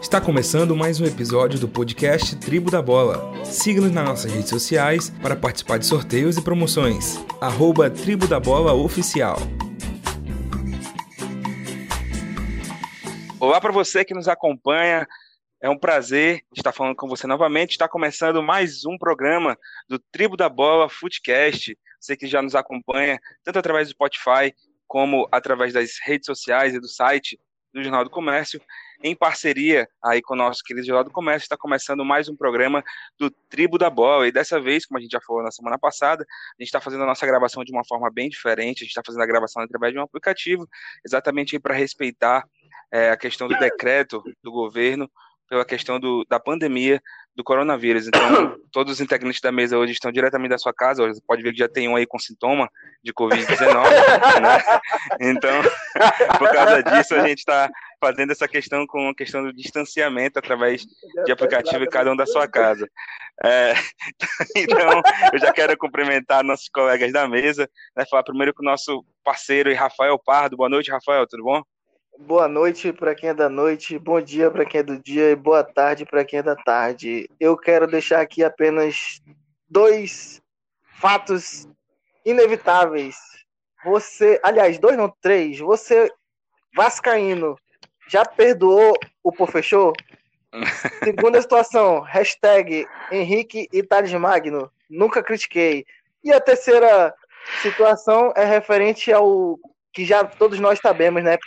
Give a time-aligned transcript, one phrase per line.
[0.00, 3.44] Está começando mais um episódio do podcast Tribo da Bola.
[3.44, 7.18] Siga-nos nas nossas redes sociais para participar de sorteios e promoções.
[7.38, 9.36] Arroba Tribo da Bola Oficial.
[13.38, 15.06] Olá para você que nos acompanha.
[15.60, 17.72] É um prazer estar falando com você novamente.
[17.72, 19.54] Está começando mais um programa
[19.86, 21.76] do Tribo da Bola Footcast.
[22.00, 24.54] Você que já nos acompanha, tanto através do Spotify
[24.86, 27.38] como através das redes sociais e do site
[27.72, 28.60] do Jornal do Comércio,
[29.02, 32.84] em parceria aí com o nosso querido Jornal do Comércio, está começando mais um programa
[33.18, 34.28] do Tribo da Bola.
[34.28, 37.02] E dessa vez, como a gente já falou na semana passada, a gente está fazendo
[37.02, 38.78] a nossa gravação de uma forma bem diferente.
[38.78, 40.68] A gente está fazendo a gravação através de um aplicativo,
[41.04, 42.44] exatamente para respeitar
[42.92, 45.10] é, a questão do decreto do governo
[45.48, 47.02] pela questão do, da pandemia
[47.34, 48.06] do coronavírus.
[48.06, 51.06] Então, todos os integrantes da mesa hoje estão diretamente da sua casa.
[51.06, 52.70] Você pode ver que já tem um aí com sintoma
[53.02, 53.90] de Covid-19.
[54.40, 54.80] né?
[55.20, 55.60] Então,
[56.38, 57.68] por causa disso, a gente está
[58.00, 60.86] fazendo essa questão com a questão do distanciamento através
[61.24, 62.88] de aplicativo em cada um da sua casa.
[63.44, 63.74] É,
[64.56, 67.68] então, eu já quero cumprimentar nossos colegas da mesa.
[67.94, 70.56] Né, falar primeiro com o nosso parceiro Rafael Pardo.
[70.56, 71.62] Boa noite, Rafael, tudo bom?
[72.18, 75.36] Boa noite para quem é da noite, bom dia para quem é do dia e
[75.36, 77.28] boa tarde para quem é da tarde.
[77.38, 79.22] Eu quero deixar aqui apenas
[79.68, 80.42] dois
[81.00, 81.66] fatos
[82.24, 83.16] inevitáveis.
[83.84, 85.58] Você, aliás, dois não, três.
[85.60, 86.12] Você,
[86.76, 87.56] Vascaíno,
[88.10, 89.92] já perdoou o Pofechou?
[91.04, 95.86] Segunda situação, hashtag Henrique e Thales Magno, nunca critiquei.
[96.24, 97.14] E a terceira
[97.62, 99.58] situação é referente ao
[99.92, 101.38] que já todos nós sabemos, né?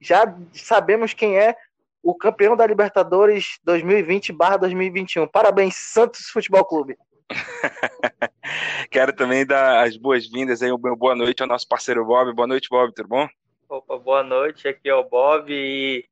[0.00, 1.54] já sabemos quem é
[2.02, 5.28] o campeão da Libertadores 2020/2021.
[5.30, 6.96] Parabéns, Santos Futebol Clube.
[8.90, 12.32] Quero também dar as boas-vindas aí, uma boa noite ao nosso parceiro Bob.
[12.34, 13.28] Boa noite, Bob, tudo bom?
[13.70, 16.04] Opa, boa noite, aqui é o Bob e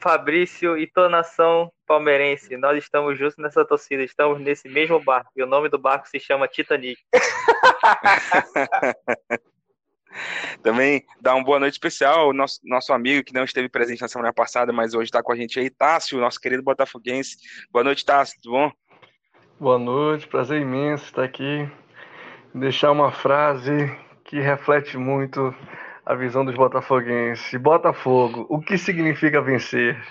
[0.00, 2.56] Fabrício e toda nação palmeirense.
[2.56, 6.18] Nós estamos juntos nessa torcida, estamos nesse mesmo barco e o nome do barco se
[6.18, 6.98] chama Titanic.
[10.62, 14.08] Também dá uma boa noite especial ao nosso, nosso amigo que não esteve presente na
[14.08, 17.36] semana passada, mas hoje está com a gente aí, Tássio, nosso querido botafoguense.
[17.70, 18.72] Boa noite, Tássio, tudo bom?
[19.60, 21.70] Boa noite, prazer imenso estar aqui.
[22.54, 23.94] Deixar uma frase
[24.24, 25.54] que reflete muito
[26.08, 27.60] a visão dos botafoguenses.
[27.60, 30.02] Botafogo, o que significa vencer?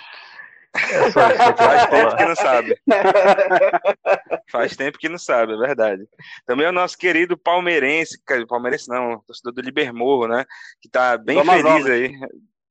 [0.76, 2.78] É só isso que Faz tempo que não sabe.
[4.52, 6.08] Faz tempo que não sabe, é verdade.
[6.46, 10.46] Também é o nosso querido palmeirense, palmeirense não, torcedor do Libermorro, né?
[10.80, 11.90] Que tá bem do feliz Amazonas.
[11.90, 12.20] aí.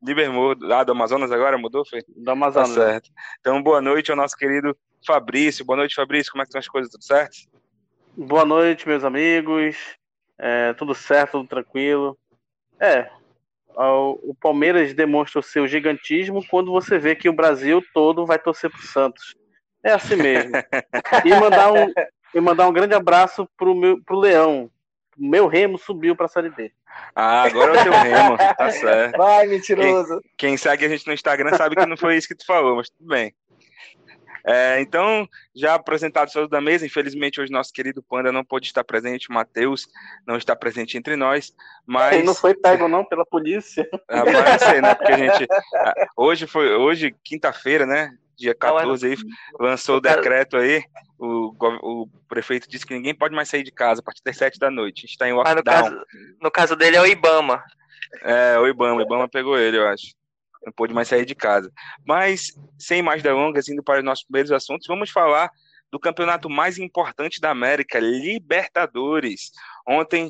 [0.00, 2.04] Libermorro, lá ah, do Amazonas agora mudou, foi?
[2.06, 2.76] Do Amazonas.
[2.76, 3.10] Tá certo.
[3.40, 5.64] Então, boa noite ao nosso querido Fabrício.
[5.64, 6.30] Boa noite, Fabrício.
[6.30, 6.92] Como é que estão as coisas?
[6.92, 7.38] Tudo certo?
[8.16, 9.76] Boa noite, meus amigos.
[10.38, 12.16] É, tudo certo, tudo tranquilo.
[12.80, 13.08] É,
[13.76, 18.70] o Palmeiras demonstra o seu gigantismo quando você vê que o Brasil todo vai torcer
[18.70, 19.34] pro Santos.
[19.82, 20.52] É assim mesmo.
[21.24, 21.92] e mandar um,
[22.34, 24.70] e mandar um grande abraço pro, meu, pro Leão.
[25.16, 26.72] Meu remo subiu pra Série B.
[27.14, 29.16] Ah, agora é o teu remo, tá certo.
[29.16, 30.20] Vai, mentiroso.
[30.36, 32.76] Quem, quem segue a gente no Instagram sabe que não foi isso que tu falou,
[32.76, 33.34] mas tudo bem.
[34.46, 38.84] É, então, já apresentado todos da mesa, infelizmente hoje nosso querido Panda não pôde estar
[38.84, 39.88] presente, o Matheus
[40.24, 41.52] não está presente entre nós,
[41.84, 42.14] mas...
[42.14, 43.84] Ele não foi pego não pela polícia.
[44.08, 45.46] Ah, pode ser, né, porque a gente...
[45.74, 49.16] Ah, hoje foi, hoje, quinta-feira, né, dia 14 aí,
[49.58, 50.84] lançou o decreto aí,
[51.18, 51.52] o,
[51.82, 54.70] o prefeito disse que ninguém pode mais sair de casa a partir das 7 da
[54.70, 55.56] noite, a gente está em lockdown.
[55.56, 56.06] No caso,
[56.42, 57.64] no caso dele é o Ibama.
[58.22, 60.14] É, o Ibama, o Ibama pegou ele, eu acho
[60.66, 61.72] não pôde mais sair de casa.
[62.04, 65.48] Mas, sem mais delongas, indo para os nossos primeiros assuntos, vamos falar
[65.92, 69.52] do campeonato mais importante da América, Libertadores.
[69.86, 70.26] Ontem,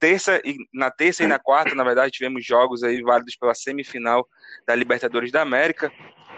[0.00, 4.26] terça e na terça e na quarta, na verdade, tivemos jogos aí válidos pela semifinal
[4.66, 5.92] da Libertadores da América.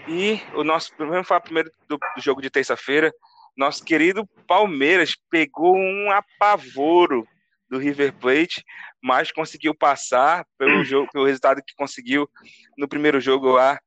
[0.09, 3.13] E o nosso, vamos falar primeiro do, do jogo de terça-feira.
[3.57, 7.27] Nosso querido Palmeiras pegou um apavoro
[7.69, 8.65] do River Plate,
[9.03, 12.29] mas conseguiu passar pelo jogo, pelo resultado que conseguiu
[12.77, 13.79] no primeiro jogo lá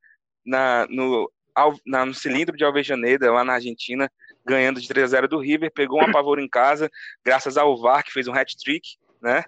[0.45, 1.31] na, no,
[1.85, 4.11] na, no cilindro de Alvejaneda, lá na Argentina,
[4.45, 6.89] ganhando de 3 a 0 do River, pegou um apavoro em casa,
[7.23, 9.43] graças ao VAR, que fez um hat-trick, né,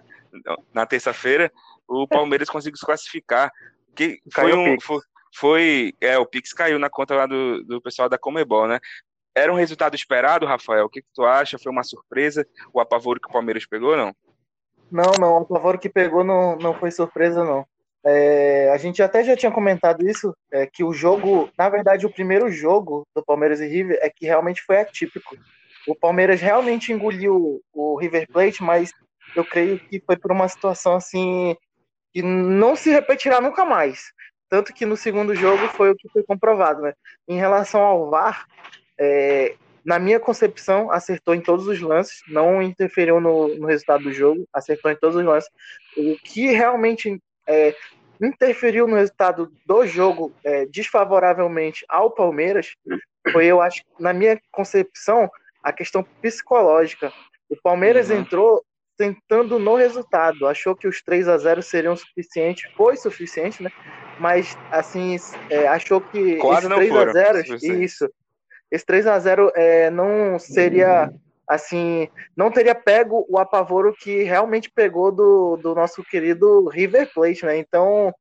[0.72, 1.50] na terça-feira,
[1.86, 3.50] o Palmeiras conseguiu se classificar.
[3.94, 5.00] Que foi um, foi,
[5.34, 8.80] foi, é, o Pix caiu na conta lá do, do pessoal da Comebol, né?
[9.36, 10.86] Era um resultado esperado, Rafael?
[10.86, 11.58] O que, que tu acha?
[11.58, 14.14] Foi uma surpresa o apavoro que o Palmeiras pegou, não?
[14.94, 17.66] Não, não, o apavoro que pegou não, não foi surpresa, não.
[18.06, 22.12] É, a gente até já tinha comentado isso, é, que o jogo, na verdade, o
[22.12, 25.34] primeiro jogo do Palmeiras e River é que realmente foi atípico.
[25.88, 28.92] O Palmeiras realmente engoliu o River Plate, mas
[29.34, 31.56] eu creio que foi por uma situação assim
[32.12, 34.12] que não se repetirá nunca mais.
[34.48, 36.92] tanto que no segundo jogo foi o que foi comprovado, né?
[37.26, 38.46] Em relação ao VAR,
[38.96, 44.12] é, na minha concepção, acertou em todos os lances, não interferiu no, no, resultado do
[44.12, 45.50] jogo, acertou em todos os lances.
[45.96, 47.74] O que realmente é,
[48.20, 52.74] interferiu no resultado do jogo é, desfavoravelmente ao Palmeiras
[53.30, 55.30] foi, eu acho, na minha concepção,
[55.62, 57.12] a questão psicológica.
[57.48, 58.18] O Palmeiras uhum.
[58.18, 58.64] entrou
[58.96, 63.70] tentando no resultado, achou que os 3 a 0 seriam suficientes, foi suficiente, né?
[64.20, 65.16] Mas assim,
[65.50, 68.08] é, achou que Quase esse 3 foram, a 0 isso,
[68.74, 71.08] esse 3 a 0 é, não seria
[71.46, 77.44] assim, não teria pego o apavoro que realmente pegou do, do nosso querido River Plate,
[77.44, 77.56] né?
[77.56, 78.12] Então,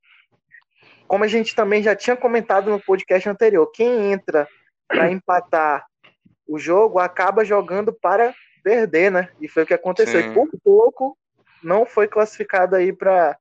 [1.07, 4.47] como a gente também já tinha comentado no podcast anterior, quem entra
[4.87, 5.85] para empatar
[6.47, 8.31] o jogo acaba jogando para
[8.63, 9.29] perder, né?
[9.41, 10.19] E foi o que aconteceu.
[10.19, 11.17] E por pouco
[11.63, 13.35] não foi classificado aí para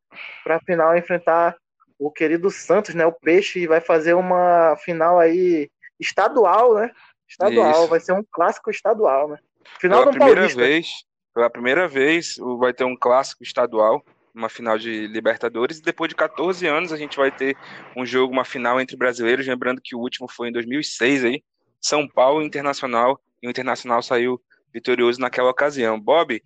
[0.46, 1.56] a final enfrentar
[1.98, 3.04] o querido Santos, né?
[3.04, 5.68] O Peixe vai fazer uma final aí
[6.02, 6.90] estadual, né?
[7.28, 7.88] Estadual, Isso.
[7.88, 9.38] vai ser um clássico estadual, né?
[9.80, 10.60] Final pela do primeira Paulista.
[10.60, 11.04] vez,
[11.34, 14.04] pela primeira vez vai ter um clássico estadual,
[14.34, 17.56] uma final de Libertadores e depois de 14 anos a gente vai ter
[17.96, 21.42] um jogo, uma final entre brasileiros, lembrando que o último foi em 2006 aí,
[21.80, 24.40] São Paulo Internacional, e o Internacional saiu
[24.72, 26.00] vitorioso naquela ocasião.
[26.00, 26.42] Bob,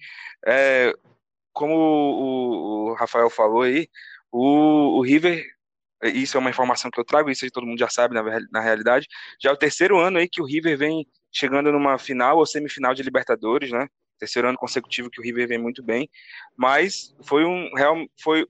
[0.46, 0.92] é,
[1.52, 3.88] como o, o, Rafael falou aí,
[4.32, 5.44] o, o, River,
[6.02, 8.60] isso é uma informação que eu trago, isso aí todo mundo já sabe na, na
[8.60, 9.06] realidade,
[9.40, 12.94] já é o terceiro ano aí que o River vem chegando numa final ou semifinal
[12.94, 13.86] de Libertadores, né?
[14.18, 16.08] Terceiro ano consecutivo que o River vem muito bem,
[16.56, 18.46] mas foi um real, foi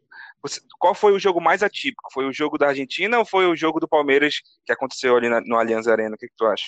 [0.78, 2.08] qual foi o jogo mais atípico?
[2.12, 5.40] Foi o jogo da Argentina ou foi o jogo do Palmeiras que aconteceu ali na,
[5.40, 6.14] no Allianz Arena?
[6.14, 6.66] O que, que tu acha?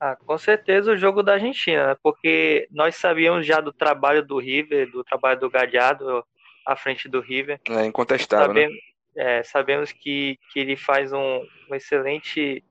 [0.00, 1.96] Ah, com certeza o jogo da Argentina, né?
[2.02, 6.24] porque nós sabíamos já do trabalho do River, do trabalho do Gadiardo
[6.66, 7.60] à frente do River.
[7.68, 8.62] É incontestável, né?
[8.62, 8.89] sabemos, né?
[9.16, 12.64] É, sabemos que, que ele faz um, um excelente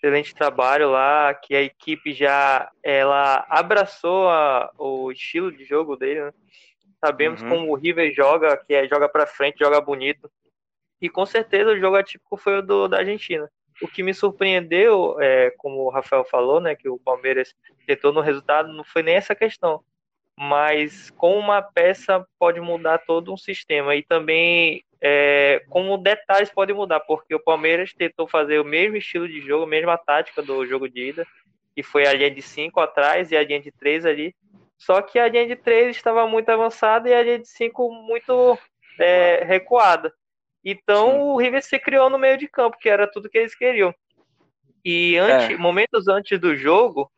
[0.00, 6.24] excelente trabalho lá, que a equipe já ela abraçou a, o estilo de jogo dele,
[6.24, 6.32] né?
[7.04, 7.48] Sabemos uhum.
[7.48, 10.30] como o River joga, que é joga para frente, joga bonito.
[11.00, 13.50] E com certeza o jogo atípico foi o do, da Argentina.
[13.82, 17.54] O que me surpreendeu, é, como o Rafael falou, né, que o Palmeiras
[17.86, 19.82] tentou no resultado, não foi nem essa questão.
[20.42, 23.94] Mas com uma peça pode mudar todo um sistema.
[23.94, 29.28] E também é, como detalhes podem mudar, porque o Palmeiras tentou fazer o mesmo estilo
[29.28, 31.26] de jogo, a mesma tática do jogo de ida,
[31.74, 34.34] que foi a linha de 5 atrás e a linha de 3 ali.
[34.78, 38.58] Só que a linha de 3 estava muito avançada e a linha de 5 muito
[38.98, 40.10] é, recuada.
[40.64, 41.18] Então Sim.
[41.18, 43.94] o River se criou no meio de campo, que era tudo que eles queriam.
[44.82, 45.56] E antes, é.
[45.58, 47.10] momentos antes do jogo,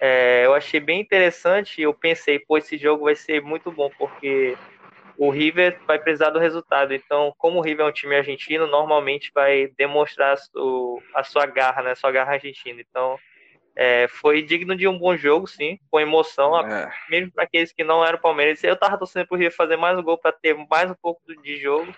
[0.00, 1.80] é, eu achei bem interessante.
[1.80, 4.56] Eu pensei, pô, esse jogo vai ser muito bom, porque
[5.16, 6.92] o River vai precisar do resultado.
[6.92, 11.82] Então, como o River é um time argentino, normalmente vai demonstrar o, a sua garra,
[11.82, 11.94] né?
[11.94, 12.80] Sua garra argentina.
[12.80, 13.18] Então,
[13.76, 16.92] é, foi digno de um bom jogo, sim, com emoção, é.
[17.08, 18.62] mesmo para aqueles que não eram Palmeiras.
[18.62, 21.56] Eu tava torcendo pro River fazer mais um gol para ter mais um pouco de
[21.56, 21.92] jogo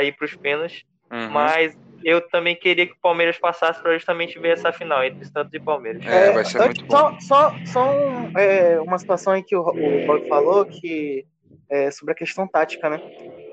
[0.00, 0.84] ir para os pênaltis.
[1.10, 1.28] Uhum.
[1.30, 5.52] Mas eu também queria que o Palmeiras passasse para justamente ver essa final entre Santos
[5.54, 6.04] e Palmeiras.
[6.06, 7.20] É, vai ser muito só, bom.
[7.20, 11.24] Só, só um, é, uma situação aí que o, o Bob falou que
[11.70, 13.00] é, sobre a questão tática, né?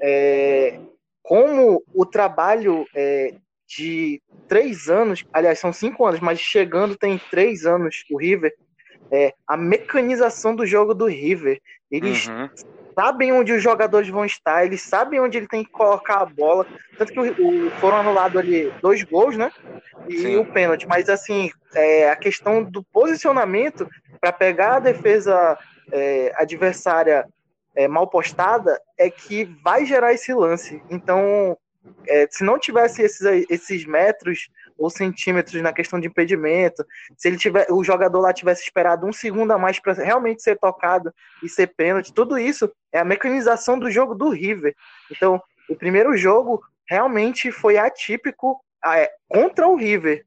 [0.02, 0.80] É,
[1.22, 3.34] como o trabalho é,
[3.68, 8.54] de três anos, aliás, são cinco anos, mas chegando tem três anos o River,
[9.12, 11.62] é, a mecanização do jogo do River.
[11.92, 12.50] Eles uhum
[13.00, 16.68] sabem onde os jogadores vão estar, eles sabem onde ele tem que colocar a bola.
[16.98, 19.50] Tanto que o, o foram anulados ali dois gols, né?
[20.10, 20.36] E Sim.
[20.36, 20.86] o pênalti.
[20.86, 23.88] Mas assim, é, a questão do posicionamento
[24.20, 25.58] para pegar a defesa
[25.94, 27.26] é, adversária
[27.74, 30.84] é, mal postada é que vai gerar esse lance.
[30.90, 31.58] Então,
[32.06, 36.86] é, se não tivesse esses, esses metros ou centímetros na questão de impedimento,
[37.18, 40.58] se ele tiver, o jogador lá tivesse esperado um segundo a mais para realmente ser
[40.58, 44.74] tocado e ser pênalti, tudo isso é a mecanização do jogo do River.
[45.12, 50.26] Então, o primeiro jogo realmente foi atípico é, contra o River.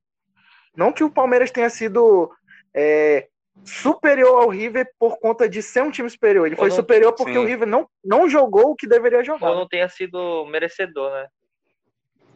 [0.76, 2.30] Não que o Palmeiras tenha sido
[2.75, 3.26] é,
[3.64, 6.47] superior ao River por conta de ser um time superior.
[6.47, 7.38] Ele Ou foi não, superior porque sim.
[7.38, 9.50] o River não, não jogou o que deveria jogar.
[9.50, 11.26] Ou não tenha sido merecedor, né?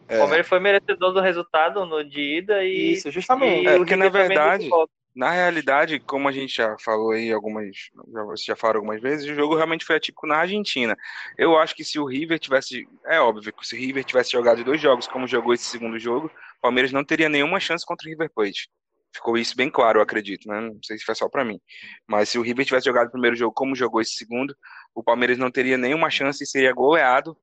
[0.08, 0.16] É.
[0.16, 2.92] O Palmeiras foi merecedor do resultado no de ida e.
[2.92, 3.64] Isso, justamente.
[3.64, 4.68] E é, porque na verdade,
[5.14, 7.74] na realidade, como a gente já falou aí algumas.
[8.12, 10.96] Já, já falou algumas vezes, o jogo realmente foi atípico na Argentina.
[11.36, 12.86] Eu acho que se o River tivesse.
[13.06, 16.26] É óbvio que se o River tivesse jogado dois jogos, como jogou esse segundo jogo,
[16.26, 18.68] o Palmeiras não teria nenhuma chance contra o River Plate.
[19.14, 20.60] Ficou isso bem claro, eu acredito, né?
[20.60, 21.58] Não sei se foi só para mim.
[22.06, 24.54] Mas se o River tivesse jogado o primeiro jogo como jogou esse segundo,
[24.94, 27.34] o Palmeiras não teria nenhuma chance e seria goleado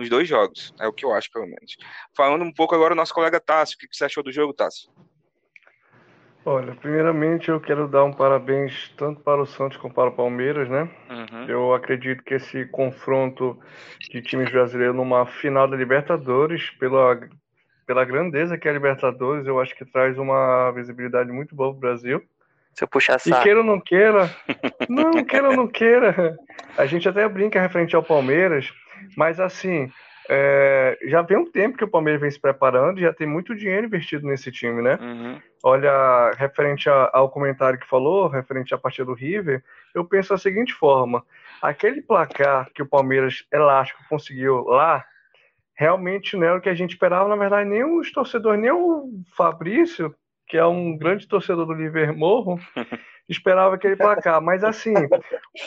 [0.00, 0.74] nos dois jogos.
[0.80, 1.76] É o que eu acho, pelo menos.
[2.16, 3.76] Falando um pouco agora o nosso colega Tássio.
[3.76, 4.90] O que você achou do jogo, Tássio?
[6.44, 10.70] Olha, primeiramente eu quero dar um parabéns tanto para o Santos como para o Palmeiras,
[10.70, 10.88] né?
[11.10, 11.44] Uhum.
[11.46, 13.58] Eu acredito que esse confronto
[14.10, 17.20] de times brasileiros numa final da Libertadores, pela,
[17.86, 21.76] pela grandeza que é a Libertadores, eu acho que traz uma visibilidade muito boa para
[21.76, 22.22] o Brasil.
[22.72, 23.42] Se eu puxar E saco.
[23.42, 24.34] queira ou não queira,
[24.88, 26.38] não, queira ou não queira,
[26.78, 28.72] a gente até brinca referente ao Palmeiras,
[29.16, 29.90] mas assim,
[30.28, 33.86] é, já tem um tempo que o Palmeiras vem se preparando, já tem muito dinheiro
[33.86, 34.96] investido nesse time, né?
[35.00, 35.40] Uhum.
[35.62, 39.62] Olha, referente a- ao comentário que falou, referente à partida do River,
[39.94, 41.24] eu penso da seguinte forma:
[41.60, 45.04] aquele placar que o Palmeiras elástico conseguiu lá,
[45.74, 47.28] realmente não era o que a gente esperava.
[47.28, 50.14] Na verdade, nem os torcedores, nem o Fabrício,
[50.46, 52.58] que é um grande torcedor do River Morro,
[53.28, 54.40] esperava aquele placar.
[54.40, 54.94] Mas assim,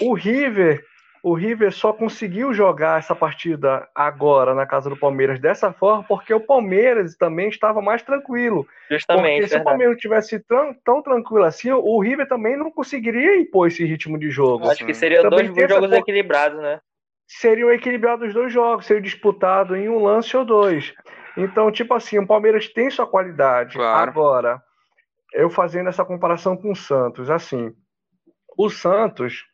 [0.02, 0.84] o River,
[1.24, 6.34] o River só conseguiu jogar essa partida agora na casa do Palmeiras dessa forma porque
[6.34, 8.68] o Palmeiras também estava mais tranquilo.
[8.92, 9.64] Justamente, Porque se o verdade.
[9.64, 14.30] Palmeiras tivesse tão, tão tranquilo assim, o River também não conseguiria impor esse ritmo de
[14.30, 14.70] jogo.
[14.70, 16.82] Acho que seria Também dois essa jogos por- equilibrados, né?
[17.26, 20.94] Seriam equilibrados os dois jogos, seriam disputados em um lance ou dois.
[21.38, 23.76] Então, tipo assim, o Palmeiras tem sua qualidade.
[23.78, 24.12] Claro.
[24.12, 24.62] Agora,
[25.34, 27.74] eu fazendo essa comparação com o Santos, assim,
[28.58, 29.46] o Santos,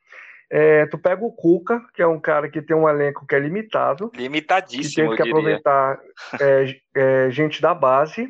[0.51, 3.39] é, tu pega o Cuca, que é um cara que tem um elenco que é
[3.39, 5.57] limitado, que Limitadíssimo, teve que eu diria.
[5.57, 5.99] aproveitar
[6.41, 8.27] é, é, gente da base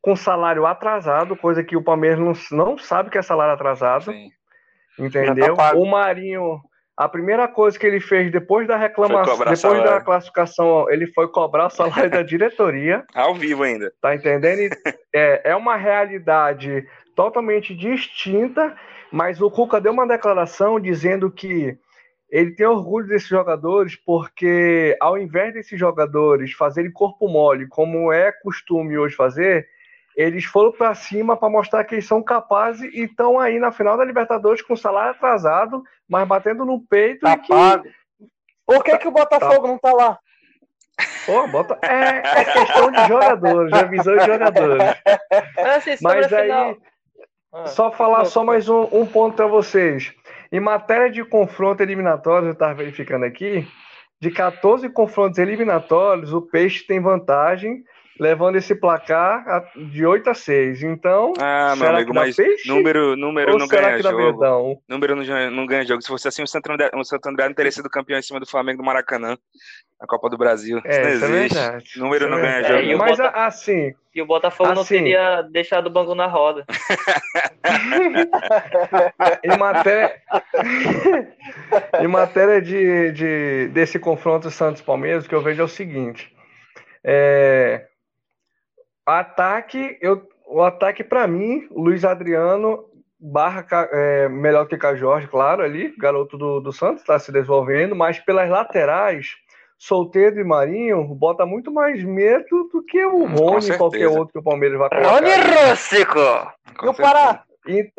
[0.00, 4.30] com salário atrasado, coisa que o Palmeiras não, não sabe que é salário atrasado, Sim.
[4.98, 5.56] entendeu?
[5.56, 6.60] Tá o Marinho,
[6.98, 11.66] a primeira coisa que ele fez depois da reclamação, depois da classificação, ele foi cobrar
[11.66, 13.92] o salário da diretoria, Ao vivo ainda.
[14.02, 14.58] tá entendendo?
[14.62, 14.70] E,
[15.14, 18.76] é, é uma realidade totalmente distinta,
[19.12, 21.78] mas o Cuca deu uma declaração dizendo que
[22.28, 28.32] ele tem orgulho desses jogadores porque, ao invés desses jogadores fazerem corpo mole, como é
[28.32, 29.68] costume hoje fazer,
[30.18, 33.96] eles foram para cima para mostrar que eles são capazes e estão aí na final
[33.96, 37.48] da Libertadores com salário atrasado, mas batendo no peito Tá e que.
[37.48, 37.84] pago.
[38.66, 40.18] Por que, que o Botafogo não tá lá?
[41.24, 41.78] Pô, bota...
[41.86, 44.82] é, é questão de jogadores, é visão de jogadores.
[45.76, 46.76] Assim, Mas a aí, final.
[47.52, 50.12] Ah, Só falar só mais um, um ponto para vocês.
[50.50, 53.66] Em matéria de confronto eliminatório, eu estava verificando aqui,
[54.20, 57.84] de 14 confrontos eliminatórios, o Peixe tem vantagem,
[58.18, 60.82] levando esse placar de 8 a 6.
[60.82, 62.68] Então, Ah, meu será amigo, mas Peixe?
[62.68, 64.82] número, número ou não ganha jogo.
[64.88, 66.02] Número não, ganha- não ganha jogo.
[66.02, 68.40] Se fosse assim, o Santo André, o Santo André não teria sido campeão em cima
[68.40, 69.36] do Flamengo do Maracanã,
[70.00, 70.80] na Copa do Brasil.
[70.84, 71.54] É, isso isso é não existe.
[71.58, 71.84] verdade.
[71.96, 72.90] Número Isso é não ganha verdade.
[72.90, 72.98] jogo.
[72.98, 74.98] Mas E o Bota- assim, E o Botafogo não Assim.
[74.98, 76.64] teria deixado o banco na roda.
[79.44, 80.14] em matéria,
[82.00, 86.32] em matéria de, de- desse confronto Santos-Palmeiras, o que eu vejo é o seguinte:
[87.04, 87.86] é,
[89.08, 92.84] ataque, eu, o ataque para mim, Luiz Adriano
[93.20, 98.18] barra é, melhor que Jorge, claro, ali, garoto do, do Santos está se desenvolvendo, mas
[98.20, 99.34] pelas laterais,
[99.76, 104.32] Solteiro e Marinho bota muito mais medo do que o Hum, Rony e qualquer outro
[104.32, 105.10] que o Palmeiras vai colocar.
[105.10, 105.30] Rony
[105.70, 106.18] Rússico!
[106.82, 106.94] E o.
[106.94, 107.44] Pará?
[107.66, 107.90] E-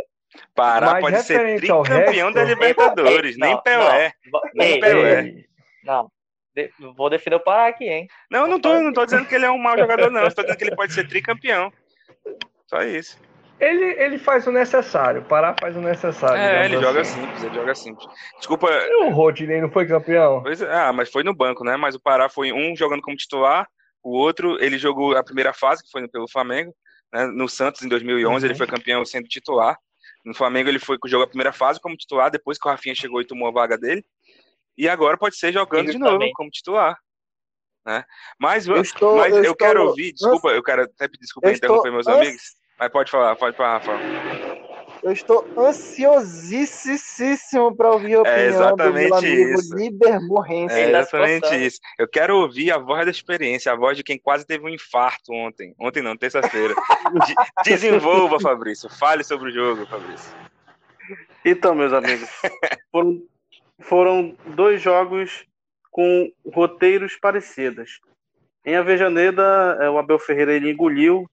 [0.53, 3.61] Pará Mas pode ser tricampeão resto- da Libertadores, Não, nem não.
[3.63, 4.05] Pelé.
[4.05, 4.11] Ei,
[4.53, 5.21] Nem Pelé.
[5.21, 5.45] ei,
[5.83, 6.11] Não.
[6.55, 8.07] De- vou defender o Pará aqui, hein?
[8.29, 10.25] Não, não tô, não tô dizendo que ele é um mau jogador, não.
[10.27, 11.71] Estou dizendo que ele pode ser tricampeão.
[12.67, 13.17] Só isso.
[13.59, 16.41] Ele, ele faz o necessário, Pará faz o necessário.
[16.41, 17.19] É, digamos ele joga assim.
[17.21, 18.07] simples, ele joga simples.
[18.37, 20.41] Desculpa, E o Rodinei não foi campeão?
[20.41, 21.75] Pois é, ah, mas foi no banco, né?
[21.75, 23.67] Mas o Pará foi um jogando como titular,
[24.01, 26.73] o outro ele jogou a primeira fase, que foi pelo Flamengo,
[27.11, 27.25] né?
[27.27, 28.51] No Santos em 2011 Uhum.
[28.51, 29.77] ele foi campeão sendo titular.
[30.23, 33.19] No Flamengo ele foi jogou a primeira fase como titular, depois que o Rafinha chegou
[33.19, 34.05] e tomou a vaga dele.
[34.79, 36.98] E agora pode ser jogando de novo como titular,
[37.86, 38.05] né?
[38.39, 41.50] Mas Eu estou- mas eu eu, estou- quero ouvir, desculpa, eu quero até pedir desculpa
[41.50, 42.41] Eu interromper estou meus ans- amigos.
[42.79, 44.00] Mas pode falar, pode falar, Rafael.
[45.03, 49.75] Eu estou ansiosíssimo para ouvir a É opinião do exatamente meu amigo isso.
[49.75, 50.75] Liber Morrense.
[50.75, 51.79] É exatamente isso.
[51.98, 55.33] Eu quero ouvir a voz da experiência, a voz de quem quase teve um infarto
[55.33, 55.75] ontem.
[55.77, 56.74] Ontem não, terça-feira.
[57.27, 58.89] De- Desenvolva, Fabrício.
[58.98, 60.38] Fale sobre o jogo, Fabrício.
[61.45, 62.29] Então, meus amigos,
[62.91, 63.21] foram,
[63.79, 65.45] foram dois jogos
[65.91, 68.00] com roteiros parecidos.
[68.65, 71.29] Em Avejaneda, eh, o Abel Ferreira ele engoliu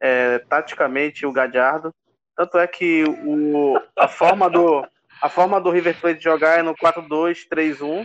[0.00, 1.94] eh, taticamente o Gadiardo.
[2.36, 4.86] Tanto é que o, a, forma do,
[5.20, 8.04] a forma do River Plate jogar é no 4-2-3-1.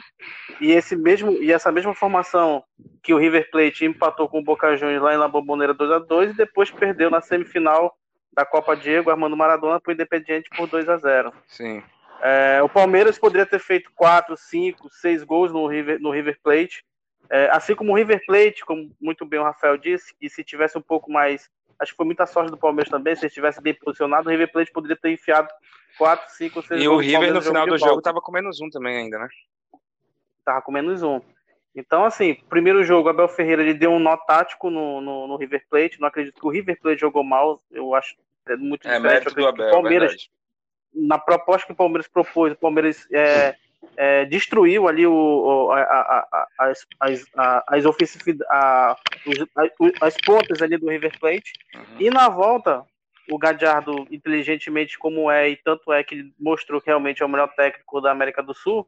[0.61, 2.63] E, esse mesmo, e essa mesma formação
[3.01, 6.33] que o River Plate empatou com o Boca Juniors lá em La Bombonera 2x2 e
[6.33, 7.95] depois perdeu na semifinal
[8.31, 11.83] da Copa Diego Armando Maradona para o Independiente por 2 a 0 Sim.
[12.23, 16.85] É, o Palmeiras poderia ter feito 4, 5, 6 gols no River, no River Plate.
[17.29, 20.77] É, assim como o River Plate, como muito bem o Rafael disse, que se tivesse
[20.77, 21.49] um pouco mais.
[21.77, 24.71] Acho que foi muita sorte do Palmeiras também, se estivesse bem posicionado, o River Plate
[24.71, 25.49] poderia ter enfiado
[25.97, 28.95] 4, 5, 6 E o River no final do jogo tava com menos um também
[28.95, 29.27] ainda, né?
[30.45, 31.19] Tava com menos um.
[31.75, 35.65] Então, assim, primeiro jogo, Abel Ferreira ele deu um nó tático no, no, no, River
[35.69, 35.99] Plate.
[35.99, 37.61] Não acredito que o River Plate jogou mal.
[37.71, 38.15] Eu acho
[38.47, 39.25] é muito é, diferente.
[39.25, 40.29] Eu acredito que o Palmeiras,
[40.93, 43.55] na proposta que o Palmeiras propôs, o Palmeiras é,
[43.97, 47.25] é, destruiu ali o, a, a, a, as, as,
[48.47, 49.37] as,
[50.01, 51.53] as pontas ali do River Plate.
[51.75, 51.97] Uhum.
[51.99, 52.83] E na volta,
[53.29, 57.29] o Gadiardo, inteligentemente como é, e tanto é que ele mostrou que realmente é o
[57.29, 58.87] melhor técnico da América do Sul,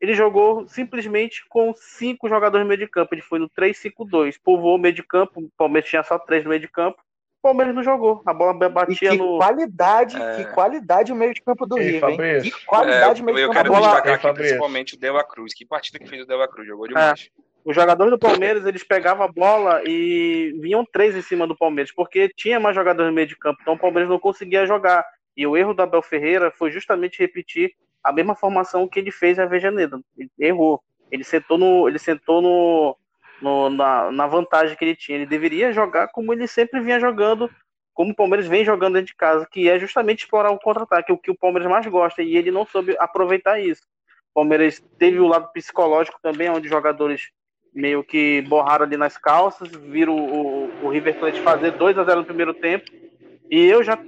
[0.00, 3.14] ele jogou simplesmente com cinco jogadores no meio de campo.
[3.14, 4.36] Ele foi no 3-5-2.
[4.42, 5.40] Povoou o meio de campo.
[5.40, 7.02] O Palmeiras tinha só três no meio de campo.
[7.44, 8.22] O Palmeiras não jogou.
[8.24, 9.36] A bola batia e que no.
[9.36, 10.36] Qualidade, é...
[10.36, 12.40] Que qualidade o meio de campo do River, hein?
[12.42, 13.58] Que qualidade é, o meio de campo.
[13.58, 15.52] Eu quero destacar aqui principalmente o Dela Cruz.
[15.52, 16.66] Que partida que fez o Dela Cruz?
[16.66, 17.28] Jogou demais.
[17.38, 17.42] É.
[17.62, 21.92] Os jogadores do Palmeiras, eles pegavam a bola e vinham três em cima do Palmeiras,
[21.92, 25.04] porque tinha mais jogadores no meio de campo, então o Palmeiras não conseguia jogar.
[25.36, 27.72] E o erro do Abel Ferreira foi justamente repetir
[28.02, 30.00] a mesma formação que ele fez a Avejaneira.
[30.16, 30.82] Ele errou.
[31.10, 32.96] Ele sentou no, ele sentou no,
[33.40, 35.18] no na, na, vantagem que ele tinha.
[35.18, 37.50] Ele deveria jogar como ele sempre vinha jogando,
[37.92, 41.18] como o Palmeiras vem jogando dentro de casa, que é justamente explorar o contra-ataque, o
[41.18, 43.82] que o Palmeiras mais gosta, e ele não soube aproveitar isso.
[44.30, 47.30] O Palmeiras teve o lado psicológico também, onde jogadores
[47.72, 52.04] meio que borraram ali nas calças, viram o, o, o River Plate fazer 2 a
[52.04, 52.90] 0 no primeiro tempo.
[53.50, 53.98] E eu já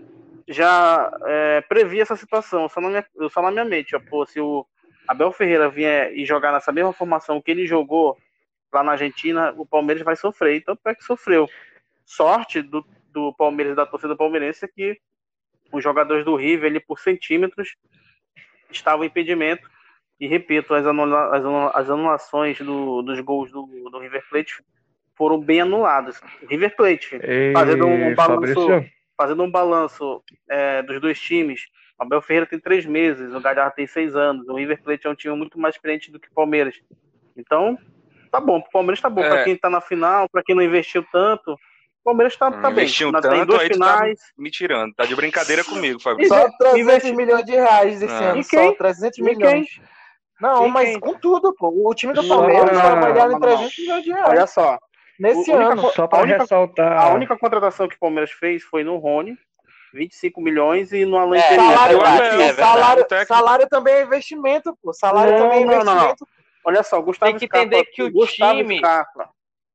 [0.49, 3.97] já é, previ essa situação, só na minha, só na minha mente.
[3.97, 4.65] Ó, pô, se o
[5.09, 8.17] Abel Ferreira vier e jogar nessa mesma formação que ele jogou
[8.77, 10.57] lá na Argentina, o Palmeiras vai sofrer.
[10.57, 11.49] Então, é que sofreu.
[12.05, 14.99] Sorte do, do Palmeiras e da torcida palmeirense é que
[15.73, 17.75] os jogadores do River, ali por centímetros,
[18.71, 19.69] estavam em impedimento.
[20.21, 24.63] E repito, as, anula, as, anula, as anulações do, dos gols do, do River Plate
[25.15, 26.21] foram bem anuladas.
[26.49, 28.55] River Plate, Ei, fazendo um balanço.
[28.55, 31.67] Fabrício fazendo um balanço é, dos dois times,
[31.99, 35.11] o Abel Ferreira tem três meses, o Galhardo tem seis anos, o River Plate é
[35.11, 36.79] um time muito mais experiente do que o Palmeiras.
[37.35, 37.79] Então,
[38.37, 39.23] tá bom, o Palmeiras tá bom.
[39.23, 39.29] É.
[39.29, 41.59] Para quem tá na final, para quem não investiu tanto, o
[42.05, 42.85] Palmeiras tá, tá bem.
[42.85, 44.19] Investiu tanto, tem duas finais.
[44.19, 46.29] Tá me tirando, tá de brincadeira comigo, Fabio.
[46.29, 47.13] Só 300 Investi...
[47.13, 48.33] milhões de reais esse ah.
[48.33, 49.67] ano, só 300 milhões.
[50.41, 51.73] Não, mas com tudo, pô.
[51.89, 54.29] O time do Palmeiras não, não, avaliado em 300 milhões de reais.
[54.29, 54.79] Olha só,
[55.19, 55.91] Nesse o, ano.
[55.93, 56.99] Só para ressaltar.
[56.99, 59.37] A única contratação que o Palmeiras fez foi no Rony.
[59.95, 64.93] 25 milhões e no Alan é, salário, é, é, salário, salário, também é investimento, pô.
[64.93, 65.95] Salário não, também é investimento.
[65.95, 66.36] Não, não.
[66.67, 69.31] Olha só, Gustavo Tem que Scarpa, entender que o Gustavo time Scarpa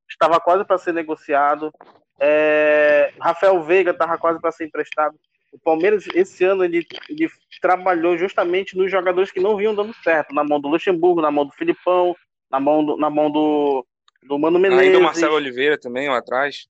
[0.09, 1.71] estava quase para ser negociado.
[2.19, 5.15] É, Rafael Veiga estava quase para ser emprestado.
[5.53, 7.29] O Palmeiras, esse ano, ele, ele,
[7.61, 10.35] trabalhou justamente nos jogadores que não vinham dando certo.
[10.35, 12.13] Na mão do Luxemburgo, na mão do Filipão,
[12.51, 13.85] na mão do, na mão do,
[14.23, 14.87] do Mano Menezes.
[14.87, 16.67] Ainda o Marcelo Oliveira também, lá atrás.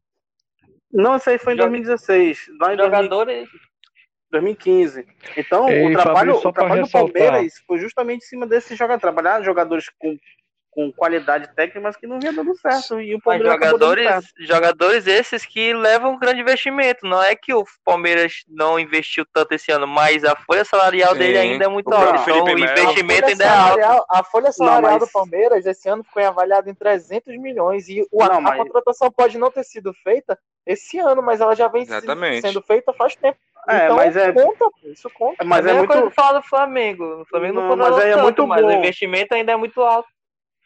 [0.94, 2.48] Não, isso aí foi em 2016.
[2.60, 3.50] Lá em Jogadores...
[4.32, 5.06] 2015.
[5.38, 9.02] Então, Ei, o trabalho, Fabrício, o trabalho do Palmeiras foi justamente em cima desse jogador.
[9.02, 10.18] Trabalhar jogadores com
[10.72, 13.00] com qualidade técnica, mas que não vinha dando certo.
[13.02, 17.06] E o Palmeiras jogadores, jogadores esses que levam um grande investimento.
[17.06, 21.20] Não é que o Palmeiras não investiu tanto esse ano, mas a folha salarial Sim.
[21.20, 22.22] dele ainda é muito alta.
[22.22, 24.06] Então o investimento ainda é alto.
[24.10, 25.08] A folha salarial não, mas...
[25.08, 27.90] do Palmeiras esse ano foi avaliada em 300 milhões.
[27.90, 28.54] E o, não, a, mas...
[28.54, 32.42] a contratação pode não ter sido feita esse ano, mas ela já vem Exatamente.
[32.42, 33.38] sendo feita faz tempo.
[33.68, 35.44] É, então, mas é conta, isso conta.
[35.44, 37.22] Mas é, é muito coisa fala do Flamengo.
[37.22, 38.68] O Flamengo não, não mas é tanto, muito mas bom.
[38.68, 40.10] o investimento ainda é muito alto.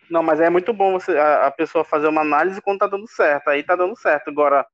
[0.10, 3.08] Não, mas é muito bom você, a, a, pessoa fazer uma análise quando tá dando
[3.08, 3.50] certo.
[3.50, 4.30] Aí tá dando certo.
[4.30, 4.66] Agora,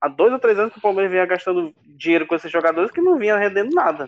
[0.00, 3.00] há dois ou três anos que o Palmeiras vinha gastando dinheiro com esses jogadores que
[3.00, 4.06] não vinha rendendo nada.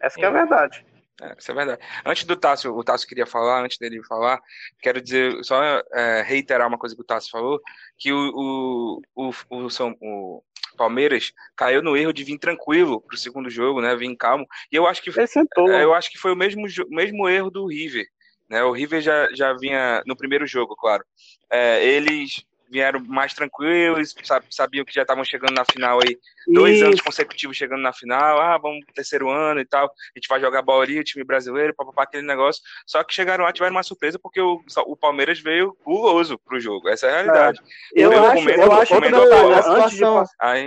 [0.00, 0.84] Essa é a verdade.
[1.20, 1.82] É, isso é verdade.
[2.04, 4.40] Antes do Tássio, o Tássio queria falar, antes dele falar,
[4.80, 7.60] quero dizer, só é, reiterar uma coisa que o Tássio falou,
[7.98, 10.42] que o, o, o, o, São, o
[10.76, 13.96] Palmeiras caiu no erro de vir tranquilo pro segundo jogo, né?
[13.96, 14.46] Vir calmo.
[14.70, 18.06] E eu acho que, é, eu acho que foi o mesmo, mesmo erro do River.
[18.48, 18.62] Né?
[18.62, 21.04] O River já, já vinha no primeiro jogo, claro.
[21.50, 24.14] É, eles vieram mais tranquilos,
[24.50, 26.86] sabiam que já estavam chegando na final aí, dois Isso.
[26.86, 30.40] anos consecutivos chegando na final, ah, vamos pro terceiro ano e tal, a gente vai
[30.40, 32.62] jogar o time brasileiro, papapá, aquele negócio.
[32.86, 36.88] Só que chegaram lá, tiveram uma surpresa, porque o, o Palmeiras veio guloso pro jogo,
[36.88, 37.60] essa é a realidade.
[37.94, 38.02] É.
[38.02, 40.24] Eu, acho, momento, eu, acho que, a situação,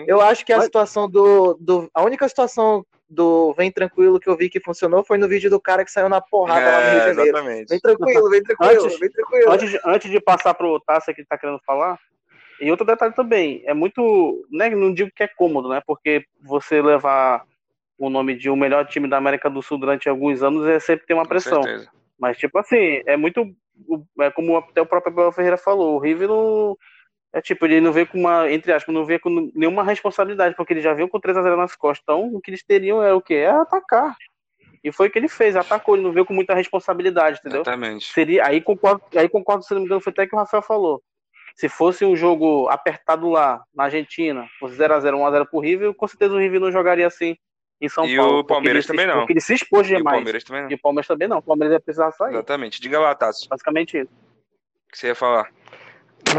[0.07, 1.89] eu acho que a situação do, do.
[1.93, 5.59] A única situação do Vem Tranquilo que eu vi que funcionou foi no vídeo do
[5.59, 7.37] cara que saiu na porrada é, lá no Rio de Janeiro.
[7.37, 7.69] Exatamente.
[7.69, 9.51] Vem tranquilo, vem tranquilo, antes, vem tranquilo.
[9.51, 11.99] Antes de, antes de passar pro Tassi que ele tá querendo falar,
[12.61, 16.81] e outro detalhe também, é muito, né, não digo que é cômodo, né, porque você
[16.81, 17.43] levar
[17.97, 21.05] o nome de um melhor time da América do Sul durante alguns anos é sempre
[21.05, 21.61] ter uma pressão.
[22.19, 23.51] Mas, tipo assim, é muito,
[24.19, 26.77] é como até o próprio Abel Ferreira falou, o River não.
[27.33, 30.73] É tipo, ele não vê com uma, entre aspas, não vê com nenhuma responsabilidade, porque
[30.73, 32.03] ele já viu com 3x0 nas costas.
[32.03, 33.35] Então, o que eles teriam é o quê?
[33.35, 34.15] É atacar.
[34.83, 37.61] E foi o que ele fez, atacou, ele não veio com muita responsabilidade, entendeu?
[37.61, 38.11] Exatamente.
[38.11, 41.01] Seria, aí concordo, aí concordo, se não me engano, foi até que o Rafael falou.
[41.55, 46.33] Se fosse um jogo apertado lá, na Argentina, fosse 0x0, 1x0 pro River, com certeza
[46.33, 47.35] o River não jogaria assim
[47.79, 48.39] em São E Paulo.
[48.39, 49.19] o Palmeiras também se- não.
[49.19, 50.15] Porque ele se expôs E o demais.
[50.17, 50.71] Palmeiras também não.
[50.71, 51.37] E o Palmeiras também não.
[51.39, 52.33] O Palmeiras ia precisar sair.
[52.33, 52.79] Exatamente.
[52.81, 54.09] Diga lá, Tassi, o Basicamente isso.
[54.91, 55.49] que você ia falar.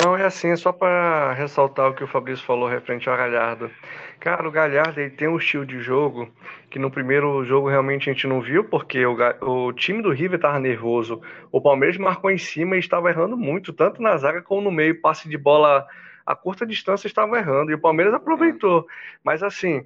[0.03, 3.71] Não, é assim, é só para ressaltar o que o Fabrício falou referente ao Galhardo.
[4.18, 6.31] Cara, o Galhardo ele tem um estilo de jogo
[6.71, 10.37] que no primeiro jogo realmente a gente não viu, porque o, o time do River
[10.37, 11.21] estava nervoso.
[11.51, 15.01] O Palmeiras marcou em cima e estava errando muito, tanto na zaga como no meio.
[15.01, 15.87] Passe de bola
[16.25, 18.87] a curta distância estava errando e o Palmeiras aproveitou.
[19.25, 19.85] Mas assim,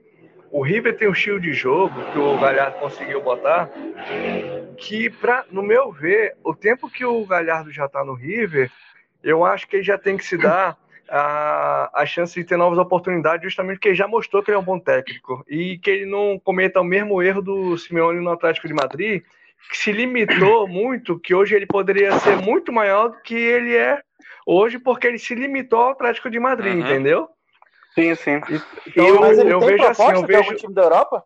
[0.51, 3.71] o River tem um estilo de jogo que o Galhardo conseguiu botar
[4.77, 8.71] que, pra, no meu ver, o tempo que o Galhardo já está no River,
[9.27, 10.79] eu acho que ele já tem que se dar
[11.11, 14.61] a, a chance de ter novas oportunidades, justamente porque ele já mostrou que ele é
[14.61, 18.69] um bom técnico e que ele não cometa o mesmo erro do Simeone no Atlético
[18.69, 19.23] de Madrid,
[19.69, 24.01] que se limitou muito, que hoje ele poderia ser muito maior do que ele é
[24.47, 26.81] hoje, porque ele se limitou ao Atlético de Madrid, Uhum.
[26.83, 27.29] entendeu?
[27.95, 28.41] Sim, sim.
[28.87, 30.61] Então, Eu- Mas ele eu tem vejo assim, proposta eu pra algum vejo.
[30.61, 31.25] time da Europa?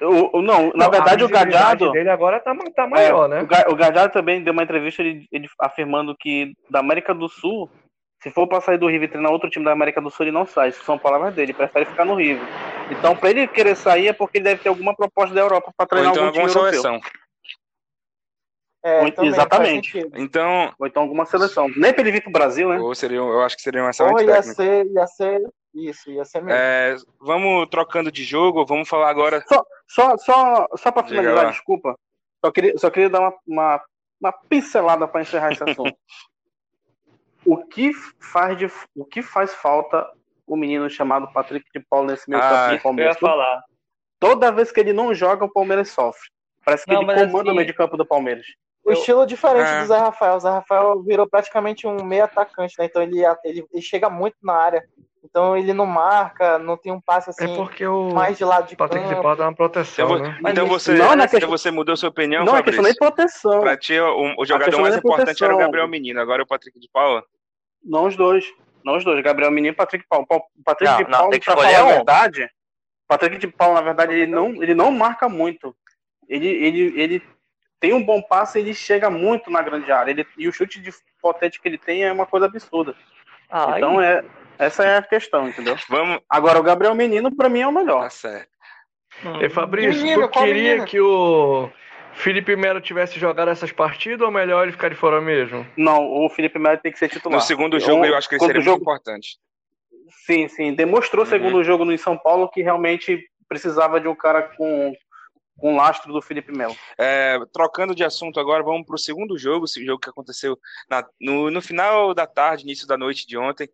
[0.00, 3.40] O, o- não, na Não, verdade o visibilidade dele agora tá, tá É, maior, né?
[3.40, 7.70] o, o Galhardo também deu uma entrevista ele, ele afirmando que da América do Sul,
[8.22, 10.32] se for pra sair do River e treinar outro time da América do Sul, ele
[10.32, 10.68] não sai.
[10.68, 12.46] Isso são palavras dele, ele prefere ficar no River.
[12.90, 15.84] Então, pra ele querer sair é porque ele deve ter alguma proposta da Europa pra
[15.84, 16.82] Ou treinar então algum time alguma europeu.
[16.82, 17.00] seleção.
[18.88, 19.98] É, também, exatamente.
[20.14, 21.68] Então, Ou então alguma seleção.
[21.76, 22.78] Nem pra ele vir pro Brasil, né?
[22.78, 24.54] ou seria, eu acho que seria um Ou excelente ia técnico.
[24.54, 25.42] ser, ia ser
[25.74, 26.56] isso, ia ser mesmo.
[26.56, 29.42] É, vamos trocando de jogo, vamos falar agora.
[29.88, 31.98] Só, só, só pra Diga finalizar, desculpa.
[32.44, 33.84] Só queria, só queria dar uma, uma,
[34.20, 35.96] uma pincelada pra encerrar esse assunto.
[37.44, 40.08] o, que faz de, o que faz falta
[40.46, 43.18] o menino chamado Patrick de Paulo nesse meio Ah, campo do Eu ia Palmeiras?
[43.18, 43.62] falar.
[44.20, 46.28] Toda vez que ele não joga, o Palmeiras sofre.
[46.64, 48.46] Parece que Não, ele comanda assim- o meio de campo do Palmeiras.
[48.86, 49.80] O estilo é diferente É.
[49.80, 50.36] do Zé Rafael.
[50.36, 52.84] O Zé Rafael virou praticamente um meio atacante, né?
[52.86, 54.84] Então ele, ele, ele chega muito na área.
[55.24, 58.68] Então ele não marca, não tem um passe assim, É porque o mais de lado
[58.68, 59.22] de Patrick de campo.
[59.22, 60.38] Paula dá uma proteção, Então, né?
[60.50, 62.82] Então você, não, não é então questão- você mudou sua opinião, não, é Fabrício?
[62.82, 63.60] questão nem proteção.
[63.60, 65.58] Pra ti, o, o jogador questão mais não é importante era o.
[65.58, 67.24] Gabriel Menino, agora é o Patrick de Paula.
[67.84, 68.44] Não os dois.
[68.84, 69.20] Não os dois.
[69.20, 70.24] Gabriel Menino e Patrick Paulo.
[70.28, 72.48] Pa- Patrick Não, de não, Paulo, tem que pra falar a verdade,
[73.08, 75.74] Patrick de Paulo, na verdade, ele não, ele não marca muito.
[76.28, 77.22] Ele, ele, ele
[77.80, 80.10] tem um bom passe, ele chega muito na grande área.
[80.10, 82.94] Ele, e o chute de potente que ele tem é uma coisa absurda.
[83.50, 84.24] Ai, Então, é,
[84.58, 85.76] essa é a questão, entendeu?
[85.88, 86.20] Vamos.
[86.28, 88.02] Agora, o Gabriel Menino, pra mim, é o melhor.
[88.02, 88.48] Tá certo.
[89.24, 89.40] hum.
[89.40, 90.84] E Fabrício, Menino, tu queria menino?
[90.86, 91.70] que o
[92.14, 95.66] Felipe Melo tivesse jogado essas partidas ou melhor ele ficar de fora mesmo?
[95.76, 97.38] Não, o Felipe Melo tem que ser titular.
[97.38, 99.38] No segundo jogo, eu acho que ele seria o muito jogo- importante.
[100.24, 100.74] Sim, sim.
[100.74, 101.30] Demonstrou Uhum.
[101.30, 104.92] segundo jogo no São Paulo que realmente precisava de um cara com,
[105.58, 106.76] com lastro do Felipe Melo.
[106.98, 111.06] É, trocando de assunto agora, vamos para o segundo jogo, esse jogo que aconteceu na-
[111.20, 113.68] no, no final da tarde, início da noite de ontem.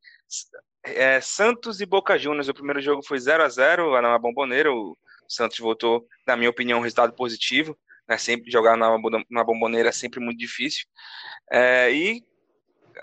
[0.84, 2.48] É, Santos e Boca Juniors.
[2.48, 4.72] O primeiro jogo foi 0 a 0 lá na Bomboneira.
[4.72, 4.96] O
[5.28, 7.76] Santos voltou, na minha opinião, um resultado positivo.
[8.08, 8.16] Né?
[8.18, 8.96] Sempre jogar na,
[9.30, 10.86] na Bomboneira é sempre muito difícil.
[11.50, 12.24] É, e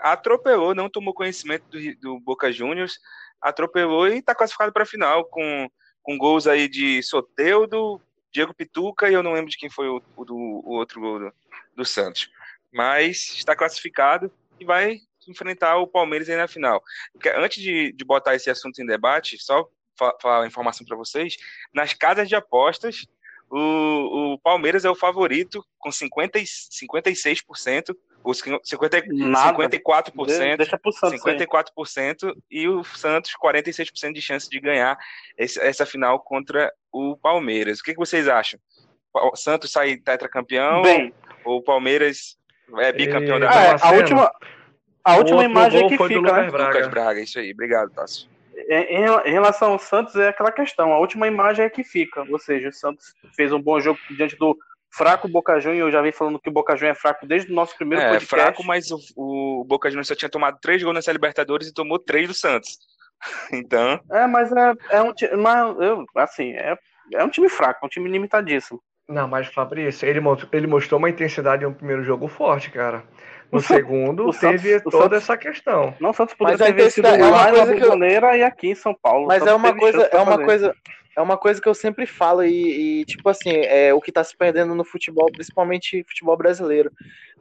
[0.00, 2.98] atropelou, não tomou conhecimento do, do Boca Juniors,
[3.40, 5.68] atropelou e está classificado para a final com,
[6.02, 8.00] com gols aí de Soteudo,
[8.32, 11.18] Diego Pituca e eu não lembro de quem foi o, o do, o outro gol
[11.18, 11.34] do,
[11.76, 12.30] do Santos.
[12.72, 16.82] Mas está classificado e vai enfrentar o Palmeiras aí na final.
[17.36, 21.36] Antes de, de botar esse assunto em debate, só fa- falar uma informação para vocês:
[21.74, 23.06] nas casas de apostas,
[23.50, 29.52] o, o Palmeiras é o favorito com 50, e- 56%, ou 50, Nada.
[29.68, 30.56] 54%.
[30.56, 31.26] Deixa pro Santos.
[31.26, 31.36] aí.
[31.38, 34.96] 54% e o Santos 46% de chance de ganhar
[35.36, 37.80] esse- essa final contra o Palmeiras.
[37.80, 38.60] O que, que vocês acham?
[39.12, 41.12] O Santos sai tetracampeão Bem,
[41.44, 42.36] ou o Palmeiras
[42.78, 44.30] é bicampeão E- da ah, é, a última,
[45.04, 46.50] a última imagem gol que do fica, Lucas né?
[46.50, 46.68] Braga.
[46.74, 47.20] Lucas Braga?
[47.20, 48.28] Isso aí, obrigado, Tássio.
[48.68, 50.92] Em, em em relação ao Santos, é aquela questão.
[50.92, 52.24] A última imagem é que fica.
[52.30, 54.56] Ou seja, o Santos fez um bom jogo diante do
[54.92, 55.86] fraco Boca Juniors.
[55.86, 58.10] Eu já vim falando que o Boca Juniors é fraco desde o nosso primeiro É,
[58.10, 58.28] podcast.
[58.28, 61.98] fraco, mas o, o Boca Juniors só tinha tomado três gols nessa Libertadores e tomou
[61.98, 62.78] três do Santos.
[63.52, 65.36] Então, É, mas é, é um time.
[65.36, 66.74] Mas, eu, assim, é,
[67.12, 68.80] é um time fraco, é um time limitadíssimo.
[69.06, 70.20] Não, mas Fabrício, ele,
[70.52, 73.04] ele mostrou uma intensidade no primeiro jogo forte, cara.
[73.52, 75.94] O segundo, o Santos- teve o toda Santos- essa questão.
[76.00, 77.82] Não, o Santos podia Mas a ter vencido intensidade é uma lá na coisa que
[77.82, 79.26] eu- Bomboneira e aqui em São Paulo.
[79.26, 80.44] Mas Santos é uma coisa, é uma fazer.
[80.44, 80.74] coisa,
[81.16, 84.22] é uma coisa que eu sempre falo e, e tipo assim, é o que está
[84.22, 86.90] se perdendo no futebol, principalmente futebol brasileiro.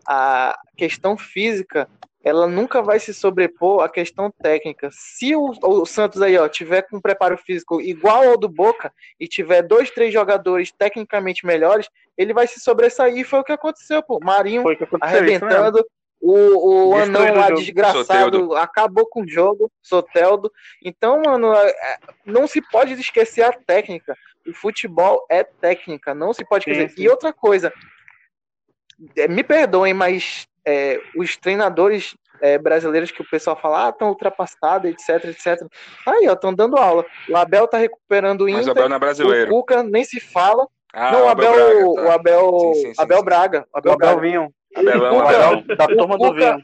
[0.07, 1.87] A questão física,
[2.23, 4.89] ela nunca vai se sobrepor à questão técnica.
[4.91, 8.91] Se o, o, Santos aí, ó, tiver com um preparo físico igual ao do Boca
[9.19, 13.25] e tiver dois, três jogadores tecnicamente melhores, ele vai se sobressair.
[13.25, 14.19] Foi o que aconteceu, pô.
[14.21, 14.63] Marinho
[14.99, 15.85] arrebentando,
[16.21, 18.55] o, o anão lá desgraçado Soteldo.
[18.55, 20.51] acabou com o jogo, Soteldo.
[20.83, 24.15] Então, mano, é, é, não se pode esquecer a técnica.
[24.47, 26.89] O futebol é técnica, não se pode esquecer.
[26.89, 27.03] Sim, sim.
[27.03, 27.71] E outra coisa,
[29.15, 34.09] é, me perdoem, mas é, os treinadores é, brasileiros que o pessoal fala, ah, estão
[34.09, 35.67] ultrapassados, etc, etc.
[36.05, 37.05] Aí, ó, estão dando aula.
[37.29, 38.59] O Abel tá recuperando o Inter.
[38.59, 39.51] Mas o Abel não é brasileiro.
[39.51, 40.67] O Cuca nem se fala.
[40.93, 42.01] Ah, não, o Abel, Abel, Braga, tá.
[42.01, 43.67] o Abel, sim, sim, sim, Abel Braga.
[43.73, 44.53] Abel, Abel Vinho.
[44.75, 46.63] Abelão, Abelão, da turma do Vinho.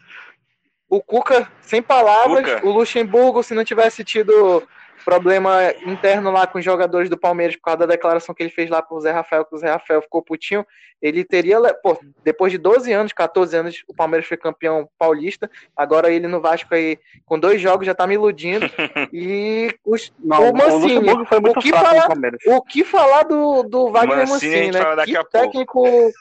[0.88, 2.68] O Cuca, sem palavras, Cuca.
[2.68, 4.64] o Luxemburgo, se não tivesse tido
[5.04, 8.70] problema interno lá com os jogadores do Palmeiras por causa da declaração que ele fez
[8.70, 10.66] lá pro Zé Rafael, que o Zé Rafael ficou putinho,
[11.02, 16.12] ele teria, pô, depois de 12 anos, 14 anos, o Palmeiras foi campeão paulista, agora
[16.12, 18.66] ele no Vasco aí, com dois jogos, já tá me iludindo,
[19.14, 22.08] e os, Não, o Mancini, o, foi muito o, que falar,
[22.48, 25.84] o que falar do, do Wagner Mancini, Mancini né, que técnico...
[25.84, 26.12] Pouco.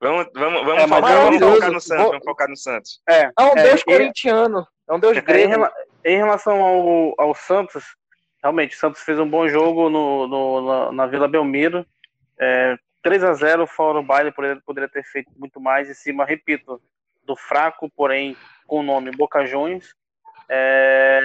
[0.00, 2.06] Vamos, vamos, vamos, é, focar, vamos focar no Santos.
[2.06, 3.00] Vamos focar no Santos.
[3.08, 4.66] É, é um é, deus corintiano.
[4.88, 5.68] É um deus grego.
[6.04, 7.84] Em, em relação ao, ao Santos,
[8.42, 11.86] realmente, o Santos fez um bom jogo no, no na, na, Vila Belmiro.
[12.38, 16.24] É, 3 a 0 fora o baile, poderia, poderia ter feito muito mais em cima,
[16.24, 16.80] repito,
[17.24, 19.94] do fraco, porém com o nome Boca Juniors.
[20.52, 21.20] É,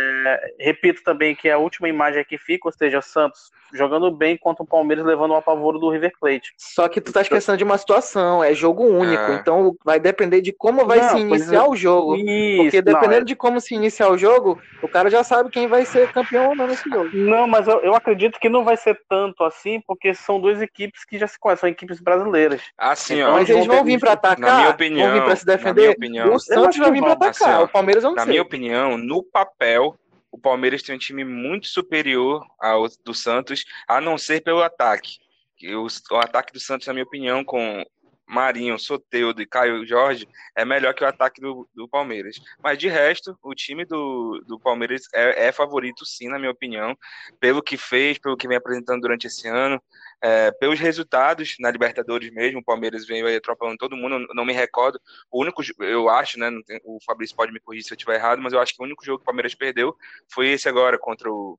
[0.60, 4.64] repito também que a última imagem que fica, ou seja, o Santos jogando bem contra
[4.64, 6.54] o Palmeiras, levando o apavoro do River Plate.
[6.58, 9.36] Só que tu tá esquecendo de uma situação, é jogo único, é.
[9.36, 11.68] então vai depender de como vai não, se iniciar é.
[11.68, 12.16] o jogo.
[12.16, 13.26] Isso, porque dependendo não, é...
[13.26, 16.56] de como se iniciar o jogo, o cara já sabe quem vai ser campeão ou
[16.56, 17.10] não nesse jogo.
[17.14, 21.04] Não, mas eu, eu acredito que não vai ser tanto assim, porque são duas equipes
[21.04, 22.62] que já se conhecem, são equipes brasileiras.
[22.78, 23.34] Assim, ó.
[23.34, 25.90] Mas eles vão vir para atacar, na minha opinião, vão vir para se defender.
[25.90, 28.32] Opinião, o Santos vai vir para atacar, assim, ó, o Palmeiras não Na sei.
[28.32, 29.98] minha opinião, no papel,
[30.32, 35.18] o Palmeiras tem um time muito superior ao do Santos, a não ser pelo ataque.
[35.64, 37.84] O, o ataque do Santos, na minha opinião, com
[38.28, 42.38] Marinho, Soteudo e Caio Jorge é melhor que o ataque do, do Palmeiras.
[42.62, 46.98] Mas de resto, o time do, do Palmeiras é, é, favorito, sim, na minha opinião,
[47.40, 49.82] pelo que fez, pelo que vem apresentando durante esse ano,
[50.22, 52.60] é, pelos resultados na Libertadores mesmo.
[52.60, 55.00] O Palmeiras veio aí atropelando todo mundo, não me recordo.
[55.32, 56.50] O único, eu acho, né?
[56.84, 59.06] O Fabrício pode me corrigir se eu estiver errado, mas eu acho que o único
[59.06, 59.96] jogo que o Palmeiras perdeu
[60.32, 61.58] foi esse agora contra o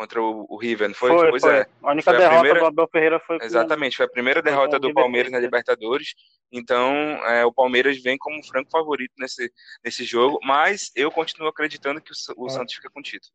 [0.00, 1.10] contra o, o River, não foi?
[1.10, 1.58] foi pois foi.
[1.58, 1.66] é.
[1.82, 2.60] A única derrota a primeira...
[2.60, 3.38] do Abel Ferreira foi.
[3.42, 6.14] Exatamente, foi a primeira derrota do Palmeiras na Libertadores.
[6.50, 6.94] Então,
[7.26, 9.52] é, o Palmeiras vem como franco favorito nesse,
[9.84, 12.50] nesse jogo, mas eu continuo acreditando que o, o é.
[12.50, 13.32] Santos fica com o título.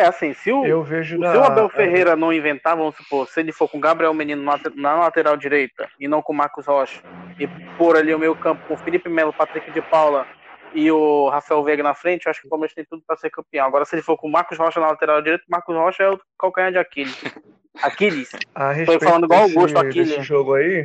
[0.00, 1.30] É, assim, se o, eu vejo na...
[1.30, 4.42] se o Abel Ferreira não inventar, vamos supor, se ele for com o Gabriel Menino
[4.42, 7.02] na, na lateral direita e não com o Marcos Rocha,
[7.38, 10.26] e pôr ali o meio campo com Felipe Melo, Patrick de Paula
[10.72, 13.28] e o Rafael Veiga na frente, eu acho que o Palmeiras tem tudo para ser
[13.28, 13.66] campeão.
[13.66, 16.10] Agora, se ele for com o Marcos Rocha na lateral direita, o Marcos Rocha é
[16.10, 17.22] o calcanhar de Aquiles.
[17.82, 18.30] Aquiles.
[18.54, 20.08] A Foi falando igual o Augusto Aquiles.
[20.08, 20.84] Desse jogo aí,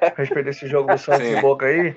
[0.00, 1.94] a respeito desse jogo do Santos e Boca aí,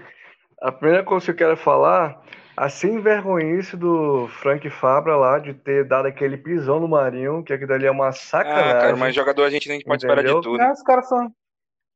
[0.61, 2.21] a primeira coisa que eu quero falar,
[2.55, 7.53] a sem vergonhice do Frank Fabra lá, de ter dado aquele pisão no Marinho, que
[7.53, 8.71] aquilo dali é uma sacanagem.
[8.71, 10.57] Ah, cara, mas jogador a gente nem pode esperar de tudo.
[10.57, 11.31] Não, os caras são...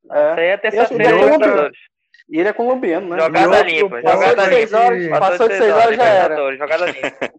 [0.10, 0.32] É.
[0.32, 1.72] Isso aí é terça-feira,
[2.30, 3.20] e ele é colombiano, né?
[3.20, 4.02] Jogada limpa.
[4.02, 5.20] Jogada limpa.
[5.20, 6.58] Passou de 6 horas, já era.
[6.58, 7.32] Jogada limpa.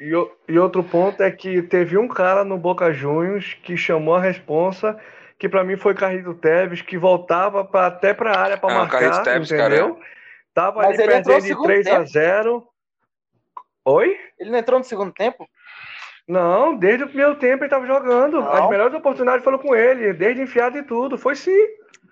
[0.00, 0.12] E,
[0.48, 4.98] e outro ponto é que teve um cara no Boca Juniors que chamou a responsa,
[5.38, 9.22] que para mim foi Carrito Teves, que voltava pra, até pra área para ah, marcar,
[9.22, 9.94] Teves, entendeu?
[9.94, 10.06] Cara.
[10.54, 12.00] Tava Mas ali perdendo de 3 tempo.
[12.00, 12.68] a 0
[13.84, 14.16] Oi?
[14.38, 15.48] Ele não entrou no segundo tempo?
[16.28, 18.40] Não, desde o primeiro tempo ele tava jogando.
[18.40, 18.52] Não.
[18.52, 21.18] As melhores oportunidades foram com ele, desde enfiado e tudo.
[21.18, 21.66] Foi sim.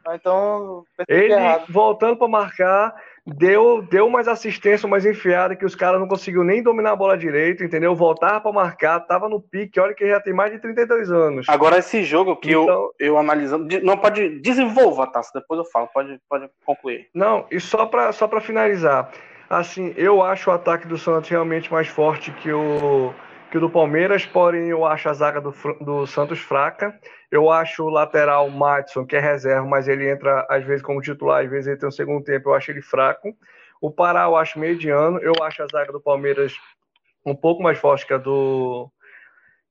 [0.07, 1.35] Ah, então, ele
[1.68, 2.94] voltando para marcar,
[3.36, 7.16] deu, deu mais assistência, mais enfiada, que os caras não conseguiu nem dominar a bola
[7.16, 7.94] direito, entendeu?
[7.94, 11.48] Voltava para marcar, tava no pique, olha que já tem mais de 32 anos.
[11.48, 13.66] Agora, esse jogo que então, eu, eu analisando.
[13.82, 14.40] Não, pode.
[14.40, 15.20] Desenvolva, tá?
[15.34, 17.08] Depois eu falo, pode, pode concluir.
[17.14, 19.10] Não, e só para só finalizar.
[19.48, 23.12] Assim, eu acho o ataque do Santos realmente mais forte que o
[23.50, 26.98] que o do Palmeiras, porém eu acho a zaga do, do Santos fraca.
[27.30, 31.42] Eu acho o lateral Matson, que é reserva, mas ele entra às vezes como titular,
[31.42, 33.36] às vezes ele tem um segundo tempo, eu acho ele fraco.
[33.80, 36.54] O Pará eu acho mediano, eu acho a zaga do Palmeiras
[37.26, 38.90] um pouco mais forte que a do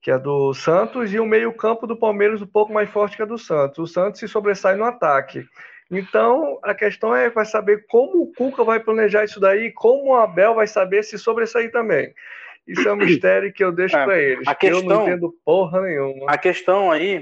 [0.02, 3.26] que a do Santos e o meio-campo do Palmeiras um pouco mais forte que a
[3.26, 3.78] do Santos.
[3.80, 5.46] O Santos se sobressai no ataque.
[5.92, 10.16] Então, a questão é vai saber como o Cuca vai planejar isso daí, como o
[10.16, 12.14] Abel vai saber se sobressair também.
[12.72, 14.48] Isso é um mistério que eu deixo É, pra eles.
[14.48, 16.26] a que Eu não questão- entendo porra nenhuma.
[16.30, 17.22] A questão aí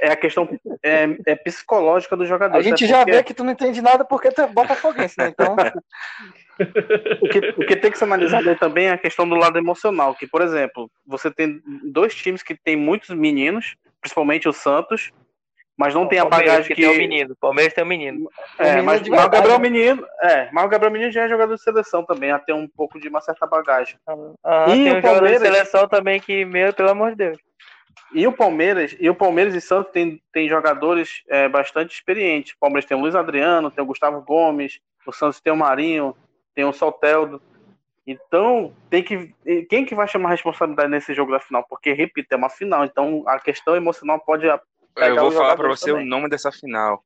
[0.00, 0.48] é a questão
[0.82, 2.56] é, é psicológica do jogador.
[2.56, 3.12] A gente já por quê?
[3.12, 5.28] vê que tu não entende nada porque tu é botafoguense, né?
[5.28, 5.54] Então,
[7.22, 9.56] O que, o que tem que ser analisado aí também é a questão do lado
[9.56, 10.14] emocional.
[10.14, 15.10] Que, por exemplo, você tem dois times que tem muitos meninos, principalmente o Santos,
[15.80, 16.82] mas não tem a Palmeiras bagagem que.
[16.82, 17.36] tem um menino.
[17.40, 18.30] Palmeiras tem um menino.
[18.58, 19.58] É, menino mas, o verdade, Gabriel?
[19.58, 23.00] Menino, é, mas o Gabriel Menino já é jogador de seleção também, tem um pouco
[23.00, 23.96] de uma certa bagagem.
[24.44, 25.40] Ah, E tem o um jogador de Palmeiras?
[25.40, 27.38] seleção também que, meu, pelo amor de Deus.
[28.12, 32.52] E o Palmeiras, e o Palmeiras e Santos tem, tem jogadores é, bastante experientes.
[32.52, 36.14] O Palmeiras tem o Luiz Adriano, tem o Gustavo Gomes, o Santos tem o Marinho,
[36.54, 37.40] tem o Solteldo.
[38.06, 39.34] Então, tem que.
[39.70, 41.64] Quem que vai chamar a responsabilidade nesse jogo da final?
[41.66, 42.84] Porque, repito, é uma final.
[42.84, 44.46] Então, a questão emocional pode.
[45.08, 46.04] Eu vou falar pra jogadores você também.
[46.04, 47.04] o nome dessa final.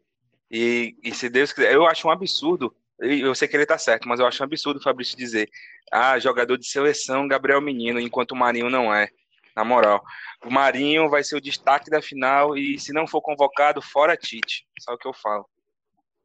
[0.50, 2.74] E, e se Deus quiser, eu acho um absurdo.
[2.98, 5.48] Eu sei que ele tá certo, mas eu acho um absurdo o Fabrício dizer:
[5.90, 9.08] ah, jogador de seleção, Gabriel Menino, enquanto o Marinho não é.
[9.56, 10.02] Na moral,
[10.44, 14.66] o Marinho vai ser o destaque da final e se não for convocado, fora Tite.
[14.80, 15.48] Só o que eu falo.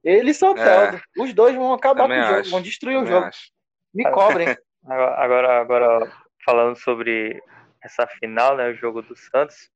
[0.03, 0.99] ele e Soteldo.
[1.17, 2.21] Os dois vão acabar com É.
[2.21, 2.49] O jogo, acho.
[2.49, 3.25] vão destruir o jogo.
[3.25, 3.51] acho.
[3.93, 4.47] Me cobrem.
[4.85, 6.11] Agora, agora, agora,
[6.43, 7.43] falando sobre
[7.83, 9.69] essa final, né, o jogo do Santos.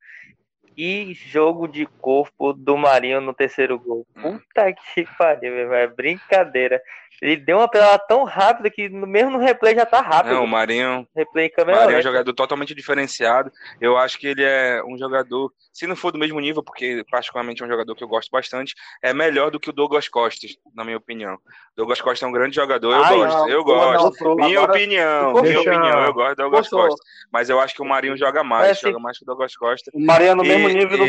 [0.78, 4.06] E jogo de corpo do Marinho no terceiro gol.
[4.18, 4.38] Hum.
[4.40, 6.82] Puta que pariu, meu, é brincadeira.
[7.22, 10.34] Ele deu uma pedalada tão rápida que mesmo no replay já tá rápido.
[10.34, 13.50] Não, o Marinho, replay câmera Marinho é um jogador totalmente diferenciado.
[13.80, 17.62] Eu acho que ele é um jogador, se não for do mesmo nível, porque particularmente
[17.62, 20.84] é um jogador que eu gosto bastante, é melhor do que o Douglas Costa, na
[20.84, 21.38] minha opinião.
[21.78, 24.24] Douglas Costa é um grande jogador, eu Ai, gosto, não, eu gosto.
[24.26, 26.70] não, minha agora- opinião, minha opinião, eu gosto do Douglas.
[26.70, 27.06] Costa.
[27.32, 29.92] Mas eu acho que o Marinho joga mais, Parece- joga mais que o Douglas Costa.
[29.94, 31.06] O Marinho é no E- mesmo nível do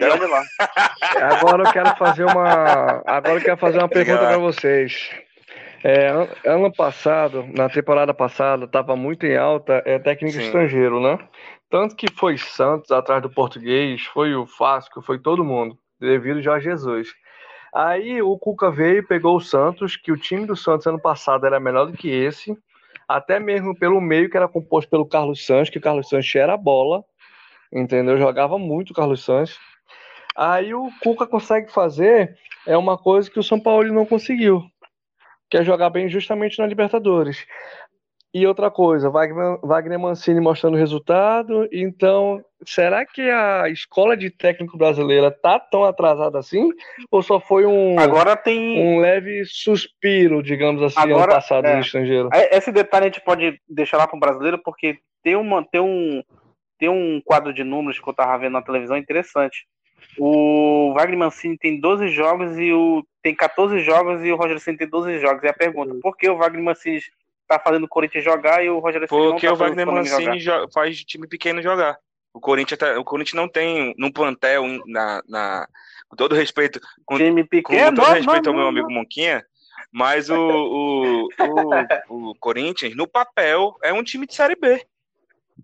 [0.00, 0.42] olha lá.
[1.36, 3.02] Agora eu quero fazer uma.
[3.06, 5.10] Agora eu quero fazer uma pergunta para vocês.
[5.84, 10.44] É, an- ano passado, na temporada passada, estava muito em alta é, técnico Sim.
[10.44, 11.18] estrangeiro, né?
[11.68, 16.42] Tanto que foi Santos atrás do português, foi o Vasco, foi todo mundo, devido ao
[16.42, 17.08] Jorge Jesus.
[17.74, 21.46] Aí o Cuca veio e pegou o Santos, que o time do Santos ano passado
[21.46, 22.54] era melhor do que esse,
[23.08, 26.54] até mesmo pelo meio que era composto pelo Carlos Santos, que o Carlos Santos era
[26.54, 27.02] a bola,
[27.72, 28.18] entendeu?
[28.18, 29.58] Jogava muito o Carlos Santos.
[30.36, 34.62] Aí o Cuca consegue fazer é uma coisa que o São Paulo não conseguiu,
[35.50, 37.46] que é jogar bem justamente na Libertadores.
[38.34, 41.68] E outra coisa, Wagner, Wagner Mancini mostrando resultado.
[41.70, 46.70] Então, será que a escola de técnico brasileira tá tão atrasada assim?
[47.10, 48.80] Ou só foi um, Agora tem.
[48.80, 51.74] um leve suspiro, digamos assim, ano Agora, passado é.
[51.74, 52.30] no estrangeiro?
[52.50, 56.22] Esse detalhe a gente pode deixar lá para o brasileiro, porque tem, uma, tem, um,
[56.82, 59.68] tem um quadro de números que eu tava vendo na televisão interessante.
[60.18, 64.78] O Wagner Mancini tem 12 jogos e o tem 14 jogos e o Roger Ceni
[64.78, 65.44] tem 12 jogos.
[65.44, 67.00] E a pergunta, por que o Wagner Mancini
[67.46, 69.96] tá fazendo o Corinthians jogar e o Roger Ceni não Porque tá o Wagner jogar?
[70.00, 71.96] Mancini jo- faz time pequeno jogar.
[72.34, 75.68] O Corinthians, tá- o Corinthians não tem no plantel, na, na-
[76.08, 78.90] com todo respeito, com, Time com pequeno, todo não, respeito ao não, meu não, amigo
[78.90, 79.44] Monquinha,
[79.92, 81.28] mas o, o,
[82.08, 84.84] o, o Corinthians, no papel, é um time de Série B.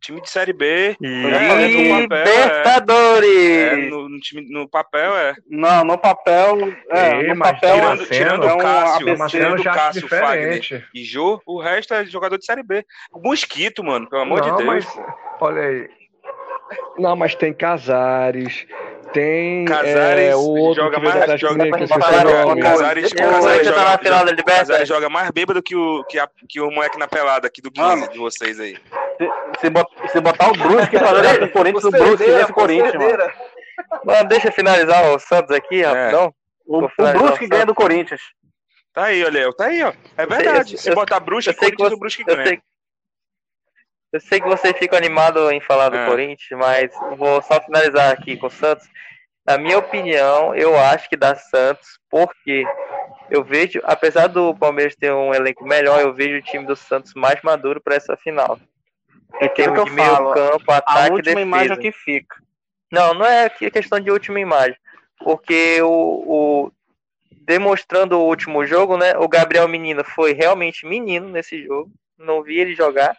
[0.01, 0.97] Time de Série B.
[1.03, 1.67] é, no papel, é,
[2.01, 3.73] Libertadores!
[3.73, 5.35] é, no, no time, no papel é.
[5.49, 6.57] Não, no papel.
[6.91, 9.05] É, Ei, no papel tirando- é, tirando é o um Cássio, ABC.
[9.07, 10.89] mas Marcelo do já acha Cássio, Fagner.
[10.95, 12.85] E Jô, o resto é jogador de Série B.
[13.13, 14.85] O Mosquito, mano, pelo amor Não, de Deus.
[14.87, 15.01] mas
[15.41, 15.89] olha aí.
[16.99, 18.67] Não, mas tem Casares,
[19.13, 22.63] tem Casares é, o outro joga mais- joga- que eu Casares-.
[22.63, 23.13] Casares, Casares
[23.69, 24.89] tá joga, na final da Casares Libertadores.
[24.89, 27.87] joga mais bêbado que o, que, a- que o moleque na pelada aqui do 15
[27.89, 28.09] Mano.
[28.13, 28.77] de vocês aí.
[29.61, 33.33] Se, bot- se botar o Brusque com o Corinthians, o Brusque o Corinthians, mano.
[34.05, 36.33] Mano, deixa eu finalizar o Santos aqui, rapidão.
[36.67, 38.21] O, o Brusque ganha do Corinthians.
[38.93, 39.93] Tá aí, olha, tá aí, ó.
[40.17, 40.75] É verdade.
[40.75, 42.49] eu- Se eu- botar Brusque, eu sei que Corinthians, você- o Brusque Eu ganha.
[42.49, 42.61] sei,
[44.13, 46.07] eu sei que vocês ficam animados em falar do É.
[46.07, 48.87] Corinthians, mas vou só finalizar aqui com o Santos.
[49.47, 52.65] Na minha opinião, eu acho que dá Santos, porque
[53.31, 57.15] eu vejo, apesar do Palmeiras ter um elenco melhor, eu vejo o time do Santos
[57.15, 58.59] mais maduro para essa final.
[59.41, 60.33] Em termos que de meio falo.
[60.35, 61.41] campo, A ataque e última defesa.
[61.41, 62.37] imagem é que fica.
[62.91, 64.77] Não, não é que- questão de última imagem.
[65.19, 65.89] Porque o,
[66.67, 66.73] o-
[67.43, 69.17] demonstrando o último jogo, né?
[69.19, 71.91] O Gabriel Menino foi realmente menino nesse jogo.
[72.19, 73.17] Não vi ele jogar.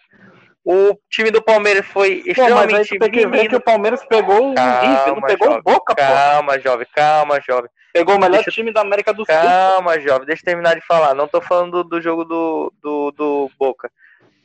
[0.71, 4.49] O time do Palmeiras foi Pô, mas aí extremamente que ver que o Palmeiras pegou
[4.49, 6.01] o River, não pegou jovem, o Boca, pô.
[6.01, 7.71] Calma, jovem, calma, jovem.
[7.91, 9.33] Pegou o melhor Deixa time da América do Sul.
[9.33, 11.15] Calma, jovem, deixa eu terminar de falar.
[11.15, 13.91] Não tô falando do, do jogo do, do, do Boca.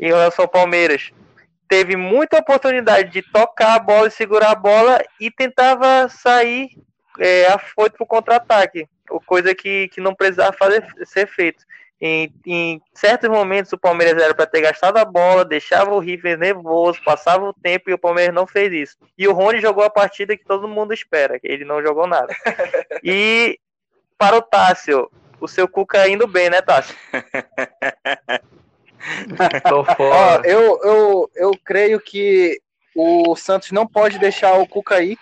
[0.01, 1.13] Em relação ao Palmeiras,
[1.69, 6.71] teve muita oportunidade de tocar a bola e segurar a bola e tentava sair
[7.19, 8.89] é, afoito pro contra-ataque.
[9.27, 11.63] Coisa que, que não precisava fazer, ser feito.
[12.01, 16.37] Em, em certos momentos o Palmeiras era para ter gastado a bola, deixava o River
[16.37, 18.97] nervoso, passava o tempo e o Palmeiras não fez isso.
[19.17, 22.35] E o Rony jogou a partida que todo mundo espera, que ele não jogou nada.
[23.03, 23.59] E
[24.19, 26.97] para o Tássio, o seu Cuca indo bem, né, Tássio?
[29.69, 29.97] Tô fora.
[29.99, 32.61] Ó, eu, eu, eu creio que
[32.95, 35.19] o Santos não pode deixar o Cuca ir.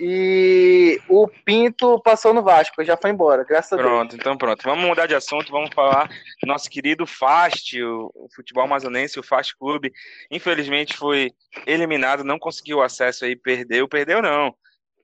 [0.00, 3.88] E o Pinto passou no Vasco, já foi embora, graças a Deus.
[3.88, 4.62] Pronto, então pronto.
[4.62, 9.22] Vamos mudar de assunto, vamos falar do nosso querido Fast, o, o futebol amazonense, o
[9.22, 9.92] Fast Clube.
[10.30, 11.32] Infelizmente foi
[11.66, 13.88] eliminado, não conseguiu acesso aí, perdeu.
[13.88, 14.54] Perdeu não.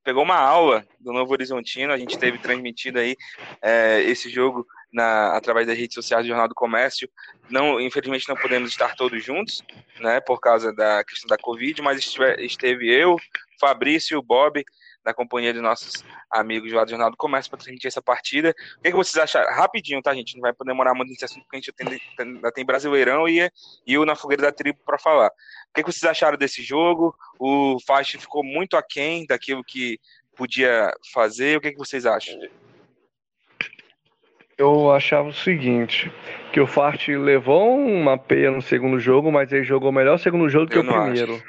[0.05, 3.17] Pegou uma aula do Novo Horizontino, a gente teve transmitido aí
[3.63, 7.09] é, esse jogo na, através das redes sociais do Jornal do Comércio.
[7.49, 9.63] Não, infelizmente não podemos estar todos juntos,
[10.01, 12.05] né, por causa da questão da Covid, mas
[12.39, 13.17] esteve eu,
[13.61, 14.65] Fabrício Bob,
[15.05, 18.55] na companhia de nossos amigos lá do Jornal do Comércio, para transmitir essa partida.
[18.79, 19.55] O que, que vocês acharam?
[19.55, 20.35] Rapidinho, tá, gente?
[20.35, 23.51] Não vai demorar muito nesse assunto, porque a gente tem- ainda tem Brasileirão e,
[23.87, 25.29] e o Na Fogueira da Tribo para falar.
[25.29, 27.15] O que, que vocês acharam desse jogo?
[27.39, 29.99] O Fast ficou muito aquém daquilo que
[30.37, 31.57] podia fazer.
[31.57, 32.39] O que, que vocês acham?
[34.59, 36.13] Eu achava o seguinte,
[36.53, 40.49] que o Fart levou uma peia no segundo jogo, mas ele jogou melhor o segundo
[40.49, 41.43] jogo que Eu o não primeiro.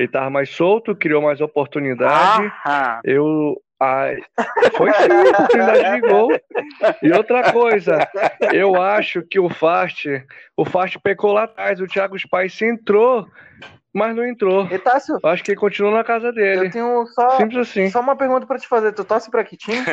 [0.00, 2.50] Ele tava mais solto, criou mais oportunidade.
[2.64, 3.60] Ah, Eu.
[3.82, 4.18] Ai,
[4.76, 6.28] foi sim, oportunidade de gol.
[7.02, 8.06] E outra coisa,
[8.52, 10.06] eu acho que o Fast,
[10.54, 13.26] o Fast pecou lá atrás, o Thiago Spice entrou,
[13.94, 14.66] mas não entrou.
[14.70, 16.68] E Tássio, Eu acho que ele continuou na casa eu dele.
[16.70, 17.88] tenho só, Simples assim.
[17.90, 18.92] só uma pergunta pra te fazer.
[18.92, 19.78] Tu torce pra que time?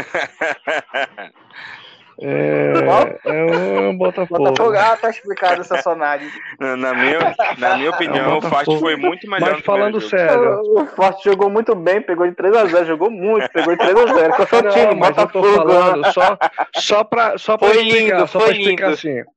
[2.19, 4.43] É, é o Botafogo.
[4.43, 4.75] Botafogo.
[4.77, 6.31] Ah, tá explicado essa análise.
[6.59, 8.79] Na, na minha, na minha opinião, o Fast Botafogo.
[8.79, 13.11] foi muito melhor Mas falando sério, o Forte jogou muito bem, pegou de 3x0, jogou
[13.11, 14.35] muito, pegou de 3x0.
[14.35, 15.55] Com o seu time, Botafogo.
[15.55, 16.37] falando só,
[16.75, 18.93] só pra, só pra Foi explicar, lindo, só foi pra explicar lindo.
[18.95, 19.36] assim.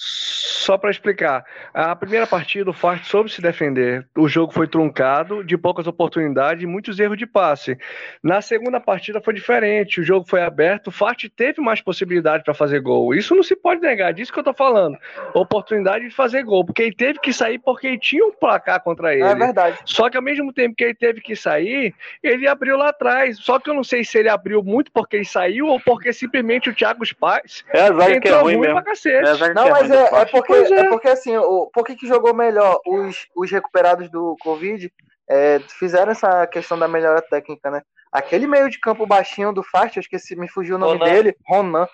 [0.00, 1.44] Só pra explicar.
[1.74, 4.06] A primeira partida, o Fart soube se defender.
[4.16, 7.76] O jogo foi truncado, de poucas oportunidades e muitos erros de passe.
[8.22, 10.00] Na segunda partida foi diferente.
[10.00, 13.12] O jogo foi aberto, o Fart teve mais possibilidade para fazer gol.
[13.12, 14.96] Isso não se pode negar, disso que eu tô falando.
[15.34, 19.12] Oportunidade de fazer gol, porque ele teve que sair porque ele tinha um placar contra
[19.14, 19.24] ele.
[19.24, 19.78] É verdade.
[19.84, 21.92] Só que ao mesmo tempo que ele teve que sair,
[22.22, 23.38] ele abriu lá atrás.
[23.38, 26.70] Só que eu não sei se ele abriu muito porque ele saiu ou porque simplesmente
[26.70, 28.74] o Thiago Paz É zaga que é entrou ruim ruim mesmo.
[28.74, 29.42] pra cacete.
[29.44, 30.72] É Não, é mas é, é porque, é.
[30.80, 34.90] é porque assim, o, por que, que jogou melhor os, os recuperados do Covid?
[35.28, 37.82] é, fizeram essa questão da melhora técnica, né?
[38.10, 41.12] Aquele meio de campo baixinho do Fast, eu esqueci, me fugiu o nome Ronan.
[41.12, 41.86] dele, Ronan.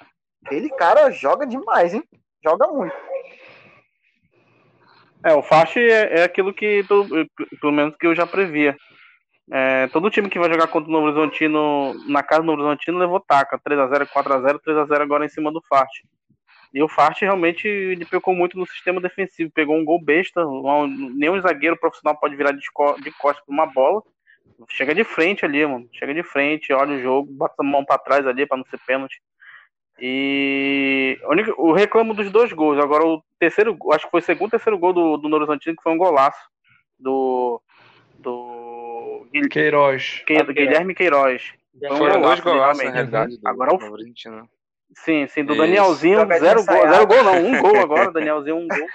[0.46, 2.04] Aquele cara joga demais, hein?
[2.44, 2.94] Joga muito.
[5.24, 7.08] É, o Fast é, é aquilo que, tu-
[7.60, 8.76] pelo menos que eu já previa.
[9.50, 12.98] É, todo time que vai jogar contra o Novo Horizontino, na casa do Novo Horizontino,
[12.98, 13.58] levou taca.
[13.58, 16.04] 3x0, 4x0, 3x0 agora em cima do Fast.
[16.74, 19.48] E o Fast realmente ele pecou muito no sistema defensivo.
[19.54, 20.44] Pegou um gol besta.
[20.44, 24.02] um- nenhum zagueiro profissional pode virar de, de costas pra uma bola.
[24.68, 25.88] Chega de frente ali, mano.
[25.92, 28.78] Chega de frente, olha o jogo, bota a mão pra trás ali pra não ser
[28.86, 29.20] pênalti.
[30.00, 32.78] E o único- o reclamo dos dois gols.
[32.78, 35.82] Agora o terceiro, acho que foi o segundo, terceiro gol do, do Novo Horizontino, que
[35.82, 36.38] foi um golaço
[36.98, 37.60] do
[38.18, 40.22] do Guil- Queiroz.
[40.26, 41.52] Que- do Guilherme Queiroz.
[41.78, 42.94] Foi um Foram dois golaço, golaços, na realmente.
[43.12, 43.40] realidade.
[43.44, 43.78] Agora o-.
[44.94, 45.62] Sim, sim, do Isso.
[45.62, 48.88] Danielzinho, zero gol, zero gol não, um gol agora, Danielzinho, um gol.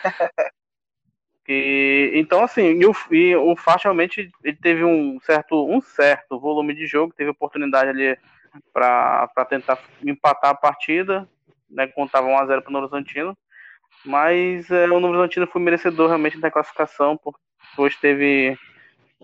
[1.51, 6.39] E, então, assim, e o, e o Fast realmente ele teve um certo, um certo
[6.39, 8.15] volume de jogo, teve oportunidade ali
[8.71, 11.27] para tentar empatar a partida,
[11.67, 13.35] né, quando tava 1x0 pro Novo Horizontino,
[14.05, 17.39] mas é, o Novo Horizontino foi merecedor realmente da classificação, porque
[17.71, 18.55] depois teve,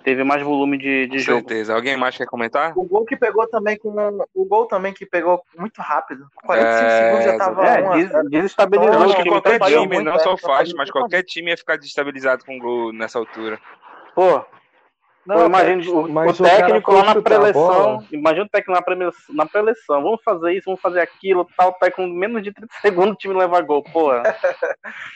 [0.04, 1.40] teve mais volume de, de Com jogo.
[1.40, 1.74] certeza.
[1.74, 2.74] Alguém mais quer comentar?
[2.78, 3.90] O gol que pegou também com.
[4.34, 6.28] O gol também que pegou muito rápido.
[6.46, 7.66] 45 É, segundos já tava.
[7.66, 8.30] É, um a des- zero.
[8.30, 10.76] desestabilizou Não, Eu o acho que qualquer time, muito, não é, só o trabalhou Fast,
[10.76, 13.60] mas qualquer time ia ficar desestabilizado com gol nessa altura.
[14.14, 14.44] Pô,
[15.26, 18.04] Não, Pô, imagina o, mas o o técnico lá na preleção.
[18.12, 20.04] Imagina o técnico na preleção, na preleção.
[20.04, 21.92] Vamos fazer isso, vamos fazer aquilo, tal, tal.
[21.92, 23.82] Com menos de 30 segundos o time leva gol.
[23.84, 24.10] Pô,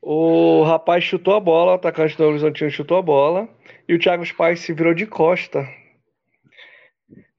[0.00, 3.48] O rapaz chutou a bola, o atacante do Horizontino chutou a bola,
[3.88, 5.66] e o Thiago Spice se virou de costa.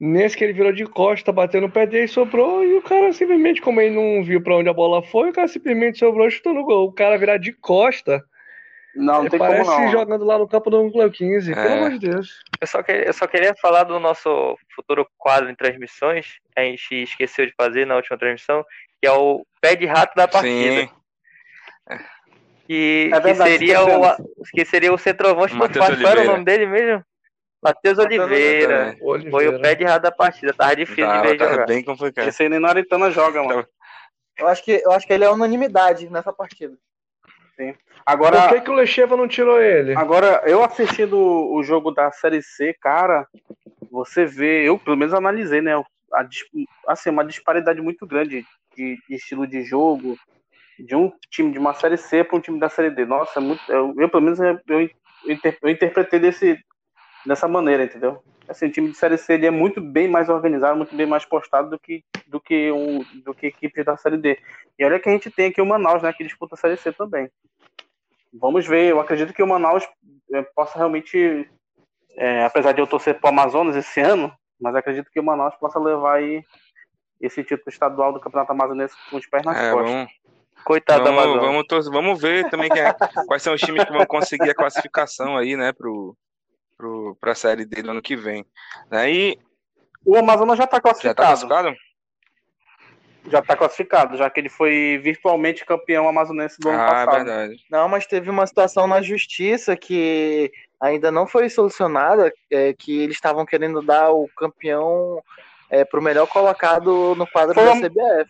[0.00, 3.60] Nesse que ele virou de costa, bateu no pé dele, sobrou, e o cara simplesmente,
[3.60, 6.54] como ele não viu pra onde a bola foi, o cara simplesmente sobrou e chutou
[6.54, 6.88] no gol.
[6.88, 8.24] O cara virar de costa,
[8.96, 9.92] não, não tem parece como não.
[9.92, 11.76] jogando lá no campo do Núcleo 15, pelo É.
[11.76, 12.40] amor de Deus.
[12.60, 16.64] Eu só, queria, eu só queria falar do nosso futuro quadro em transmissões, que a
[16.64, 18.64] gente esqueceu de fazer na última transmissão,
[19.00, 20.82] que é o pé de rato da partida.
[20.82, 20.90] Sim.
[22.70, 25.76] Que, É que verdade, seria o, que seria o centroavante do Fast.
[25.76, 26.24] Qual era o Oliveira.
[26.24, 27.04] nome dele mesmo?
[27.60, 28.96] Matheus Oliveira.
[29.00, 29.58] Foi o Oliveira.
[29.58, 30.54] pé de rato da partida.
[30.54, 31.66] Tava difícil de Tava, ver tava jogar.
[31.66, 32.28] bem complicado.
[32.28, 33.66] Esse aí nem na Aritana joga, mano.
[34.38, 36.76] Eu acho que, eu acho que ele é unanimidade nessa partida.
[37.56, 37.74] Sim.
[38.06, 39.96] Agora, Por que, que o Lecheva não tirou ele?
[39.96, 43.26] agora, eu assistindo o jogo da Série C, cara,
[43.90, 45.74] você vê, eu pelo menos analisei, né?
[45.74, 46.26] A,
[46.86, 48.46] assim, uma disparidade muito grande
[48.76, 50.16] de, de estilo de jogo
[50.84, 53.04] de um time de uma Série C para um time da Série D.
[53.04, 54.90] Nossa, é muito, eu, eu, pelo menos eu, eu,
[55.28, 56.58] inter- eu interpretei desse,
[57.26, 58.22] dessa maneira, entendeu?
[58.48, 61.24] Assim, o time de Série C ele é muito bem mais organizado, muito bem mais
[61.24, 64.38] postado do que, do que, um, do que equipes da Série D.
[64.78, 66.92] E olha que a gente tem aqui o Manaus, né, que disputa a Série C
[66.92, 67.30] também.
[68.32, 69.88] Vamos ver, eu acredito que o Manaus
[70.32, 71.50] eh, possa realmente,
[72.16, 75.54] eh, apesar de eu torcer para o Amazonas esse ano, mas acredito que o Manaus
[75.56, 76.44] possa levar aí
[77.20, 79.94] esse título estadual do Campeonato Amazonense com os pés nas É, costas.
[79.94, 80.10] vamos,
[80.64, 81.46] Coitado da vamos, Amazônia.
[81.48, 82.94] vamos, tor- vamos ver também quem é-
[83.26, 86.16] quais são os times que vão conseguir a classificação aí, né, pro,
[86.76, 88.44] pro, pra Série D do ano que vem.
[88.90, 89.38] Né, e
[90.04, 91.26] O Amazonas já está já tá classificado.
[91.26, 91.76] classificado?
[93.28, 97.24] Já está classificado, já que ele foi virtualmente campeão amazonense do ano Ah, é passado.
[97.24, 97.54] verdade.
[97.70, 100.50] Não, mas teve uma situação na justiça que
[100.80, 105.22] ainda não foi solucionada, é, que eles estavam querendo dar o campeão
[105.68, 108.28] é, pro melhor colocado no quadro Foi da um- CBF,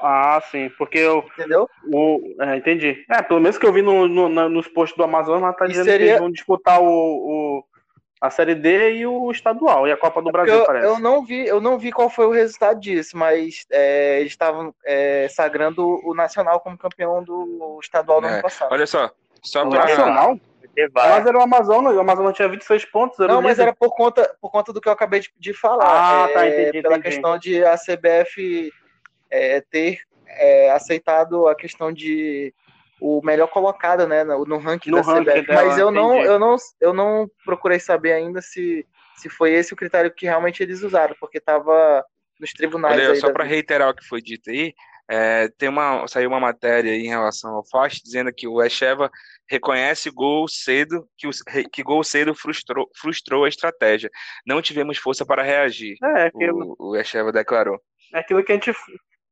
[0.00, 1.68] Ah, sim, porque eu, entendeu?
[1.92, 3.04] o, é, entendi.
[3.10, 5.64] É, pelo menos que eu vi no, no- na- nos posts do Amazonas, lá tá
[5.64, 7.64] E dizendo que seria- eles vão disputar o, o-
[8.20, 10.86] a Série D e o estadual, e a Copa do Brasil, eu, parece.
[10.86, 14.74] eu não vi, eu não vi qual foi o resultado disso, mas é, eles estavam
[14.84, 18.72] é, sagrando o Nacional como campeão do estadual do É, ano passado.
[18.72, 19.10] Olha só,
[19.42, 19.80] só O pra...
[19.80, 20.38] Nacional?
[20.92, 21.08] Vai.
[21.10, 23.20] Mas era o Amazonas, o Amazonas tinha 26 pontos.
[23.20, 25.52] Era Não, o mas era por conta, por conta do que eu acabei de, de
[25.54, 26.24] falar.
[26.24, 27.14] Ah, tá, entendi, Pela entendi.
[27.14, 28.72] questão de a CBF
[29.34, 32.54] é, ter é, aceitado a questão de
[33.00, 35.46] o melhor colocado, né, no, no ranking No da ranking CBF.
[35.46, 39.74] dela, mas eu não, eu não, eu não procurei saber ainda se, se foi esse
[39.74, 42.04] o critério que realmente eles usaram, porque estava
[42.40, 44.72] nos tribunais Olha, aí só da para reiterar o que foi dito aí,
[45.10, 49.10] é, tem uma, saiu uma matéria em relação ao FAST dizendo que o Echeva
[49.50, 51.30] reconhece gol cedo, que, o,
[51.70, 54.08] que gol cedo frustrou, frustrou a estratégia.
[54.46, 57.78] Não tivemos força para reagir, É, aquilo, o, o Echeva declarou.
[58.14, 58.72] é aquilo que a gente.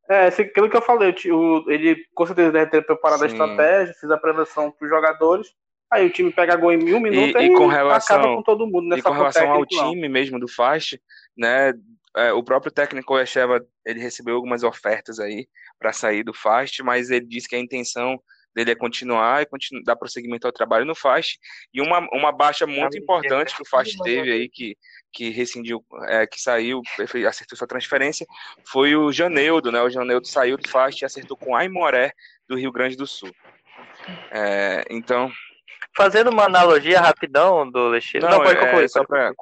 [0.09, 3.35] É, aquilo que eu falei, o ele com certeza deve ter preparado a Sim.
[3.35, 5.49] estratégia, fez a prevenção para os jogadores.
[5.91, 8.67] Aí o time pega gol em mil minutos e e, com relação- acaba com todo
[8.67, 9.67] mundo E nessa com relação ao não.
[9.67, 10.99] time mesmo do FAST,
[11.37, 11.73] né,
[12.17, 15.47] é, o próprio técnico Echeva, ele recebeu algumas ofertas aí
[15.79, 18.19] para sair do FAST, mas ele disse que a intenção
[18.55, 21.39] dele é continuar e continu dar prosseguimento ao trabalho no FAST.
[21.73, 24.77] E uma, uma baixa muito importante que o FAST teve aí, que,
[25.13, 26.83] que rescindiu, é, que saiu,
[27.29, 28.27] acertou sua transferência,
[28.65, 29.81] foi o Janeudo, né?
[29.83, 32.13] O Janeudo saiu do FAST e acertou com o Aimoré
[32.49, 33.33] do Rio Grande do Sul.
[34.31, 35.31] É, então,
[35.95, 38.27] Fazendo uma analogia rapidão do Lexeiro.
[38.27, 38.89] Não, pode é, concluir.
[38.89, 39.35] só pode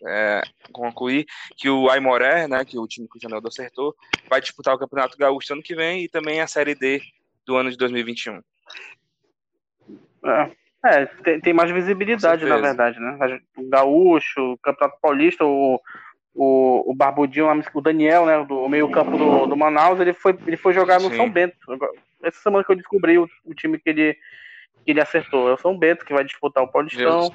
[0.00, 1.24] para concluir
[1.56, 3.94] que o Aimoré, né, que o time que o Janeldo acertou,
[4.28, 7.00] vai disputar o Campeonato Gaúcho ano que vem e também a Série D
[7.46, 8.42] do ano de 2021.
[10.24, 10.50] É,
[10.84, 13.40] é, tem, tem mais visibilidade, na verdade, né?
[13.56, 15.80] O Gaúcho, o Campeonato Paulista, o,
[16.34, 18.44] o, o Barbudinho, o Daniel, né?
[18.44, 21.16] Do meio-campo do, do Manaus, ele foi, ele foi jogar no Sim.
[21.16, 21.56] São Bento.
[22.22, 24.14] Essa semana que eu descobri o, o time que ele,
[24.84, 25.48] que ele acertou.
[25.48, 27.28] É o São Bento, que vai disputar o Paulistão.
[27.28, 27.32] Deus.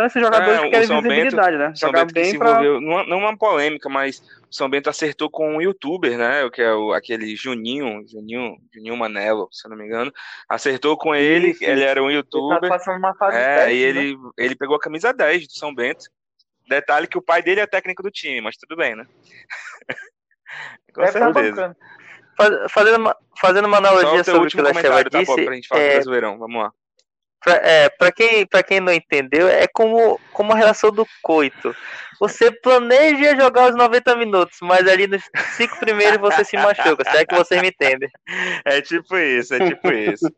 [0.00, 1.72] Então, esses jogadores É, que querem visibilidade, né?
[1.74, 2.50] São Jogar Bento que bem se pra.
[2.50, 6.62] envolveu, numa, não uma polêmica, mas o São Bento acertou com um youtuber, né, que
[6.62, 10.10] é o, aquele Juninho, Juninho, Juninho Manelo, se eu não me engano,
[10.48, 13.74] acertou com ele, Isso, ele era um Ele tá youtuber, passando uma fase É, teste,
[13.74, 14.00] e né?
[14.00, 16.06] ele, ele pegou a camisa 10 do São Bento.
[16.66, 19.04] Detalhe que o pai dele é técnico do time, mas tudo bem, né?
[20.94, 21.76] Com Deve tá certeza.
[22.70, 25.68] Fazendo uma, fazendo uma analogia sobre o que o comentário, tá, disse, Pop, pra gente
[25.68, 26.38] falar do é, Brasileirão.
[26.38, 26.72] Vamos lá.
[27.42, 31.74] Pra, é, pra quem, pra quem não entendeu, é como, como a relação do coito.
[32.20, 35.22] Você planeja jogar os 90 minutos, mas ali nos
[35.56, 37.02] cinco primeiros você se machuca.
[37.10, 38.10] Se é que vocês me entendem.
[38.64, 40.30] É tipo isso, é tipo isso.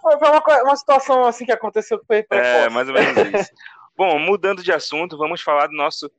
[0.00, 3.50] Foi foi uma, uma situação assim que aconteceu que foi É, mais ou menos isso.
[3.94, 6.10] Bom, mudando de assunto, vamos falar do nosso.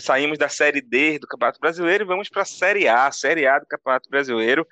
[0.00, 3.46] Saímos da Série D do Campeonato Brasileiro e vamos para a Série A, a Série
[3.46, 4.66] A do Campeonato Brasileiro,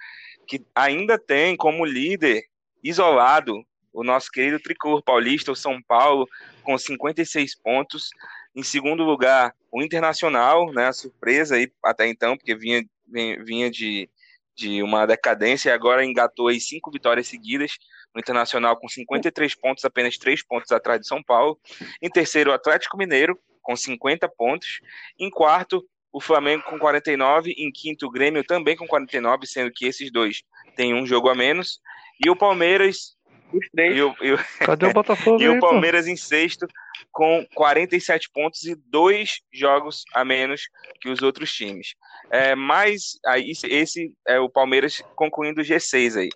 [0.46, 2.42] que ainda tem como líder
[2.82, 6.28] isolado o nosso querido tricor paulista, o São Paulo,
[6.62, 8.10] com 56 pontos.
[8.54, 14.08] Em segundo lugar, o Internacional, né, a surpresa aí até então, porque vinha, vinha, de,
[14.54, 17.78] de uma decadência e agora engatou aí cinco vitórias seguidas.
[18.14, 21.58] O Internacional com 53 pontos, apenas 3 pontos atrás de São Paulo.
[22.00, 24.80] Em terceiro, o Atlético Mineiro, com 50 pontos.
[25.18, 27.52] Em quarto, o Flamengo com 49.
[27.56, 30.42] Em quinto, o Grêmio também com 49, sendo que esses dois
[30.74, 31.80] têm um jogo a menos.
[32.24, 33.16] E o Palmeiras
[33.52, 33.96] Os três.
[33.96, 35.40] E o, e o- Cadê o Botafogo?
[35.42, 35.68] e aí, o pô?
[35.68, 36.66] Palmeiras em sexto
[37.10, 40.62] com 47 pontos e dois jogos a menos
[41.00, 41.94] que os outros times.
[42.30, 46.28] É, mas aí esse- esse é o Palmeiras concluindo o G6 aí.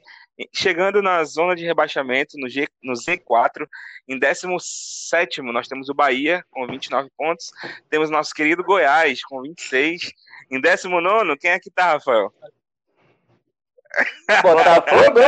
[0.53, 3.67] Chegando na zona de rebaixamento, no, G, no Z4,
[4.09, 7.51] em 17 nós temos o Bahia com 29 pontos,
[7.91, 10.11] temos nosso querido Goiás com 26.
[10.51, 12.33] Em 19, quem é que tá, Rafael?
[14.43, 15.21] Botafogo!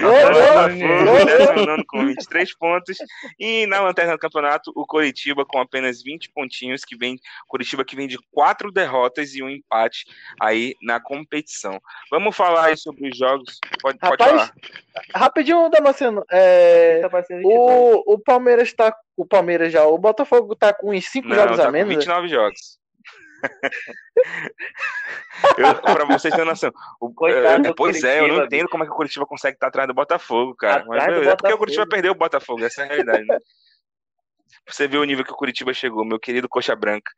[0.00, 2.96] Botafogo, 19 com 23 pontos.
[3.38, 7.18] E na lanterna do campeonato, o Coritiba com apenas 20 pontinhos, que vem.
[7.46, 10.04] Coritiba que vem de quatro derrotas e um empate
[10.40, 11.80] aí na competição.
[12.10, 13.58] Vamos falar aí sobre os jogos.
[13.80, 14.54] Pode, pode Rapaz, falar.
[15.14, 16.24] Rapidinho, Damasceno.
[16.30, 18.94] É, Tá o, o Palmeiras tá.
[19.16, 19.84] O Palmeiras já.
[19.84, 21.94] O Botafogo tá com uns 5 Não, jogos tá a com menos.
[21.94, 22.83] 29 jogos.
[25.58, 26.70] eu, pra vocês terem noção.
[27.00, 29.68] O, Coitado é, pois é, eu não entendo como é que o Curitiba consegue estar
[29.68, 30.84] atrás do Botafogo, cara.
[30.86, 31.58] Mas, Atrás do beleza, é porque o Botafogo.
[31.58, 33.38] Curitiba perdeu o Botafogo, essa é a realidade, né?
[34.68, 37.10] Você vê o nível que o Curitiba chegou, meu querido Coxa Branca.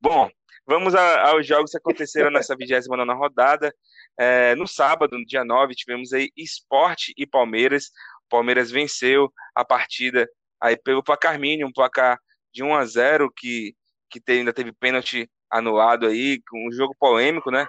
[0.00, 0.28] Bom,
[0.66, 3.74] vamos a- aos jogos que aconteceram nessa 29 rodada.
[4.18, 7.86] É, no sábado, no dia 9, tivemos aí Esporte e Palmeiras.
[8.26, 10.28] O Palmeiras venceu a partida
[10.60, 12.18] aí pelo placar mínimo, um placar
[12.52, 13.74] de 1 a 0 que,
[14.10, 17.66] que te- ainda teve pênalti anulado aí, com um jogo polêmico, né?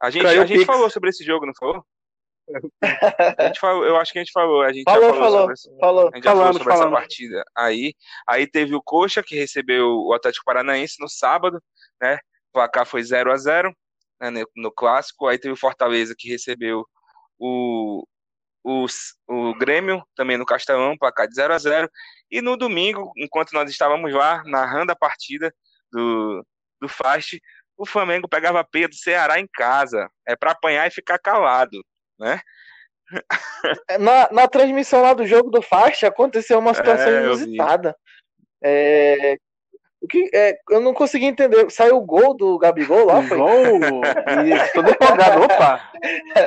[0.00, 0.66] A gente, Caiu a gente Pix.
[0.66, 1.84] falou sobre esse jogo, não falou?
[3.38, 4.62] A gente falou, eu acho que a gente falou.
[4.62, 6.10] A gente já Falou, falou, falou, sobre esse- falou.
[6.12, 7.94] a gente já falou Falamos, sobre essa partida aí.
[8.28, 11.62] Aí teve o Coxa, que recebeu o Atlético Paranaense no sábado,
[12.00, 12.16] né?
[12.50, 13.74] O placar foi 0 a 0
[14.20, 15.26] né, no, no clássico.
[15.28, 16.84] Aí teve o Fortaleza, que recebeu
[17.38, 18.04] o,
[18.64, 18.86] o,
[19.28, 21.88] o Grêmio, também no Castelão, placar de 0 a 0
[22.30, 25.54] E no domingo, enquanto nós estávamos lá, narrando a partida
[25.92, 26.44] do,
[26.82, 27.40] do Fast,
[27.76, 30.10] o Flamengo pegava a peia do Ceará em casa.
[30.26, 31.82] É para apanhar e ficar calado,
[32.18, 32.40] né?
[34.00, 37.96] Na, na transmissão lá do jogo do Fast aconteceu uma situação É, inusitada.
[38.62, 39.36] É,
[40.02, 41.70] o que, é, eu não consegui entender.
[41.70, 43.38] Saiu o gol do Gabigol lá, foi?
[43.38, 43.78] Gol!
[44.44, 45.44] E todo empolgado.
[45.44, 45.80] Opa!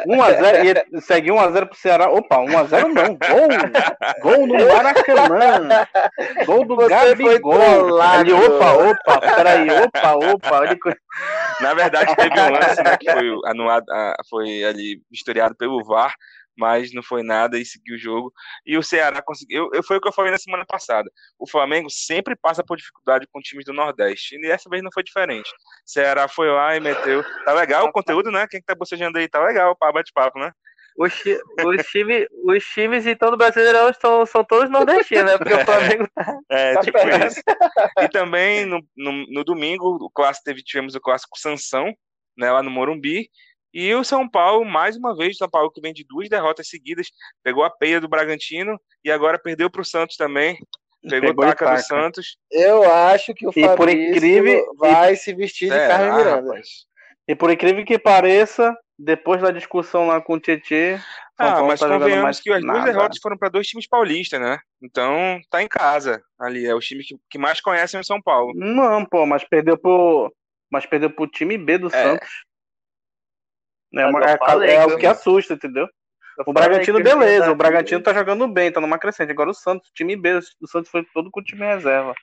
[0.06, 0.86] 1x0.
[0.92, 2.12] E segue 1x0 pro Ceará.
[2.12, 3.16] Opa, 1x0 não.
[3.16, 3.48] Gol!
[4.22, 5.88] Gol no Maracanã.
[6.46, 8.02] Gol do Você Gabigol.
[8.02, 10.76] Ali, opa, opa, peraí, opa, opa.
[10.76, 10.98] Que...
[11.62, 16.14] Na verdade, teve um lance né, que foi anulado, ah, foi ali historiado pelo VAR,
[16.58, 18.34] mas não foi nada e seguiu o jogo.
[18.66, 19.66] E o Ceará conseguiu.
[19.66, 21.10] Eu, eu- foi o que eu falei na semana passada.
[21.40, 24.36] O Flamengo sempre passa por dificuldade com times do Nordeste.
[24.36, 25.50] E dessa vez não foi diferente.
[25.50, 25.54] O
[25.86, 27.24] Ceará foi lá e meteu.
[27.46, 28.48] Tá legal o conteúdo, né?
[28.50, 29.28] Quem que tá bocejando aí?
[29.28, 30.52] Tá legal, bate-papo, né?
[30.98, 31.12] Os,
[31.66, 35.38] os, time, os times então do Brasileirão são, são todos nordestinos, né?
[35.38, 36.08] Porque o Flamengo
[36.50, 37.28] É, Tá tipo esperando.
[37.28, 37.42] isso.
[38.00, 41.94] E também no, no, no domingo, o clássico teve, tivemos o clássico Sansão,
[42.38, 43.30] né, lá no Morumbi.
[43.78, 46.70] E o São Paulo, mais uma vez, o São Paulo que vem de duas derrotas
[46.70, 47.08] seguidas,
[47.44, 50.58] pegou a peia do Bragantino e agora perdeu para o Santos também.
[51.08, 51.82] Pegou, Pegou a e taca do.
[51.82, 52.38] Santos.
[52.50, 56.42] Eu acho que o E por incrível- vai se vestir de É, Carmen ah, Miranda.
[56.48, 56.68] rapaz.
[57.28, 60.98] E por incrível que pareça, depois da discussão lá com o Tietê,
[61.38, 62.86] Ah, mas tá convenhamos mais que as duas nada.
[62.92, 64.58] derrotas foram para dois times paulistas, né?
[64.82, 66.66] Então tá em casa ali.
[66.66, 68.54] É os times que, que mais conhecem o São Paulo.
[68.56, 70.34] Não, pô, mas perdeu pro.
[70.72, 71.90] Mas perdeu pro time B do É.
[71.92, 72.30] Santos.
[73.96, 75.88] É, uma- é, falei é que- o que assusta, entendeu?
[76.46, 79.32] O Bragantino, beleza, o Bragantino tá jogando bem, tá numa crescente.
[79.32, 82.14] Agora o Santos, o time B do Santos foi todo com o time reserva.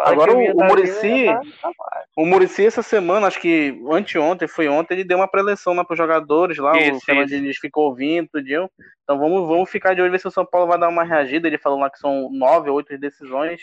[0.00, 1.26] Agora o, o Murici,
[2.16, 5.96] o Murici essa semana, acho que anteontem, foi ontem, ele deu uma preleção lá pros
[5.96, 8.68] jogadores lá, o Isso, Fernando Diniz ficou ouvindo, tudinho.
[9.04, 11.46] Então vamos, vamos ficar de olho ver se o São Paulo vai dar uma reagida.
[11.46, 13.62] Ele falou lá que são nove ou oito decisões.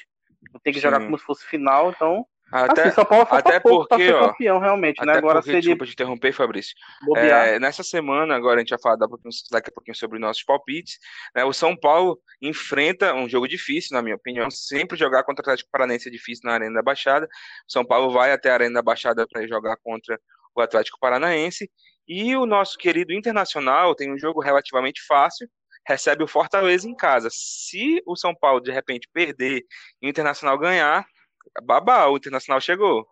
[0.63, 1.07] Tem que jogar Sim.
[1.07, 2.25] como se fosse final, então.
[2.51, 5.11] Até, assim, São Paulo até porque, ó, campeão, realmente, né?
[5.11, 6.75] até Agora porque, se ele desculpa te interromper, Fabrício.
[7.15, 10.97] É, nessa semana, agora a gente vai falar daqui a pouquinho, sobre nossos palpites.
[11.35, 11.43] né?
[11.43, 14.49] o São Paulo enfrenta um jogo difícil, na minha opinião.
[14.49, 17.27] Sempre jogar contra o Atlético Paranaense é difícil na Arena da Baixada.
[17.67, 20.19] O São Paulo vai até a Arena da Baixada para jogar contra
[20.55, 21.69] o Atlético Paranaense.
[22.07, 25.47] E o nosso querido Internacional tem um jogo relativamente fácil.
[25.87, 27.29] Recebe o Fortaleza em casa.
[27.31, 29.63] Se o São Paulo de repente perder
[30.01, 31.05] e o Internacional ganhar,
[31.63, 33.07] babá, o Internacional chegou.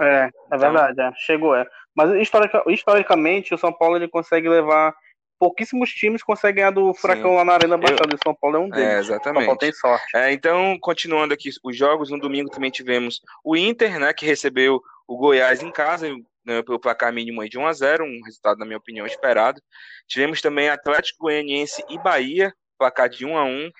[0.00, 1.12] É, é verdade, é.
[1.16, 1.66] chegou, é.
[1.94, 4.94] Mas historica- historicamente, o São Paulo ele consegue levar.
[5.38, 7.36] Pouquíssimos times conseguem ganhar do Furacão Sim.
[7.36, 8.84] lá na Arena Baixada, e o São Paulo é um deles.
[8.84, 9.44] É, O São exatamente.
[9.44, 10.16] Paulo tem sorte.
[10.16, 14.82] É, então, continuando aqui os jogos, no domingo também tivemos o Inter, né, que recebeu
[15.06, 16.08] o Goiás em casa,
[16.44, 19.62] né, pelo placar mínimo de 1 a 0 um resultado, na minha opinião, esperado.
[20.08, 23.70] Tivemos também Atlético Goianiense e Bahia, placar de 1 a 1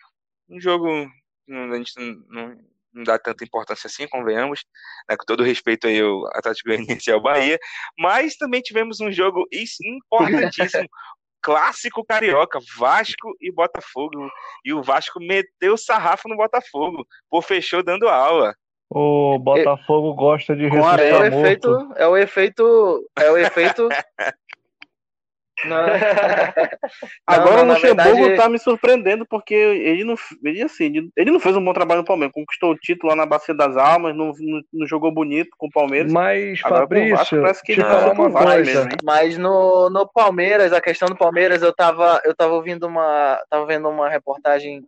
[0.51, 0.89] um jogo
[1.47, 1.93] não, a gente
[2.29, 2.57] não,
[2.93, 4.65] não- dá tanta importância assim, convenhamos,
[5.09, 7.59] né, com todo respeito aí ao Atlético Goianiense e ao Bahia,
[7.99, 10.89] mas também tivemos um jogo importantíssimo,
[11.43, 14.29] clássico carioca, Vasco e Botafogo.
[14.65, 17.07] E o Vasco meteu sarrafo no Botafogo.
[17.31, 18.55] Pô, fechou dando aula.
[18.91, 21.35] O Botafogo gosta de É o ressuscitar morto.
[21.37, 21.93] efeito.
[21.97, 23.11] É o efeito.
[23.19, 23.89] É o efeito.
[25.67, 25.87] Não.
[27.27, 31.31] Agora não, o Luxemburgo verdade- tá me surpreendendo porque ele não, ele, assim, ele- ele
[31.31, 32.33] não fez um bom trabalho no Palmeiras.
[32.33, 35.71] Conquistou o título lá na Bacia das Almas, não, não, não jogou bonito com o
[35.71, 36.13] Palmeiras.
[36.13, 38.59] Mas, Agora com o Vasco Fabrício, parece que não, o uma coisa.
[38.59, 38.97] mesmo, hein?
[39.05, 43.39] Mas no, no Palmeiras, a questão do Palmeiras, eu tava, eu tava ouvindo uma.
[43.51, 44.83] Tava vendo uma reportagem,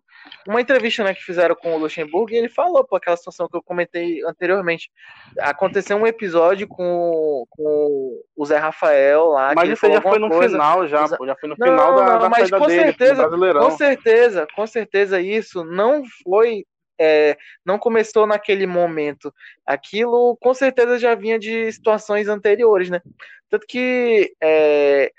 [0.47, 3.57] uma entrevista né, que fizeram com o Luxemburgo, e ele falou, pô, aquela situação que
[3.57, 4.91] eu comentei anteriormente.
[5.39, 9.51] Aconteceu um episódio com, com o Zé Rafael lá.
[9.51, 10.57] que Mas ele isso já foi no coisa.
[10.57, 13.28] final, já, pô, já foi no Não, final da, não, da mas com dele, certeza.
[13.28, 16.64] Com certeza, com certeza isso não foi.
[16.99, 19.33] é, não começou naquele momento.
[19.64, 23.01] Aquilo com certeza já vinha de situações anteriores, né?
[23.49, 25.11] Tanto que é,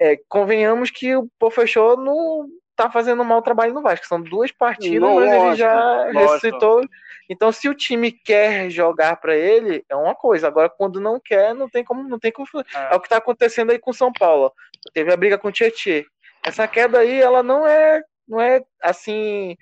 [0.00, 4.06] é, convenhamos que o Pofechou não tá fazendo um mau trabalho no Vasco.
[4.06, 6.18] São duas partidas, Não, mas ele já lógico.
[6.18, 6.80] ressuscitou.
[7.28, 10.48] Então, se o time quer jogar para ele, é uma coisa.
[10.48, 12.46] Agora, quando não quer, não tem como, não tem como.
[12.74, 14.52] É, o que tá acontecendo aí com o São Paulo.
[14.92, 16.04] Teve a briga com o Tietchan.
[16.44, 19.56] Essa queda aí, ela não é, não é assim.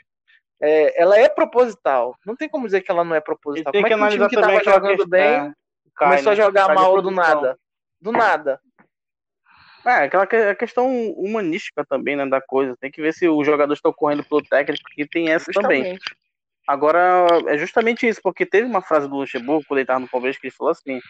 [0.60, 2.16] é, ela é proposital.
[2.24, 3.72] Não tem como dizer que ela não é proposital.
[3.72, 5.52] Como é que um time que tava aquela jogando bem é,
[5.94, 6.42] cai, começou a né?
[6.42, 7.58] jogar Cai mal do nada?
[8.00, 8.60] Do nada.
[9.84, 12.76] É, aquela que- a questão humanística também, né, da coisa.
[12.80, 15.78] Tem que ver se os jogadores estão correndo pelo técnico, que tem essa também.
[15.84, 16.04] Justamente.
[16.68, 20.38] Agora, é justamente isso, porque teve uma frase do Luxemburgo, quando ele estava no Palmeiras,
[20.38, 21.00] que ele falou assim: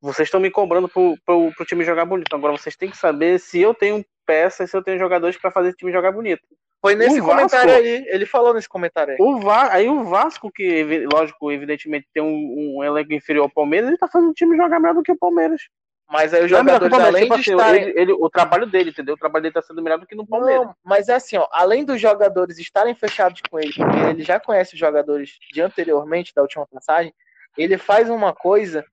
[0.00, 2.34] vocês estão me cobrando pro, pro, pro time jogar bonito.
[2.34, 5.70] Agora vocês têm que saber se eu tenho peças, se eu tenho jogadores para fazer
[5.70, 6.42] o time jogar bonito.
[6.80, 8.04] Foi nesse O comentário Vasco- aí.
[8.08, 9.18] Ele falou nesse comentário aí.
[9.18, 13.88] O Va aí o Vasco, que lógico, evidentemente tem um, um elenco inferior ao Palmeiras,
[13.88, 15.62] ele tá fazendo o time jogar melhor do que o Palmeiras.
[16.10, 17.82] Mas aí os é jogadores, Palmeiras, além tipo de assim, estarem.
[17.82, 19.14] ele- ele- o trabalho dele, entendeu?
[19.14, 20.66] O trabalho dele tá sendo melhor do que no Palmeiras.
[20.66, 24.38] Não, mas é assim, ó, além dos jogadores estarem fechados com ele, porque ele já
[24.38, 27.12] conhece os jogadores de anteriormente, da última passagem,
[27.56, 28.84] ele faz uma coisa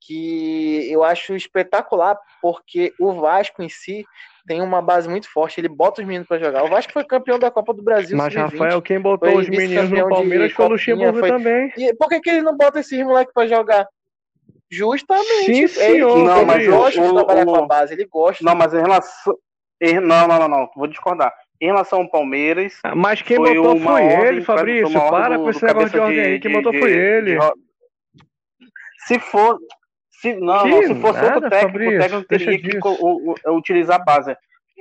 [0.00, 4.04] que eu acho espetacular, porque o Vasco em si
[4.46, 6.62] tem uma base muito forte, ele bota os meninos pra jogar.
[6.62, 8.16] O Vasco foi campeão da Copa do Brasil.
[8.16, 8.52] Mas, sub-20.
[8.52, 11.72] Rafael, quem botou os meninos no Palmeiras foi o Luxemburgo foi- também.
[11.76, 13.88] E por que, que ele não bota esses moleques pra jogar?
[14.70, 15.44] Justamente.
[15.44, 18.44] Sim, ele, senhor, ele Não, mas gosta o- de trabalhar com a base, ele gosta.
[18.44, 19.36] Não, mas em relação.
[20.02, 20.70] Não, não, não, não.
[20.74, 21.32] Vou discordar.
[21.60, 22.78] Em relação ao Palmeiras.
[22.84, 24.92] Ah, Mas quem foi botou foi ordem, ele, Fabrício.
[25.10, 26.40] Para do- com esse negócio de ordem aí.
[26.40, 27.38] Quem botou foi de- ele.
[29.06, 29.58] Se for.
[30.20, 33.34] Se, não, Que não, se fosse nada, outro técnico, Fabrício, o técnico teria que o-
[33.46, 34.36] o- utilizar a base.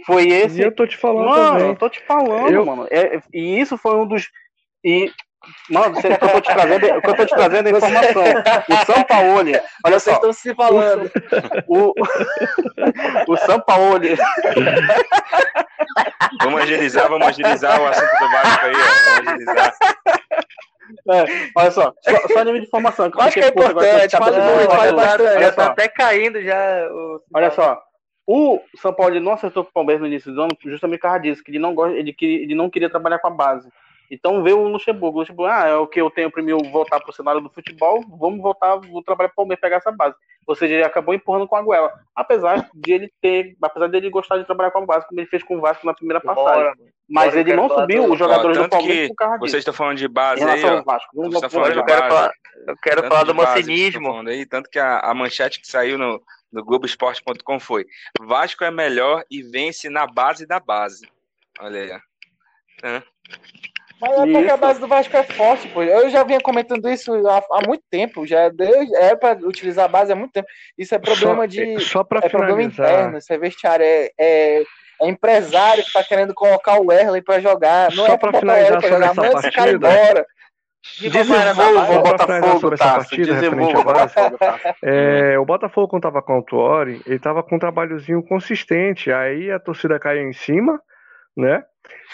[0.05, 0.61] Foi E esse.
[0.61, 1.67] eu tô te falando Mano, também.
[1.67, 2.87] eu tô te falando, Eu- mano.
[2.89, 4.29] É- e isso foi um dos.
[4.83, 5.11] E,
[5.69, 8.23] mano, você, o que eu tô te trazendo, o eu tô te trazendo é informação.
[8.69, 11.11] O São Paulo, olha Vocês só, estão se falando.
[11.67, 11.93] o,
[13.27, 13.99] o São Paulo,
[16.41, 19.15] Vamos agilizar, vamos agilizar o assunto do Vasco aí, ó.
[19.15, 19.73] Vamos agilizar.
[21.11, 23.11] é, olha só, só, só nível de informação.
[23.13, 25.21] Eu acho que é importante, tá- muito, bastante.
[25.21, 26.87] Olha Já tá só, até caindo já.
[26.91, 27.21] O...
[27.33, 27.81] olha só.
[28.27, 31.19] O São Paulo não acertou com o Palmeiras no início do ano justamente por causa
[31.19, 33.69] disso, que ele não, gosta, ele, ele não queria trabalhar com a base.
[34.09, 35.17] Então veio o Luxemburgo.
[35.17, 37.49] O Luxemburgo, ah, é o que eu tenho para mim eu voltar pro cenário do
[37.49, 40.15] futebol, vamos voltar, vou trabalhar pro Palmeiras, pegar essa base.
[40.47, 41.91] Ou seja, ele acabou empurrando com a goela.
[42.15, 45.41] Apesar de ele ter, apesar dele gostar de trabalhar com a base, como ele fez
[45.43, 46.63] com o Vasco na primeira passagem.
[46.63, 46.73] Bora,
[47.09, 49.49] Mas bora, ele não subiu os jogadores do Palmeiras por causa disso.
[49.51, 50.77] Vocês estão falando de base aí, relação ó.
[50.77, 51.09] ao Vasco.
[51.15, 52.15] Vamos Vocês estão vamos- falando eu de quero base.
[52.15, 52.33] falar,
[52.67, 53.35] eu quero Tanto falar do
[54.01, 56.21] falando aí, tanto que a, a manchete que saiu no,
[56.53, 57.85] no Globoesporte.com foi
[58.21, 61.09] Vasco é melhor e vence na base da base.
[61.59, 61.91] Olha aí.
[61.91, 61.99] ó.
[62.87, 63.03] Hã?
[64.07, 65.81] Mas é porque a base do Vasco é forte, pô.
[65.81, 68.25] Eu já vinha comentando isso há, há muito tempo.
[68.25, 70.47] Já desde, é para utilizar a base há muito tempo.
[70.77, 71.79] Isso é problema só, de.
[71.79, 72.91] só pra É problema finalizar.
[72.91, 73.85] interno, isso é vestiário.
[73.85, 74.63] É, é,
[75.01, 77.89] é empresário que tá querendo colocar o Erlen pra jogar.
[77.91, 80.25] Não Só é pra pra botar o Erlen pra finalizar jogar, manda esse cara embora.
[81.01, 84.77] Desenvolva Só o pra finalizar Botafogo, sobre essa partida, referente Tasso.
[84.83, 89.11] É, o Botafogo, quando tava com o Autuori, ele tava com um trabalhozinho consistente.
[89.11, 90.79] Aí a torcida caiu em cima,
[91.35, 91.63] né?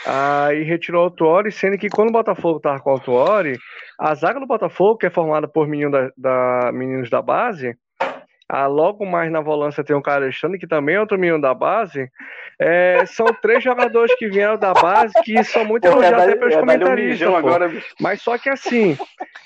[0.05, 3.57] Aí retirou o Autuori, sendo que quando o Botafogo tava com o Autuori,
[3.99, 7.75] a zaga do Botafogo, que é formada por menino da, da- meninos da base,
[8.53, 11.53] ah, logo mais na volância tem o cara Alexandre, que também é outro menino da
[11.53, 12.11] base.
[12.59, 16.59] É, são três jogadores que vieram da base que são muito elogiados até pelos um
[16.59, 17.29] comentaristas.
[17.29, 17.35] pô.
[17.37, 17.71] agora.
[17.97, 18.97] Mas só que assim,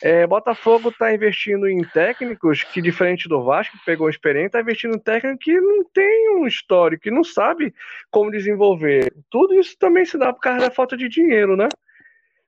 [0.02, 4.96] é, Botafogo está investindo em técnicos que, diferente do Vasco, que pegou experiência, está investindo
[4.96, 7.76] em técnico que não tem um histórico, que não sabe
[8.10, 9.14] como desenvolver.
[9.30, 11.68] Tudo isso também se dá por causa da falta de dinheiro, né?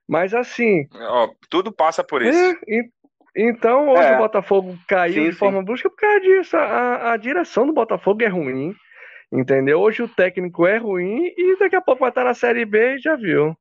[0.08, 2.36] Mas assim, Ó, tudo passa por isso.
[2.36, 2.90] é, e-
[3.36, 4.14] então hoje É.
[4.14, 5.38] o Botafogo caiu Sim, de sim.
[5.38, 6.56] forma brusca por causa disso.
[6.56, 8.74] A, a direção do Botafogo é ruim.
[9.32, 9.80] Entendeu?
[9.80, 12.98] Hoje o técnico é ruim e daqui a pouco vai estar na Série B e
[12.98, 13.54] já viu.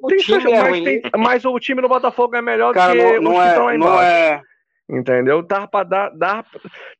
[0.00, 0.84] O Tem time suas- é mas, ruim.
[0.84, 3.48] tem- mas o time do Botafogo é melhor Cara, do que não, os não que
[3.48, 4.10] estão lá é, não embaixo.
[4.12, 4.40] é.
[4.90, 5.42] Entendeu?
[5.42, 6.10] Dá pra dar.
[6.10, 6.44] Dá,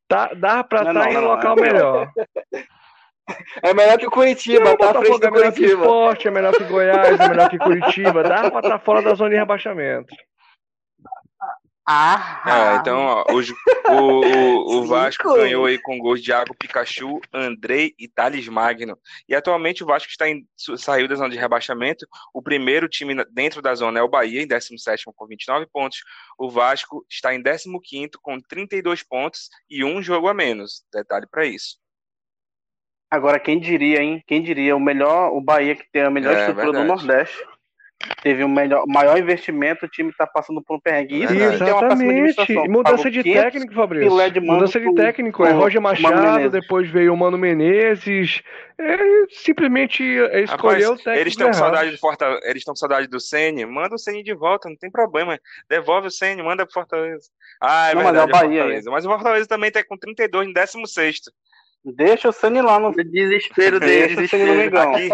[0.08, 1.62] tá, dá pra Não, estar não, em não, um local não.
[1.62, 2.10] melhor.
[3.62, 5.80] É melhor que o Curitiba, o tá à frente Botafogo do é melhor que Curitiba.
[5.82, 8.22] Esporte, é melhor que Goiás, é melhor que Curitiba.
[8.22, 10.14] Dá pra estar fora da zona de rebaixamento.
[11.86, 13.40] Ah, É, então, ó, o,
[13.92, 14.86] o, o.
[14.88, 18.98] Vasco ganhou aí com gols de Iago Pikachu, Andrei e Thales Magno.
[19.28, 20.46] E atualmente o Vasco está em,
[20.78, 22.06] saiu da zona de rebaixamento.
[22.32, 25.98] O primeiro time dentro da zona é o Bahia, em 17 com 29 pontos.
[26.38, 30.84] O Vasco está em 15 com 32 pontos e um jogo a menos.
[30.90, 31.76] Detalhe para isso.
[33.10, 34.24] Agora, quem diria, hein?
[34.26, 34.74] Quem diria?
[34.74, 36.84] O melhor, o Bahia que tem a melhor É, estrutura verdade.
[36.86, 37.44] do Nordeste.
[38.22, 41.24] Teve o melhor, maior investimento, o time tá passando por um perrengue.
[41.24, 42.52] Isso péssima Exatamente.
[42.52, 44.30] E mudança de 500 técnico, Fabrício.
[44.32, 45.44] de Mudança de técnico.
[45.44, 48.42] É Roger Machado, depois veio o Mano Menezes.
[48.78, 48.96] É,
[49.30, 51.20] simplesmente escolheu Rapaz, o técnico.
[51.20, 54.22] eles estão com saudade do Fortaleza, eles estão com saudade do Ceni, manda o Ceni
[54.22, 55.38] de volta, não tem problema.
[55.68, 57.28] Devolve o Ceni, manda pro Fortaleza.
[57.60, 58.90] Ah, é Não, mas verdade, é o é Bahia, Fortaleza.
[58.90, 61.20] Mas o Fortaleza também tá com 32 em 16
[61.84, 62.92] Deixa o Sani lá no.
[62.92, 64.56] Desespero dele, Deixa o Sani no.
[64.56, 64.94] Mengão.
[64.94, 65.08] Aqui,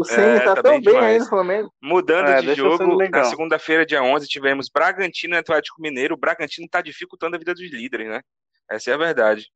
[0.00, 1.70] O Ceni É, tá, tá tão bem bem aí no Flamengo.
[1.82, 6.14] Mudando É, de jogo, na segunda-feira, dia 11, tivemos Bragantino e Atlético Mineiro.
[6.14, 8.20] O Bragantino tá dificultando a vida dos líderes, né?
[8.70, 9.46] Essa é a verdade.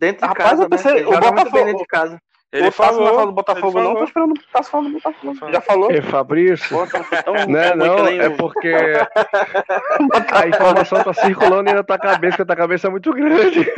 [0.00, 1.06] Dentro de Rapaz, casa, eu pensei- né?
[1.06, 2.18] o Botafogo- dentro de casa.
[2.52, 3.94] Ele o Tasso não vai falou, do Botafogo, ele não.
[3.94, 4.04] Tô falou.
[4.06, 5.34] esperando o Tasso falar do Botafogo.
[5.34, 5.52] Falou.
[5.54, 5.90] Já falou?
[5.90, 6.68] É, Fabrício.
[6.68, 7.00] Pô, tá
[7.48, 8.72] Não é não, é porque
[10.32, 13.66] a informação tá circulando aí na tua cabeça, que a tua cabeça é muito grande.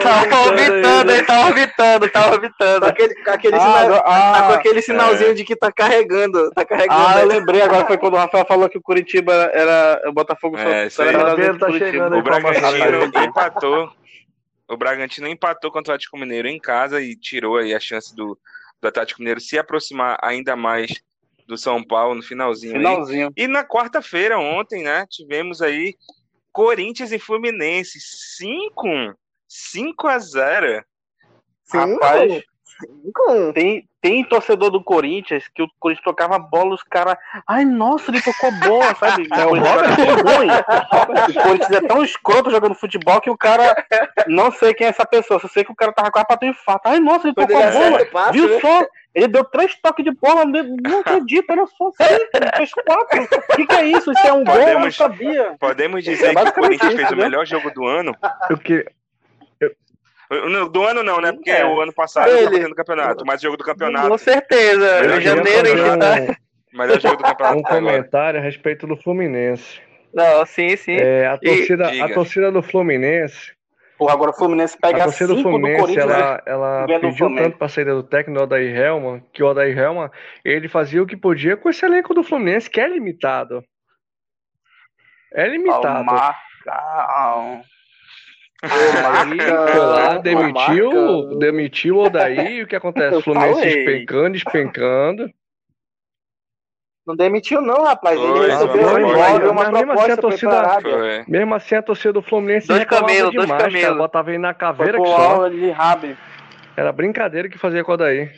[0.00, 2.86] Tava orbitando, ele tava orbitando, tava Com orbitando.
[2.86, 6.50] aquele, aquele, Ah, sinal- ah, tá com aquele sinalzinho de que tá carregando.
[6.52, 7.00] Tá carregando.
[7.00, 10.02] Ah, eu lembrei agora, foi quando o Rafael falou que o Curitiba era.
[10.06, 11.46] O Botafogo só É, isso só era aí.
[11.52, 11.90] Tá Tá Curitiba.
[11.90, 12.22] chegando O aí.
[12.22, 13.92] Bragantino empatou.
[14.68, 18.38] O Bragantino empatou com o Atlético Mineiro em casa e tirou aí a chance do,
[18.80, 20.90] do Atlético Mineiro se aproximar ainda mais
[21.46, 22.74] do São Paulo no finalzinho.
[22.74, 22.78] aí.
[22.78, 23.32] Finalzinho.
[23.36, 25.94] E na quarta-feira, ontem, né, tivemos aí
[26.52, 29.16] Corinthians e Fluminense 5
[29.50, 30.84] 5 a 0.
[31.64, 31.92] Cinco?
[31.94, 32.42] Rapaz,
[33.52, 37.16] tem, tem torcedor do Corinthians que o Corinthians tocava bola, os caras.
[37.46, 39.28] Ai, nossa, ele tocou bola, sabe?
[39.32, 40.64] É o Corinthians Robert?
[41.36, 41.40] é.
[41.40, 43.74] O Corinthians é tão escroto jogando futebol que o cara.
[44.26, 46.46] Não sei quem é essa pessoa, só sei que o cara tava quase pra ter
[46.46, 46.88] um infarto.
[46.88, 48.32] Ai, nossa, ele Quando tocou ele a bola.
[48.32, 48.60] Viu né?
[48.60, 48.86] só?
[49.14, 53.22] Ele deu três toques de bola, não acredito, olha só, cinco, ele fez quatro.
[53.24, 54.12] O que, que é isso?
[54.12, 55.56] Isso é um gol, eu não Podemos- sabia.
[55.58, 57.24] Podemos dizer É que o Corinthians fez o né?
[57.24, 58.14] melhor jogo do ano.
[58.48, 58.86] Eu que...
[60.30, 61.32] No- Do ano não, né?
[61.32, 61.66] Porque É.
[61.66, 62.38] o ano passado Ele.
[62.38, 64.16] estava tendo campeonato, mas o jogo do Com campeonato.
[64.18, 65.00] certeza.
[65.00, 66.08] Melhor Em janeiro tá.
[66.08, 66.36] fazer
[66.72, 69.80] Melhor jogo do um, campeonato um comentário a respeito do Fluminense.
[70.14, 70.96] Não, sim, sim.
[71.00, 72.14] É, a, E- torcida, a diga.
[72.14, 73.52] torcida do Fluminense,
[74.00, 76.06] Porra, agora o Fluminense a pega torcida do cinco do Fluminense, Corinthians.
[76.06, 76.14] né?
[76.14, 77.42] ela, ela do pediu Flamengo.
[77.42, 80.10] tanto pra saída do técnico do Odair Helman, que o Odair Helman,
[80.42, 83.62] ele fazia o que podia com esse elenco do Fluminense, que é limitado.
[85.34, 86.02] É limitado.
[86.02, 87.60] Marcão.
[88.62, 93.16] Aí foi lá, demitiu, demitiu o Odair, e o que acontece?
[93.16, 95.30] O Fluminense despencando, despencando.
[97.10, 98.18] Não demitiu, não, rapaz.
[98.18, 100.50] Foi, ele recebeu foi, um imóvel, uma Mas mesmo assim, a proposta pra ir torcida-
[100.50, 100.92] pra Arábia.
[100.98, 101.24] Foi.
[101.26, 103.72] Mesmo assim, a torcida do Fluminense Dois camelos, dois demais, cara.
[103.72, 103.98] camelos.
[103.98, 105.48] Botava ele na caveira que só.
[105.48, 106.16] De Rabi.
[106.76, 108.32] Era brincadeira que fazia com o Odair.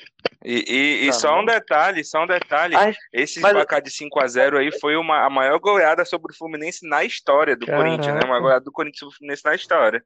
[0.45, 2.75] E, e- e Tá só um detalhe, só um detalhe.
[2.75, 6.33] Mas- Esse mas- placar de 5 a 0 aí foi uma, a maior goleada sobre
[6.33, 7.85] o Fluminense na história do Caraca.
[7.85, 8.21] Corinthians, né?
[8.25, 10.03] Uma goleada do Corinthians sobre o Fluminense na história.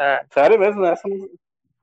[0.00, 0.22] É.
[0.32, 0.92] Sério mesmo, né?
[0.92, 1.06] Essa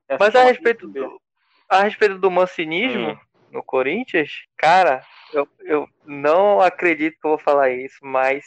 [0.10, 1.22] essa Mas a respeito do,
[1.70, 3.18] a respeito do mancinismo Hum.
[3.58, 5.02] No Corinthians, cara,
[5.34, 8.46] eu, eu não acredito que eu vou falar isso, mas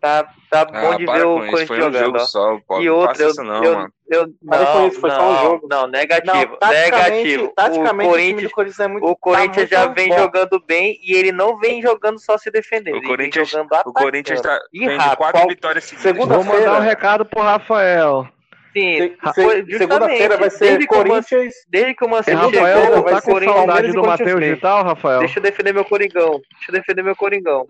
[0.00, 2.04] tá, tá bom Ah, de para ver o Corinthians foi um jogando.
[2.04, 2.26] jogo ó.
[2.26, 2.80] só, pô.
[2.80, 3.92] E não faça eu, não, eu, mano.
[4.08, 5.68] eu Mas não, foi isso, foi só um não, jogo.
[5.70, 7.52] não, Não, negativo, taticamente, negativo.
[7.56, 10.18] taticamente o o Corinthians, do Corinthians é muito o Corinthians tá já vem bom.
[10.18, 13.88] jogando bem e ele não vem jogando só se defendendo, O ele Corinthians- vem jogando
[13.88, 13.92] O.
[13.94, 15.16] Corinthians tá, vem de rápido.
[15.16, 16.16] quatro Qual- vitórias seguidas.
[16.16, 18.28] Vou mandar um recado pro Rafael.
[18.76, 21.54] Sim, Se- Segunda-feira vai ser desde que Corinthians.
[21.66, 24.00] Desde que o E Mancini Rafael, chegou, vai tá ser com Corinthians saudade e do
[24.00, 24.54] Corinthians Matheus B.
[24.54, 25.18] Vital, Rafael?
[25.20, 26.30] Deixa eu defender meu Coringão.
[26.32, 27.66] Deixa eu defender meu Coringão.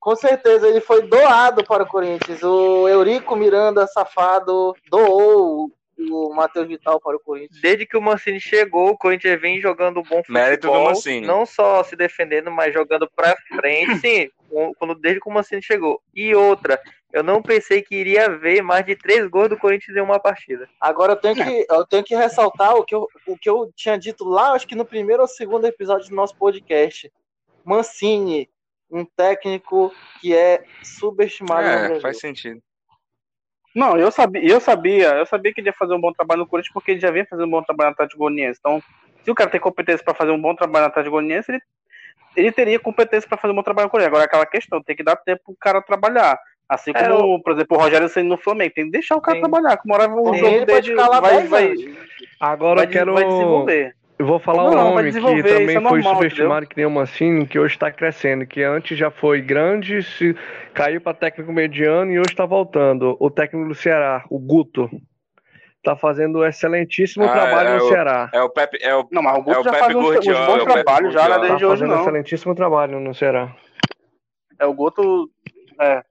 [0.00, 2.42] Com certeza, ele foi doado para o Corinthians.
[2.42, 7.60] O Eurico Miranda, safado, doou o Matheus Vital para o Corinthians.
[7.60, 10.42] Desde que o Mancini chegou, o Corinthians vem jogando bom futebol.
[10.42, 11.26] Mérito do Mancini.
[11.26, 13.98] Não só se defendendo, mas jogando pra frente.
[14.00, 14.30] Sim,
[14.78, 16.00] quando, desde que o Mancini chegou.
[16.14, 16.80] E outra,
[17.12, 20.68] eu não pensei que iria ver mais de três gols do Corinthians em uma partida.
[20.80, 23.96] Agora eu tenho que, eu tenho que ressaltar o que, eu, o que eu tinha
[23.98, 27.10] dito lá, acho que no primeiro ou segundo episódio do nosso podcast.
[27.64, 28.50] Mancini,
[28.90, 32.00] um técnico que é subestimado no É, Brasil.
[32.00, 32.60] faz sentido.
[33.74, 36.46] Não, eu sabia, eu sabia, eu sabia que ele ia fazer um bom trabalho no
[36.46, 38.58] Corinthians porque ele já vinha fazendo um bom trabalho no Atlético Goianiense.
[38.60, 38.80] Então,
[39.24, 41.62] se o cara tem competência para fazer um bom trabalho no Atlético Goianiense, ele,
[42.36, 44.12] ele teria competência para fazer um bom trabalho no Corinthians.
[44.12, 46.38] Agora, aquela questão, tem que dar tempo pro cara trabalhar.
[46.68, 49.36] Assim É, como, por exemplo, o Rogério sendo no Flamengo, tem que deixar o cara
[49.36, 49.42] Sim.
[49.42, 51.66] trabalhar, que uma hora o Sim, jogo ele pode dele ficar lá vai, 10 vai,
[51.66, 51.84] anos.
[52.40, 53.12] Agora vai, eu quero.
[53.12, 53.96] vai desenvolver.
[54.16, 57.46] Eu vou falar Não, um nome que também é foi subestimado que nem o Mancini,
[57.46, 60.36] que hoje está crescendo, que antes já foi grande, se
[60.72, 63.16] caiu para técnico mediano e hoje está voltando.
[63.18, 64.88] O técnico do Ceará, o Guto,
[65.78, 68.30] está fazendo um excelentíssimo Ah, trabalho é no o- Ceará.
[68.32, 70.04] É o Pepe, é o Não, mas o Guto É o já Pepe faz uns,
[70.04, 72.00] uns Guardiola, é bons o Pepe trabalhos já, é desde Tá hoje, fazendo um não.
[72.02, 73.56] excelentíssimo trabalho no Ceará.
[74.60, 75.28] É o Guto.
[75.80, 76.02] É.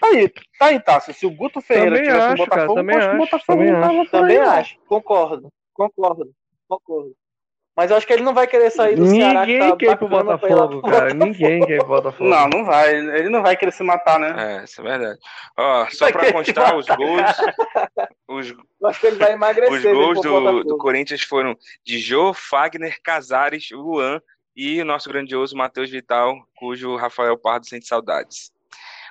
[0.00, 0.28] Tá aí,
[0.58, 1.12] tá aí, Tássio.
[1.12, 3.64] Se o Guto Ferreira Também tivesse no acho, cara, Botafogo, também eu acho acho, Botafogo
[3.64, 6.30] também por Também aí, acho, concordo, concordo,
[6.66, 7.12] concordo.
[7.76, 9.90] Mas eu acho que ele não vai querer sair do Ceará que Ninguém tá quer
[9.90, 11.12] ir pro Botafogo, pro cara.
[11.12, 12.30] Ninguém quer ir pro Botafogo.
[12.30, 12.94] Não, não vai.
[12.94, 14.60] Ele não vai querer se matar, né?
[14.60, 15.18] É, isso é verdade.
[15.58, 17.20] Ó, só pra constar os gols,
[18.28, 18.50] os,
[18.80, 19.74] Eu acho que ele vai emagrecer.
[19.74, 20.64] os gols do, Botafogo.
[20.64, 24.20] do Corinthians foram de Jô, Fagner, Casares, Luan
[24.54, 28.52] e o nosso grandioso Matheus Vital, cujo Rafael Pardo sente saudades.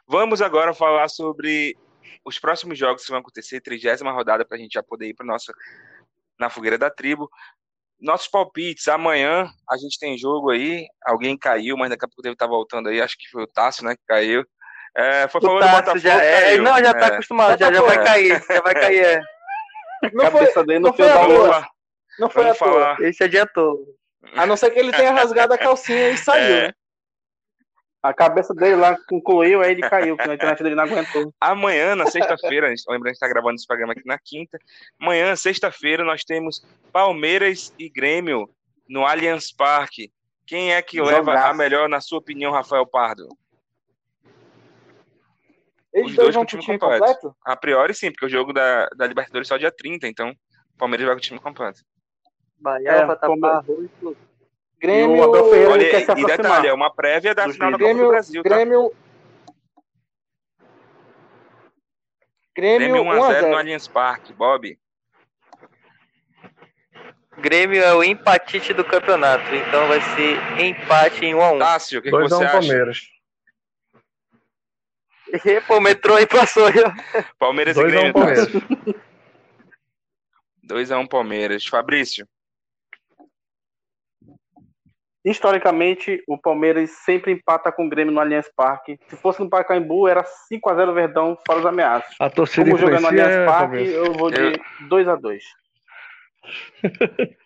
[0.07, 1.77] Vamos agora falar sobre
[2.25, 5.53] os próximos jogos que vão acontecer, trigésima rodada, pra gente já poder ir para nossa
[6.39, 7.29] na fogueira da tribo.
[8.03, 12.33] Nossos palpites, amanhã a gente tem jogo aí, alguém caiu, mas daqui a pouco deve
[12.33, 14.43] estar voltando aí, acho que foi o Tássio, né, que caiu.
[14.95, 16.63] É, foi O falando do Tássio Botafogo, já, é, caiu.
[16.63, 17.13] não, já tá É.
[17.13, 18.03] acostumado, já, já vai É.
[18.03, 19.21] cair, já vai cair, é.
[20.13, 21.65] Não A foi, cabeça dele não foi à toa.
[22.19, 22.55] Não foi à toa.
[22.55, 23.01] falar.
[23.01, 23.79] Esse adiantou.
[24.35, 26.67] A não ser que ele tenha rasgado a calcinha e saiu, É.
[26.67, 26.73] né?
[28.03, 31.33] A cabeça dele lá concluiu, aí ele caiu, porque a internet dele não aguentou.
[31.39, 34.19] Amanhã, na sexta-feira, a gente- lembrando que a gente está gravando esse programa aqui na
[34.19, 34.59] quinta.
[34.99, 38.49] Amanhã, sexta-feira, nós temos Palmeiras e Grêmio
[38.89, 40.11] no Allianz Parque.
[40.45, 43.29] Quem é que leva a melhor, na sua opinião, Rafael Pardo?
[45.93, 47.05] Eles Os dois dois vão com pro time time completo.
[47.21, 47.37] completo?
[47.45, 51.05] A priori, sim, porque o jogo da, da Libertadores só dia 30, então o Palmeiras
[51.05, 51.79] vai com o time completo.
[52.59, 54.17] Bahia, É, como- arroz, tudo.
[54.83, 56.37] Grêmio, E o Abel Ferreira, Olha, quer se e aproximar.
[56.37, 57.77] detalhe, é uma prévia da final da.
[57.77, 58.49] Copa do Grêmio, Brasil, tá?
[58.49, 58.91] Grêmio,
[62.53, 63.57] Grêmio, Grêmio 1x0 no 1x0.
[63.57, 64.77] Allianz Parque, Bob.
[67.37, 71.59] Grêmio é o empatite do campeonato, então vai ser empate em 1 a 1.
[71.59, 72.59] Tássio, o que, que 2 a 1 você acha?
[72.59, 72.99] Palmeiras.
[75.45, 76.65] E, pô, metrô aí passou.
[77.39, 78.45] Palmeiras e 2 a 1 Grêmio, Palmeiras.
[78.51, 79.03] Tássio.
[80.67, 81.65] 2x1 Palmeiras.
[81.65, 82.27] Fabrício.
[85.25, 88.99] Historicamente, o Palmeiras sempre empata com o Grêmio no Allianz Parque.
[89.07, 92.13] Se fosse no Pacaembu, era 5x0 Verdão, fora os ameaças.
[92.19, 94.53] A torcida Como jogar no Allianz é, Parque, eu vou de Eu-
[94.89, 95.39] 2x2.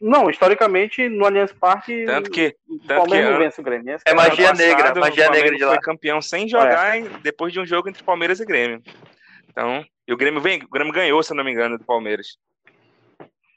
[0.00, 3.64] Não, historicamente, no Allianz Parque, Tanto que, o tanto que Palmeiras não ano- vence o
[3.64, 3.90] Grêmio.
[3.94, 4.58] Essa É a ano magia verdade.
[4.58, 5.70] negra, passado, magia o negra de lá.
[5.72, 8.80] foi campeão sem jogar em- depois de um jogo entre Palmeiras e Grêmio.
[9.48, 12.36] Então, e o Grêmio, vem, o Grêmio ganhou, se eu não me engano, do Palmeiras.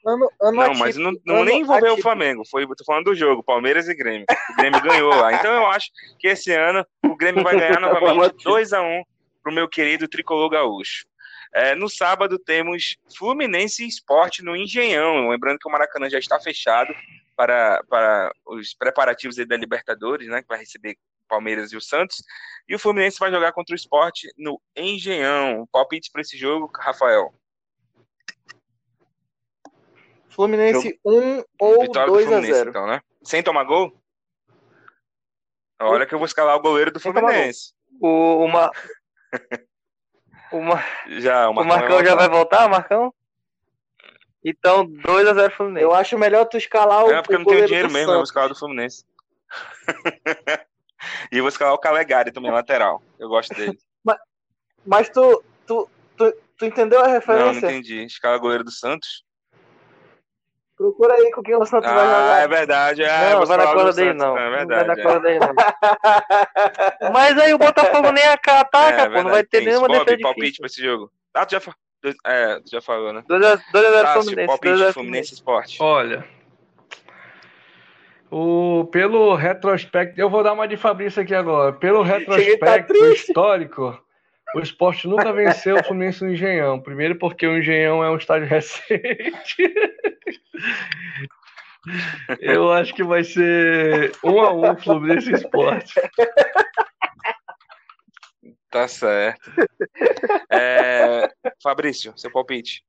[0.04, 2.02] Ano, ano Não, mas não, não ano nem envolveu o atípico.
[2.02, 2.42] Flamengo.
[2.50, 4.26] Foi, tô falando do jogo, Palmeiras e Grêmio.
[4.50, 5.32] O Grêmio ganhou lá.
[5.32, 9.02] Então eu acho que esse ano o Grêmio vai ganhar novamente 2x1
[9.42, 11.04] pro meu querido tricolor gaúcho.
[11.54, 15.28] É, no sábado temos Fluminense e Esporte no Engenhão.
[15.28, 16.92] Lembrando que o Maracanã já está fechado
[17.36, 20.42] para, para os preparativos da Libertadores, né?
[20.42, 22.22] Que vai receber o Palmeiras e o Santos.
[22.66, 25.68] E o Fluminense vai jogar contra o Esporte no Engenhão.
[25.70, 27.34] Palpite para esse jogo, Rafael.
[30.34, 33.00] Fluminense 1 ou Vitória do 2 a Fluminense, 0 então, né?
[33.22, 33.92] Sem tomar gol?
[35.80, 37.74] Olha que eu vou escalar o goleiro do Sem Fluminense.
[38.00, 38.70] O, uma,
[40.52, 40.82] uma,
[41.20, 43.12] Já, o Marcão já vai voltar, Marcão?
[44.44, 45.84] Então, 2x0 Fluminense.
[45.84, 48.16] Eu acho melhor tu escalar o, É porque eu o não tenho dinheiro mesmo, eu
[48.16, 48.30] vou Santos.
[48.30, 49.04] escalar do Fluminense.
[51.30, 53.02] e eu vou escalar o Calegari também, lateral.
[53.18, 53.78] Eu gosto dele.
[54.84, 57.66] Mas tu, tu, tu, tu entendeu a Não, não referência?
[57.66, 58.04] entendi.
[58.04, 59.24] Escala o goleiro do Santos?
[60.82, 62.42] Procura aí com quem o Santos vai Ah, jogar.
[62.42, 63.04] é verdade.
[63.04, 64.36] Ah, eu não, vou vai na cola do dele, não.
[64.36, 64.86] É Não vai verdade.
[64.88, 65.02] na é.
[65.02, 67.10] cola dele, não.
[67.12, 69.08] Mas aí o Botafogo nem ataca, É, pô.
[69.08, 69.86] Não verdade, vai ter tem nenhuma.
[69.86, 70.58] Bob, defesa palpite difícil.
[70.60, 71.12] pra esse jogo.
[71.34, 71.74] Ah, tu já, fa-
[72.26, 73.22] é, tu já falou, né?
[73.28, 73.60] 2x0
[74.02, 74.46] Tássio, Fluminense.
[74.48, 75.78] palpite 2x0 Fluminense Esporte.
[75.80, 76.24] Olha,
[78.30, 81.72] o, pelo retrospecto, eu vou dar uma de Fabrício aqui agora.
[81.74, 83.28] Pelo tá retrospecto triste.
[83.28, 83.98] histórico,
[84.54, 86.80] o esporte nunca venceu o Fluminense no Engenhão.
[86.80, 89.56] Primeiro porque o Engenhão é um estádio recente.
[92.38, 95.94] Eu acho que vai ser um a um Fluminense e Esporte.
[98.70, 99.50] Tá certo.
[100.48, 101.28] É,
[101.60, 102.84] Fabrício, seu palpite.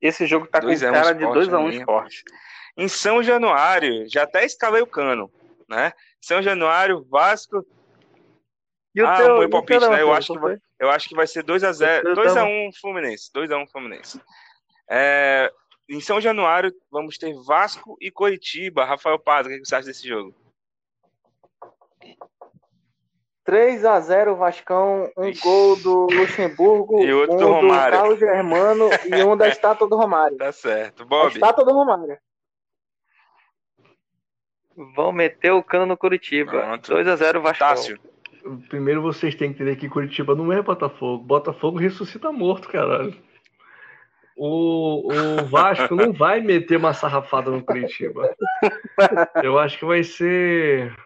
[0.00, 1.76] Esse jogo tá com 2 a 1 cara de Sport, 2x1 né?
[1.76, 2.24] esporte.
[2.76, 5.30] Em São Januário, já até escalei o cano,
[5.68, 5.92] né?
[6.20, 7.66] São Januário, Vasco.
[8.94, 10.02] E o ah, teu, o palpite, né?
[10.02, 12.04] Eu acho, que vai, eu acho que vai ser 2x0.
[12.04, 13.30] Eu 2x1 tava- Fluminense.
[13.32, 14.20] 2x1 Fluminense.
[14.88, 15.52] É,
[15.88, 18.84] em São Januário, vamos ter Vasco e Coritiba.
[18.84, 20.34] Rafael Paz, o que você acha desse jogo?
[23.46, 25.42] 3x0 Vascão, um Ixi.
[25.42, 27.98] gol do Luxemburgo, E outro um do Romário.
[27.98, 30.36] Carlos Germano e um da estátua do Romário.
[30.36, 31.02] Tá certo.
[31.02, 32.18] A Bob, estátua do Romário.
[34.94, 36.50] Vão meter o cano no Curitiba.
[36.50, 36.92] Pronto.
[36.92, 37.58] 2x0 Vasco.
[37.58, 38.00] Tássio.
[38.68, 41.24] Primeiro vocês têm que entender que Curitiba não é Botafogo.
[41.24, 43.16] Botafogo ressuscita morto, caralho.
[44.36, 48.34] O, o Vasco não vai meter uma sarrafada no Curitiba.
[49.42, 50.96] Eu acho que vai ser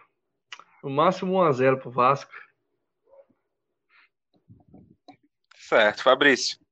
[0.81, 2.31] no máximo 1x0 pro Vasco.
[5.57, 6.03] Certo.
[6.03, 6.64] Fabrício.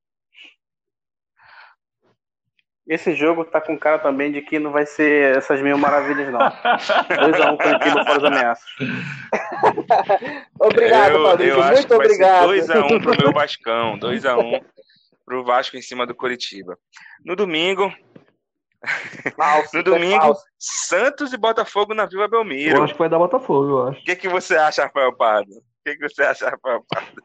[2.86, 6.40] Esse jogo tá com cara também de que não vai ser essas mil maravilhas, não.
[6.40, 8.66] 2x1 Curitiba fora os ameaças.
[10.60, 11.54] Obrigado, eu, Fabrício.
[11.54, 12.50] eu acho Muito obrigado.
[12.50, 13.98] ser 2x1 pro meu Vascão.
[14.00, 14.64] 2x1
[15.26, 16.78] pro Vasco em cima do Coritiba.
[17.26, 17.90] No domingo,
[19.38, 20.44] Falso, no domingo, falso.
[20.60, 22.84] Santos e Botafogo na Vila Eu Belmiro.
[22.84, 24.02] acho que vai dar Botafogo, eu acho.
[24.02, 25.52] O que, que você acha, Rafael Pardo?
[25.54, 27.24] O que, que você acha, Rafael Pardo?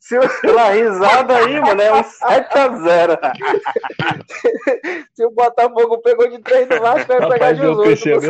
[0.00, 3.18] Se o, Pela risada aí, mano, é um 7x0.
[5.14, 8.16] se o Botafogo pegou de 3 do Vasco, vai pegar de coisa.
[8.16, 8.20] O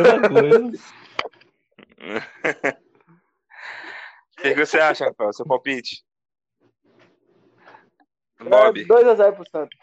[4.41, 5.33] que, que você acha, Rafael?
[5.33, 6.03] Seu palpite?
[8.39, 8.85] Bob.
[8.85, 9.79] 2x0 pro Santos.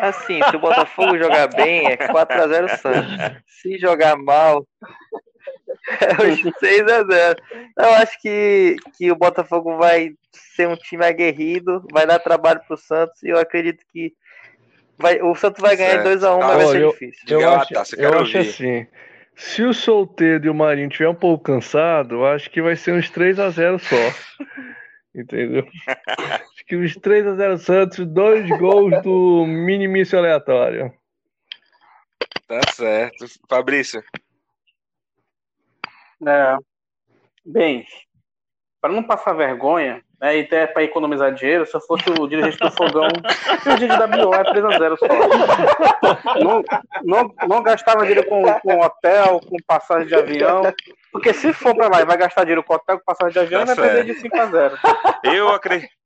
[0.00, 3.42] Assim, se o Botafogo jogar bem, é 4x0 Santos.
[3.46, 4.66] Se jogar mal,
[6.00, 7.36] é os 6x0.
[7.78, 12.76] Eu acho que, que o Botafogo vai ser um time aguerrido, vai dar trabalho pro
[12.76, 14.12] Santos e eu acredito que
[14.98, 16.20] vai, o Santos vai ganhar Certo.
[16.20, 17.24] 2x1, mas vai ser eu- difícil.
[17.28, 18.86] Eu lá, acho, Tassi, eu eu acho assim.
[19.34, 22.92] Se o solteiro e o Marinho tiver um pouco cansado, eu acho que vai ser
[22.92, 23.96] uns 3x0 só.
[25.14, 25.66] Entendeu?
[25.86, 30.92] Acho que uns 3x0 Santos, dois gols do minimício aleatório.
[32.46, 33.26] Tá certo.
[33.48, 34.02] Fabrício.
[36.26, 36.56] É.
[37.44, 37.86] Bem,
[38.80, 42.58] para não passar vergonha, né, e até para economizar dinheiro, se eu fosse o dirigente
[42.58, 43.06] do Fogão,
[43.66, 46.38] o dirigente da BO é 3x0 só.
[46.42, 46.62] Não,
[47.04, 50.62] não, não gastava dinheiro com, com hotel, com passagem de avião.
[51.12, 53.64] Porque se for para lá e vai gastar dinheiro com hotel, com passagem de avião,
[53.64, 54.78] Tá vai perder de 5x0.
[55.24, 55.97] Eu acredito.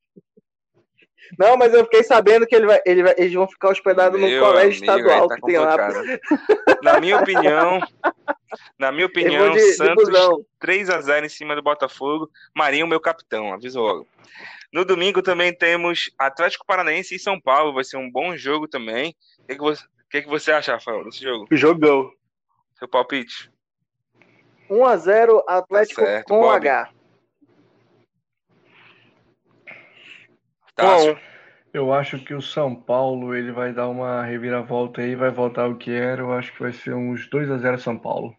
[1.38, 4.26] Não, mas eu fiquei sabendo que ele vai, ele vai- eles vão ficar hospedados no
[4.38, 5.76] colégio amigo, estadual tá que tem lá.
[6.82, 7.80] Na minha opinião,
[8.78, 10.44] na minha opinião, de, de Santos busão.
[10.60, 12.30] 3x0 em cima do Botafogo.
[12.54, 14.06] Marinho, meu capitão, aviso logo.
[14.72, 17.74] No domingo também temos Atlético Paranaense e São Paulo.
[17.74, 19.14] Vai ser um bom jogo também.
[19.40, 21.46] O que, que, você, que, que você acha, Rafael, desse jogo?
[21.50, 22.10] Jogão.
[22.78, 23.50] Seu palpite?
[24.70, 26.56] 1x0 Atlético Tá certo, com Bob.
[26.68, 26.90] H.
[30.74, 31.18] Tássio?
[31.72, 35.76] Eu acho que o São Paulo ele vai dar uma reviravolta aí, vai voltar ao
[35.76, 36.20] que era.
[36.20, 38.36] Eu acho que vai ser uns 2x0 São Paulo.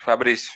[0.00, 0.52] Fabrício?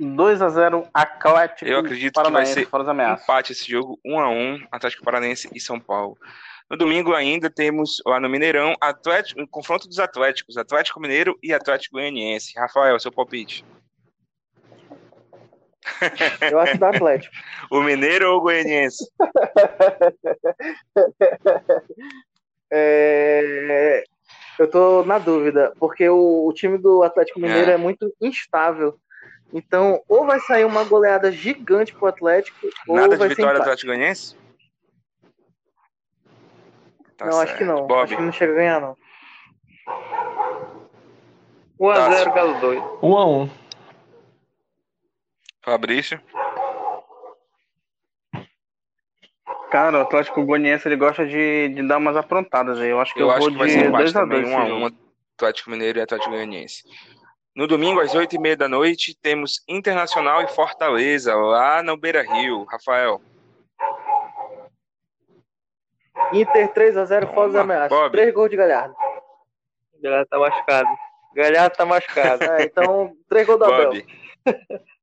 [0.00, 3.12] 2x0 Atlético Eu acredito que vai Paranaense ser fora.
[3.14, 6.16] Empate esse jogo, 1 a 1 Atlético Paranaense e São Paulo.
[6.70, 11.52] No domingo ainda temos lá no Mineirão, Atlético, um confronto dos Atléticos, Atlético Mineiro e
[11.52, 12.52] Atlético Goianiense.
[12.56, 13.64] Rafael, seu palpite.
[16.50, 17.34] Eu acho do Atlético.
[17.70, 19.04] O Mineiro ou o Goianiense?
[22.70, 24.04] É,
[24.58, 27.74] Eu tô na dúvida, porque o, o time do Atlético Mineiro É.
[27.74, 27.78] é.
[27.78, 28.98] muito instável.
[29.52, 33.58] Então, ou vai sair uma goleada gigante pro Atlético, Nada ou de vai ser vitória
[33.58, 33.62] do.
[33.62, 34.36] Atlético Goianiense?
[37.16, 37.70] Tá não, acho que certo.
[37.70, 37.86] não.
[37.86, 38.96] Bob, Acho que não chega a ganhar, não.
[41.80, 42.80] 1x0 Galo 2.
[42.80, 43.50] 1x1.
[45.68, 46.20] Fabrício.
[49.70, 52.88] Cara, o Atlético Goianiense ele gosta de, de dar umas aprontadas aí.
[52.88, 54.12] Eu acho que eu, Eu acho vou que vai de ser empate 2x2.
[54.12, 54.90] também, 1 a 1
[55.36, 56.82] Atlético Mineiro e Atlético Goianiense.
[57.54, 62.64] No domingo, às 8h30 da noite, temos Internacional e Fortaleza, lá no Beira Rio.
[62.64, 63.20] Rafael.
[66.32, 67.88] Inter 3x0 fora dos Toma, ameaças.
[67.90, 68.12] Bob.
[68.12, 68.94] 3 gols de Galhardo.
[70.00, 70.88] Galhardo tá machucado.
[71.34, 72.44] Galhardo tá machucado.
[72.44, 73.92] É, então, 3 gols do Abel.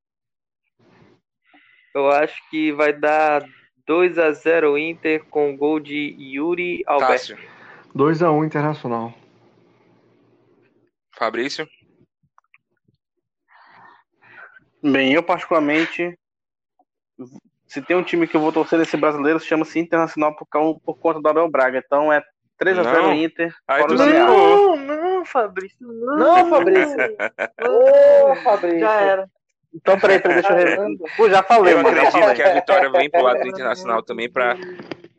[1.95, 3.41] Eu acho que vai dar
[3.87, 7.13] 2x0 Inter com gol de Yuri Alberto.
[7.13, 7.37] Tássio.
[7.95, 9.13] 2x1 Internacional.
[11.17, 11.65] Fabrício.
[14.83, 16.19] Bem, eu particularmente
[17.65, 20.45] se tem um time que eu vou torcer nesse brasileiro, chama-se Internacional por,
[20.79, 21.81] por conta do Abel Braga.
[21.83, 22.21] Então é
[22.61, 23.55] 3x0 Inter.
[23.67, 25.77] Aí tu Não, não, Fabrício.
[25.81, 26.95] Não, Não, Fabrício.
[27.63, 28.79] Ô, Fabrício.
[28.79, 29.29] Já era.
[29.75, 30.97] Então, peraí, peraí, deixa eu.
[31.17, 31.89] Pô, já falei, Eu mano.
[31.99, 34.55] acredito que a vitória vem pro lado do Internacional também para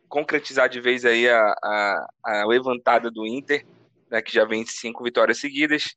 [0.09, 3.65] concretizar de vez aí a, a, a levantada do Inter,
[4.09, 5.95] né, que já vem cinco vitórias seguidas.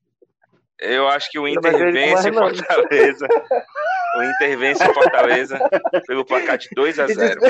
[0.78, 3.28] Eu acho que o Inter vence mais Fortaleza.
[4.16, 5.58] O Inter vence Fortaleza
[6.06, 7.40] pelo placar de 2 a 0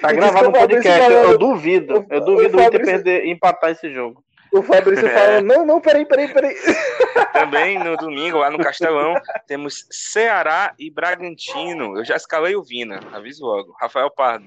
[0.00, 1.10] Tá E gravado no o podcast.
[1.12, 2.00] Eu, eu duvido.
[2.00, 4.24] o- Eu duvido o o Inter perder, empatar esse jogo.
[4.56, 5.14] O Fabrício É.
[5.14, 6.54] fala, não, não, peraí, peraí, peraí.
[7.32, 9.14] Também no domingo, lá no Castelão,
[9.46, 11.98] temos Ceará e Bragantino.
[11.98, 13.76] Eu já escalei o Vina, aviso logo.
[13.78, 14.46] Rafael Pardo.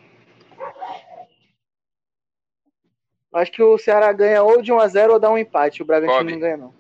[3.34, 5.84] Acho que o Ceará ganha ou de 1x0 ou dá um empate.
[5.84, 6.32] O Bragantino Bob.
[6.32, 6.74] não ganha, não.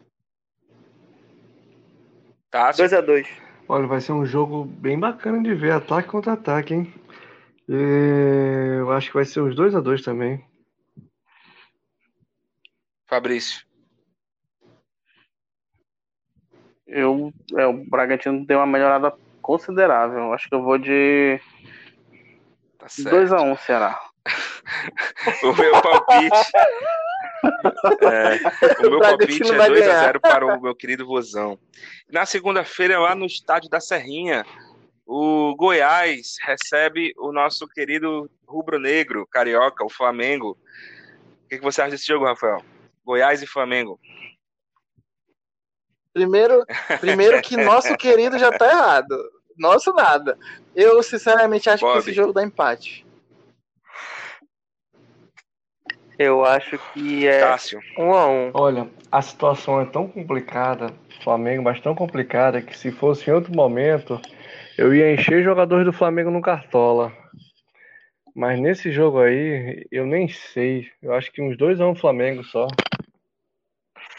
[2.50, 2.86] Tássio.
[2.86, 3.28] 2x2.
[3.68, 6.92] Olha, vai ser um jogo bem bacana de ver, ataque contra ataque, hein?
[7.68, 10.44] Eu acho que vai ser uns 2 a 2 também.
[13.10, 13.68] Fabrício.
[16.86, 20.34] Eu, é, o Bragantino deu uma melhorada considerável.
[20.34, 21.40] Acho que eu vou de
[22.80, 23.16] Tá certo.
[23.16, 24.00] 2x1, Ceará.
[25.44, 26.52] O meu palpite.
[28.02, 30.04] É, o meu palpite é vai 2 a ganhar.
[30.06, 31.58] 0 para o meu querido Vozão.
[32.10, 34.46] Na segunda-feira, lá no estádio da Serrinha,
[35.06, 40.58] o Goiás recebe o nosso querido rubro-negro, carioca, o Flamengo.
[41.46, 42.64] O que, que você acha desse jogo, Rafael?
[43.10, 44.00] Goiás e Flamengo.
[46.14, 46.64] Primeiro,
[47.00, 49.18] primeiro que nosso querido já tá errado.
[49.58, 50.38] Nosso nada.
[50.76, 51.94] Eu, sinceramente, acho Bob.
[51.94, 53.04] que esse jogo dá empate.
[56.20, 57.80] Eu acho que é Cássio.
[57.98, 58.52] um a um.
[58.54, 63.52] Olha, a situação é tão complicada, Flamengo, mas tão complicada que se fosse em outro
[63.56, 64.22] momento,
[64.78, 67.12] eu ia encher jogadores do Flamengo no Cartola.
[68.36, 70.88] Mas nesse jogo aí, eu nem sei.
[71.02, 72.68] Eu acho que uns 2 a 1 Flamengo só.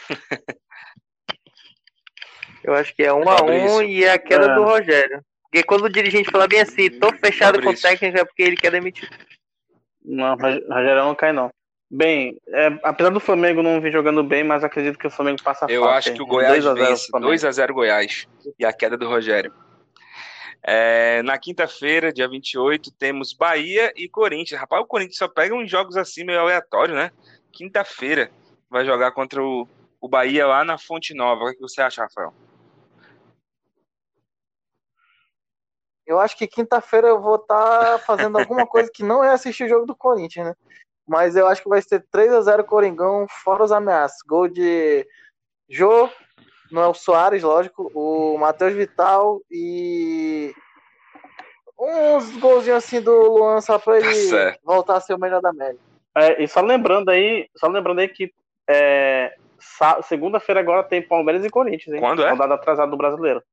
[2.63, 3.83] Eu acho que é um a um Fabrício.
[3.83, 4.55] e é a queda É.
[4.55, 5.23] do Rogério.
[5.43, 7.89] Porque quando o dirigente fala bem assim, tô fechado com o Fabrício.
[7.89, 9.09] técnico, é porque ele quer demitir.
[10.03, 11.49] Não, Rog- Rogério não cai, não.
[11.89, 15.65] Bem, é, apesar do Flamengo não vir jogando bem, mas acredito que o Flamengo passa
[15.67, 17.07] Eu fácil, acho que o Goiás 2 a 0 vence.
[17.07, 17.29] Flamengo.
[17.29, 18.27] 2 a 0 Goiás.
[18.57, 19.53] E a queda do Rogério.
[20.63, 24.61] É, na quinta-feira, dia 28, temos Bahia e Corinthians.
[24.61, 27.11] Rapaz, o Corinthians só pega uns jogos assim meio aleatório, né?
[27.51, 28.31] Quinta-feira
[28.69, 29.67] vai jogar contra o,
[30.01, 31.45] o Bahia lá na Fonte Nova.
[31.45, 32.33] O que você acha, Rafael?
[36.05, 39.69] Eu acho que quinta-feira eu vou estar fazendo alguma coisa que não é assistir o
[39.69, 40.55] jogo do Corinthians, né?
[41.07, 44.17] Mas eu acho que vai ser 3x0 Coringão, fora os ameaças.
[44.27, 45.07] Gol de
[45.69, 46.09] Jô,
[46.71, 50.53] não é o Soares, lógico, o Matheus Vital e
[51.77, 54.59] uns golzinhos assim do Luan só pra ele certo.
[54.63, 55.81] voltar a ser o melhor da América.
[56.15, 58.33] É, e só lembrando aí, só lembrando aí que
[58.69, 59.35] é,
[60.03, 61.99] segunda-feira agora tem Palmeiras e Corinthians, hein?
[62.01, 62.29] Quando é?
[62.31, 63.43] Rodada atrasada do brasileiro.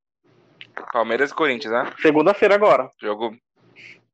[0.92, 1.92] Palmeiras e Corinthians, né?
[2.00, 2.90] Segunda-feira agora.
[3.00, 3.36] Jogo.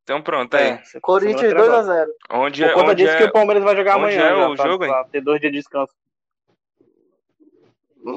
[0.02, 0.68] Então pronto aí.
[0.68, 2.06] É, Corinthians segunda-feira agora.
[2.06, 2.38] 2x0.
[2.38, 4.20] Onde Por é, conta onde disso é, que o Palmeiras vai jogar onde amanhã.
[4.26, 4.90] é já, o pra- jogo, hein?
[4.90, 5.92] pra ter dois dias de descanso.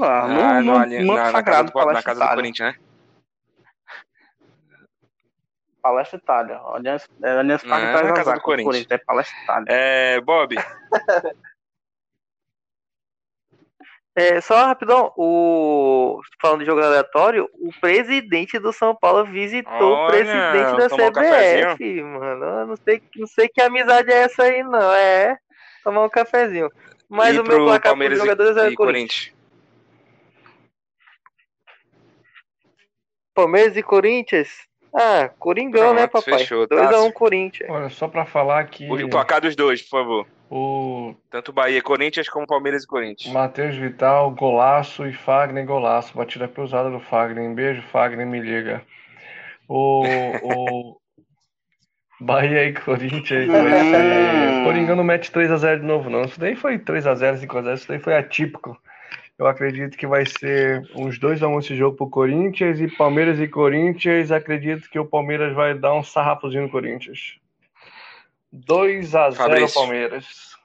[0.02, 2.36] Ah, Ah, no, no no, Ali- no na, na casa, sagrado, do, na casa do.
[2.36, 2.80] Corinthians, né?
[5.82, 6.58] Palestra Itália.
[6.58, 8.88] Allianz, é, Allianz Não, Parque é na casa do o Corinthians.
[8.90, 9.66] É Palestra Itália.
[9.70, 10.56] É, Bob,
[14.18, 19.94] É, só rapidão, o falando de jogo aleatório, o presidente do São Paulo visitou o
[19.94, 22.46] Olha, presidente da tomar um CBF, mano.
[22.46, 24.92] Eu não sei, não sei que amizade é essa aí, não.
[24.92, 25.38] É
[25.84, 26.72] tomar um cafezinho.
[27.08, 28.76] Mas e o meu placar pro Palmeiras jogadores e, é e Corinthians.
[28.76, 29.38] Corinthians.
[33.36, 34.67] Palmeiras e Corinthians?
[34.94, 36.40] Ah, Coringão, né, Pronto, papai?
[36.40, 37.14] fechou, 2x1 Tássio.
[37.14, 37.70] Corinthians.
[37.70, 40.28] Olha, só pra falar que O placar dos dois, por favor.
[40.50, 43.34] o Tanto Bahia e Corinthians como Palmeiras e Corinthians.
[43.34, 46.16] Matheus Vital, golaço e Fagner, golaço.
[46.18, 47.54] Batida cruzada do Fagner.
[47.54, 48.82] Beijo, Fagner, me liga.
[49.68, 50.04] O,
[50.44, 50.98] o
[52.20, 54.64] Bahia e Corinthians ser.
[54.64, 56.24] Coringão não mete 3x0 de novo, não.
[56.24, 57.74] Isso daí foi 3x0, 5x0.
[57.76, 58.78] Isso daí foi atípico.
[59.38, 64.32] Eu acredito que vai ser uns 2x1 esse jogo pro Corinthians e Palmeiras e Corinthians.
[64.32, 67.38] Acredito que o Palmeiras vai dar um sarrafozinho no Corinthians.
[68.52, 69.76] 2x0 Fabrício.
[69.76, 70.58] Palmeiras.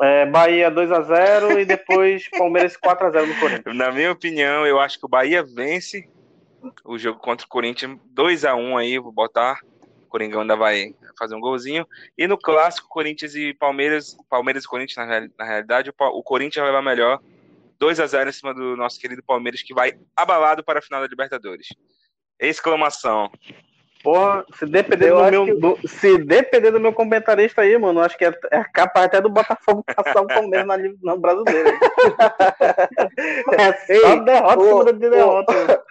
[0.00, 3.76] É, Bahia 2x0 e depois Palmeiras 4x0 no Corinthians.
[3.76, 6.10] Na minha opinião, eu acho que o Bahia vence
[6.84, 9.60] o jogo contra o Corinthians 2 a 1 aí, vou botar.
[10.12, 11.88] Coringão ainda vai fazer um golzinho.
[12.18, 16.62] E no clássico, Corinthians e Palmeiras, Palmeiras e Corinthians, na, na realidade, o, o Corinthians
[16.62, 17.18] vai levar melhor
[17.78, 21.00] 2 a 0 em cima do nosso querido Palmeiras, que vai abalado para a final
[21.00, 21.68] da Libertadores.
[22.38, 23.32] Exclamação.
[24.02, 25.54] Porra, se depender, do meu, que...
[25.54, 29.28] do, se depender do meu comentarista aí, mano, acho que é, é capaz até do
[29.28, 31.70] Botafogo passar o Palmeiras na, na brasileira.
[33.58, 35.84] é só derrota o, de derrota.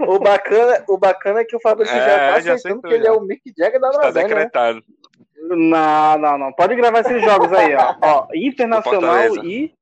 [0.00, 2.94] O, o, bacana, o bacana é que o Fabrício é, já tá já aceitando que
[2.94, 3.90] ele é o Mick Jagger da.
[3.90, 4.22] Tá né?
[4.22, 4.78] decretado.
[4.78, 5.56] Né?
[5.56, 6.52] Não, não, não.
[6.52, 7.94] Pode gravar esses jogos aí, ó.
[8.02, 9.72] ó Internacional e.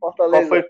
[0.00, 0.48] Fortaleza.
[0.48, 0.64] Foi?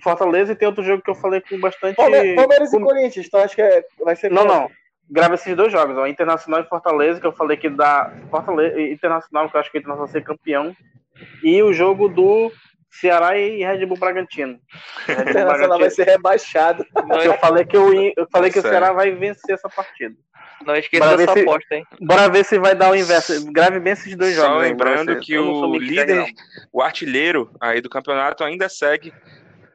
[0.00, 1.96] Fortaleza e tem outro jogo que eu falei com bastante.
[1.96, 2.80] Palmeiras com...
[2.80, 3.84] e Corinthians, então acho que é...
[4.04, 4.30] vai ser.
[4.30, 4.70] Não, não
[5.10, 9.48] grava esses dois jogos, ó, Internacional e Fortaleza, que eu falei que dá Fortaleza, Internacional,
[9.48, 10.76] que eu acho que o Internacional vai ser campeão,
[11.42, 12.52] e o jogo do
[12.90, 14.58] Ceará e Red Bull Bragantino.
[15.08, 16.84] O Internacional vai ser rebaixado.
[17.24, 20.14] Eu falei que eu, eu falei que o Ceará vai vencer essa partida.
[20.64, 21.84] Não esqueça dessa se, aposta, hein?
[22.00, 23.52] Bora ver se vai dar o inverso.
[23.52, 24.56] Grave bem esses dois Só jogos.
[24.56, 26.26] Só lembrando que o líder,
[26.72, 29.12] o artilheiro aí do campeonato ainda segue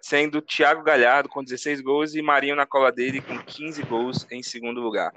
[0.01, 4.41] sendo Thiago Galhardo com 16 gols e Marinho na cola dele com 15 gols em
[4.41, 5.13] segundo lugar.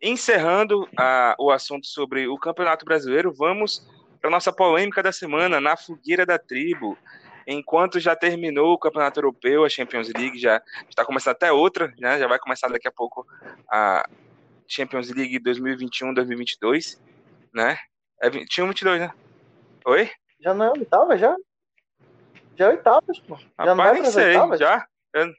[0.00, 3.86] Encerrando a, o assunto sobre o Campeonato Brasileiro, vamos
[4.20, 6.96] para nossa polêmica da semana na fogueira da tribo.
[7.46, 12.18] Enquanto já terminou o Campeonato Europeu, a Champions League já está começando até outra, né?
[12.18, 13.26] já vai começar daqui a pouco
[13.70, 14.06] a
[14.66, 16.98] Champions League 2021-2022,
[17.52, 17.78] né?
[18.22, 19.12] É 21, 22, né?
[19.86, 20.10] Oi?
[20.40, 21.36] Já não oitava, já?
[22.56, 23.36] Já é oitavas, pô.
[23.36, 24.60] Já Rapaz, não vai nem sei, oitavas?
[24.60, 24.86] já?
[25.12, 25.34] Eu...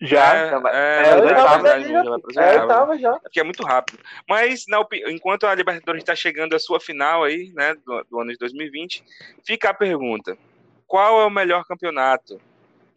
[0.00, 0.70] Já, é, já.
[0.70, 2.02] É, é, oitavas, já,
[2.32, 3.12] já, é oitavas já.
[3.20, 3.98] Porque é muito rápido.
[4.28, 8.32] Mas na, enquanto a Libertadores está chegando à sua final aí, né, do, do ano
[8.32, 9.04] de 2020,
[9.44, 10.36] fica a pergunta:
[10.86, 12.40] qual é o melhor campeonato?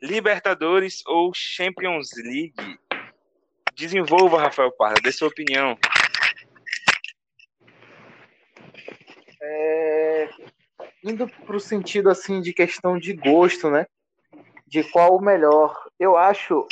[0.02, 2.54] Libertadores ou Champions League?
[3.74, 5.78] Desenvolva, Rafael Parra, dê sua opinião.
[9.40, 10.30] É,
[11.08, 13.86] indo para o sentido assim de questão de gosto, né?
[14.66, 15.76] De qual o melhor.
[16.00, 16.68] Eu acho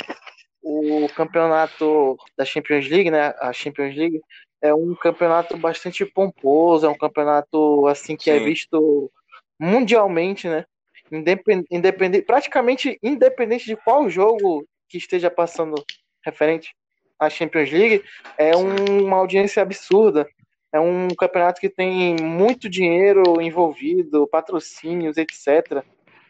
[0.62, 3.34] o campeonato da Champions League, né?
[3.40, 4.20] A Champions League
[4.60, 8.40] é um campeonato bastante pomposo, é um campeonato assim que é Sim.
[8.40, 9.10] é visto
[9.58, 10.64] mundialmente, né?
[11.10, 15.76] Independente, independente, praticamente independente de qual jogo que esteja passando
[16.24, 16.74] referente
[17.18, 18.04] à Champions League,
[18.36, 20.28] é uma audiência absurda.
[20.76, 25.82] É um campeonato que tem muito dinheiro envolvido, patrocínios, etc.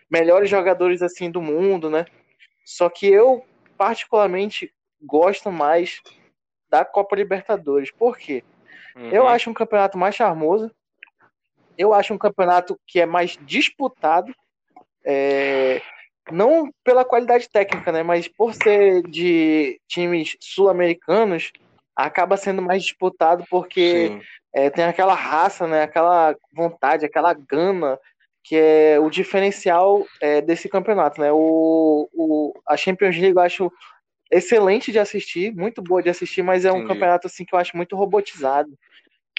[0.09, 2.07] Melhores jogadores assim do mundo, né?
[2.65, 3.45] Só que eu
[3.77, 6.01] particularmente gosto mais
[6.71, 7.91] da Copa Libertadores.
[7.91, 8.45] Por quê?
[8.95, 9.11] Uhum.
[9.11, 10.71] Eu acho um campeonato mais charmoso.
[11.77, 14.33] Eu acho um campeonato que é mais disputado.
[15.05, 15.83] É...
[16.31, 18.05] Não pela qualidade técnica, né?
[18.05, 21.51] Mas por ser de times sul-americanos,
[21.97, 24.21] acaba sendo mais disputado porque
[24.55, 27.99] é, tem aquela raça, né, aquela vontade, aquela gana
[28.45, 31.33] que é o diferencial é, desse campeonato, né?
[31.33, 33.73] O, o, a Champions League eu acho
[34.31, 36.93] excelente de assistir, muito boa de assistir, mas é um Entendi.
[36.93, 38.71] campeonato assim que eu acho muito robotizado.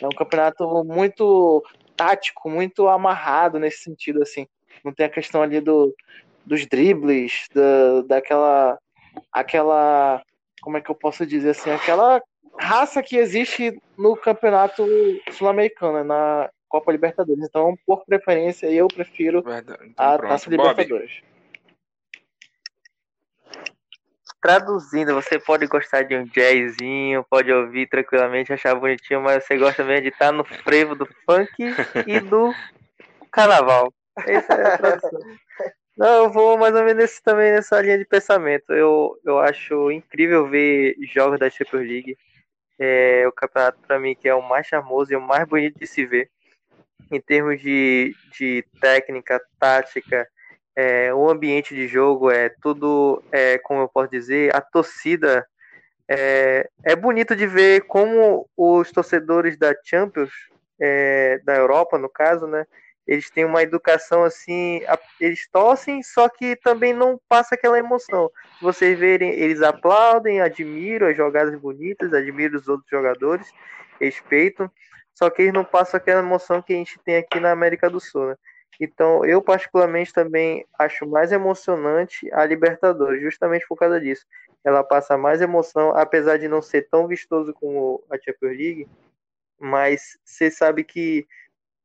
[0.02, 1.64] É um campeonato muito
[1.96, 4.46] tático, muito amarrado nesse sentido assim.
[4.84, 5.96] Não tem a questão ali do,
[6.46, 8.78] dos dribles, da, daquela
[9.32, 10.22] aquela
[10.62, 12.22] como é que eu posso dizer assim, aquela
[12.60, 14.86] raça que existe no campeonato
[15.32, 17.44] sul-americano, na Copa Libertadores.
[17.44, 20.32] Então, por preferência, eu prefiro então, a pronto.
[20.32, 21.22] Taça Libertadores.
[24.42, 29.84] Traduzindo, você pode gostar de um jazzinho, pode ouvir tranquilamente, achar bonitinho, mas você gosta
[29.84, 31.52] mesmo de estar no frevo do funk
[32.06, 32.54] e do
[33.32, 33.92] carnaval.
[34.26, 35.20] Essa é a tradução.
[35.98, 38.72] Não, eu vou mais ou menos também nessa linha de pensamento.
[38.72, 42.18] Eu, eu acho incrível ver jogos da Champions League
[42.80, 45.88] é o campeonato para mim que é o mais charmoso e o mais bonito de
[45.88, 46.30] se ver.
[47.12, 50.28] Em termos de, de técnica, tática,
[50.76, 55.48] é, o ambiente de jogo é tudo, é, como eu posso dizer, a torcida
[56.08, 60.32] é, é bonito de ver como os torcedores da Champions,
[60.80, 62.66] é, da Europa no caso, né,
[63.08, 64.82] eles têm uma educação assim,
[65.20, 68.30] eles torcem, só que também não passa aquela emoção.
[68.62, 73.50] Vocês verem, eles aplaudem, admiram as jogadas bonitas, admiram os outros jogadores,
[74.00, 74.70] respeitam,
[75.14, 78.00] só que eles não passam aquela emoção que a gente tem aqui na América do
[78.00, 78.36] Sul, né?
[78.80, 84.26] Então, eu particularmente também acho mais emocionante a Libertadores, justamente por causa disso.
[84.64, 88.88] Ela passa mais emoção, apesar de não ser tão vistoso como a Champions League,
[89.60, 91.26] mas você sabe que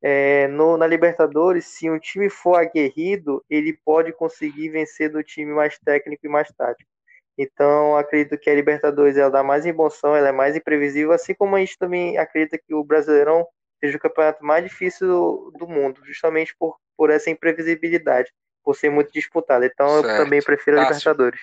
[0.05, 5.53] é, no, na Libertadores, se um time for aguerrido, ele pode conseguir vencer do time
[5.53, 6.89] mais técnico e mais tático.
[7.37, 11.55] Então, acredito que a Libertadores ela dá mais emoção, ela é mais imprevisível, assim como
[11.55, 13.47] a gente também acredita que o Brasileirão
[13.79, 18.29] seja o campeonato mais difícil do, do mundo, justamente por, por essa imprevisibilidade.
[18.63, 19.65] por ser muito disputado.
[19.65, 20.23] Então eu Certo.
[20.23, 21.11] também prefiro a Tássio.
[21.11, 21.39] Libertadores.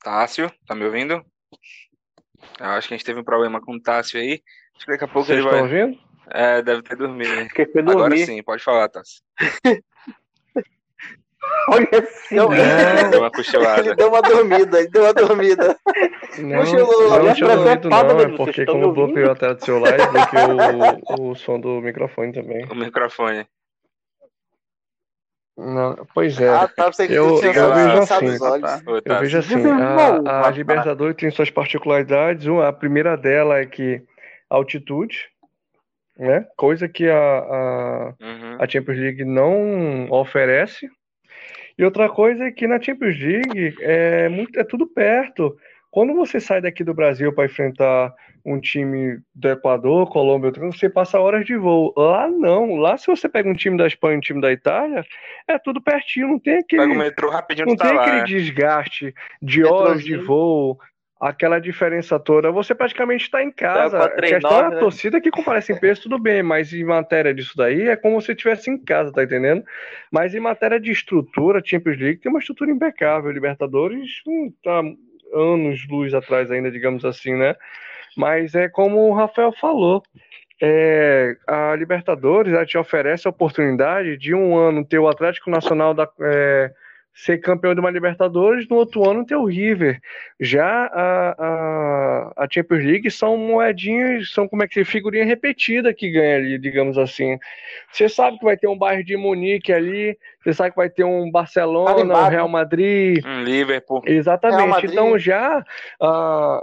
[0.00, 1.22] Tássio, tá me ouvindo?
[2.58, 4.42] Eu acho que a gente teve um problema com o Tássio aí.
[4.78, 5.80] Acho que daqui a pouco Vocês ele estão vai.
[5.82, 5.98] ouvindo?
[6.30, 7.34] É, deve ter dormido.
[7.48, 9.20] Porque foi Agora sim, pode falar, Tássio.
[11.70, 12.34] Olha assim.
[12.36, 13.10] Não, Não.
[13.10, 13.80] Deu uma cochilada.
[13.80, 15.76] Ele deu uma dormida, ele deu uma dormida.
[16.38, 17.02] Não, Cochilou.
[17.02, 21.26] não Olha tinha preocupado, não, é porque estão como bloqueou a tela do celular, bloqueou
[21.26, 22.66] o, o som do microfone também.
[22.70, 23.46] O microfone.
[25.56, 26.48] Não, pois é.
[26.48, 28.38] Ah, tá, que Eu- tinha eu vejo assim.
[28.38, 28.80] Tá.
[29.04, 30.50] Eu vejo assim, a, a.
[30.50, 32.46] Libertadores tem suas particularidades.
[32.46, 34.02] Uma- A primeira dela é que
[34.50, 35.28] altitude,
[36.18, 36.46] né?
[36.56, 38.56] Coisa que a, a, Uhum.
[38.60, 40.88] a Champions League não oferece.
[41.78, 45.56] E outra coisa é que na Champions League é, muito, é tudo perto.
[45.90, 48.12] Quando você sai daqui do Brasil para enfrentar
[48.44, 51.92] um time do Equador, Colômbia, você passa horas de voo.
[51.96, 52.76] Lá não.
[52.76, 55.04] Lá, se você pega um time da Espanha e um time da Itália,
[55.46, 56.28] é tudo pertinho.
[56.28, 58.02] Não tem aquele, Pega o metrô rapidinho, não tá tem lá.
[58.02, 58.24] aquele né?
[58.24, 60.78] desgaste de horas de voo,
[61.20, 62.50] aquela diferença toda.
[62.52, 64.04] Você praticamente está em casa.
[64.04, 64.78] A questão é a né?
[64.78, 68.32] torcida que comparece em peso, tudo bem, mas em matéria disso daí é como se
[68.32, 69.64] estivesse em casa, tá entendendo?
[70.10, 73.30] Mas em matéria de estrutura, Champions League tem uma estrutura impecável.
[73.30, 74.82] Libertadores hum, tá
[75.34, 77.54] anos luz atrás ainda, digamos assim, né?
[78.16, 80.02] Mas é como o Rafael falou.
[80.60, 85.94] é, a Libertadores ela te oferece a oportunidade de um ano ter o Atlético Nacional
[85.94, 86.72] da, é,
[87.18, 90.00] ser campeão de uma Libertadores, no outro ano ter o River.
[90.38, 95.92] Já a, a, a Champions League são moedinhas, são como é que se figurinha repetida
[95.92, 97.36] que ganha ali, digamos assim.
[97.90, 101.02] Você sabe que vai ter um bairro de Munique ali, você sabe que vai ter
[101.02, 102.28] um Barcelona, um.
[102.28, 104.02] Real Madrid, Um Liverpool.
[104.06, 104.68] Exatamente.
[104.68, 104.92] Madrid.
[104.92, 105.64] Então já,
[106.00, 106.62] ah,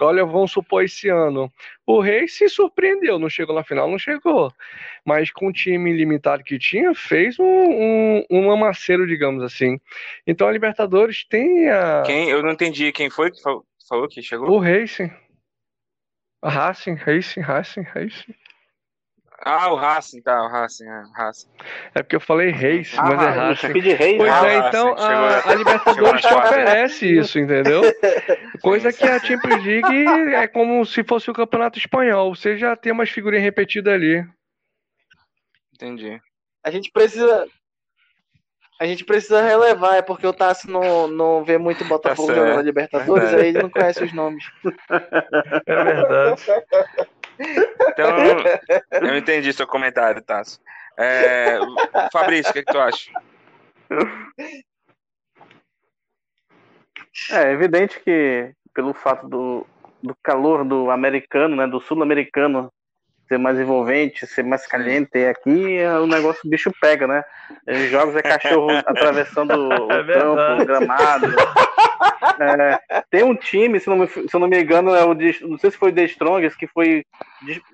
[0.00, 1.52] olha, vamos supor esse ano,
[1.86, 4.52] o Rei se surpreendeu, não chegou na final, não chegou.
[5.04, 9.78] Mas com o time limitado que tinha, fez um, um, um digamos assim.
[10.26, 12.30] Então a Libertadores tem a, Quem?
[12.30, 12.92] Eu não entendi.
[12.92, 14.50] Quem foi que falou, que chegou?
[14.50, 15.10] o Racing.
[16.44, 18.34] Racing, Racing, Racing, Racing.
[19.44, 21.48] Ah, o Racing, tá, o Racing, é, o Racing.
[21.96, 23.72] É porque eu falei Racing, Ah, mas é Racing.
[23.72, 27.82] de reis, Pois Ah, é, então a, a Libertadores te oferece isso, entendeu?
[28.60, 32.34] Coisa que a Champions League é como se fosse o Campeonato Espanhol.
[32.34, 34.24] Você já tem umas figurinhas repetidas ali.
[35.74, 36.20] Entendi.
[36.64, 37.46] A gente precisa.
[38.80, 42.56] A gente precisa relevar, é porque o Tassi não, não vê muito Botafogo Tá jogando
[42.56, 43.42] na Libertadores, Verdade.
[43.42, 44.44] aí ele não conhece os nomes.
[45.66, 46.42] É verdade.
[47.88, 48.08] Então,
[49.08, 50.60] eu entendi seu comentário, Tasso.
[50.96, 51.58] É,
[52.12, 53.10] Fabrício, o que, que tu acha?
[57.30, 59.66] É evidente que pelo fato do,
[60.02, 62.72] do calor do americano, né, do sul-americano
[63.28, 67.24] ser mais envolvente, ser mais caliente, e aqui é, o negócio o bicho pega, né?
[67.66, 71.26] Os jogos é cachorro atravessando o É campo, o gramado.
[72.40, 75.38] É, tem um time, se não, me, se eu não me engano, é o de,
[75.46, 77.04] não sei se foi o The Strongest, que foi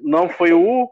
[0.01, 0.91] não foi o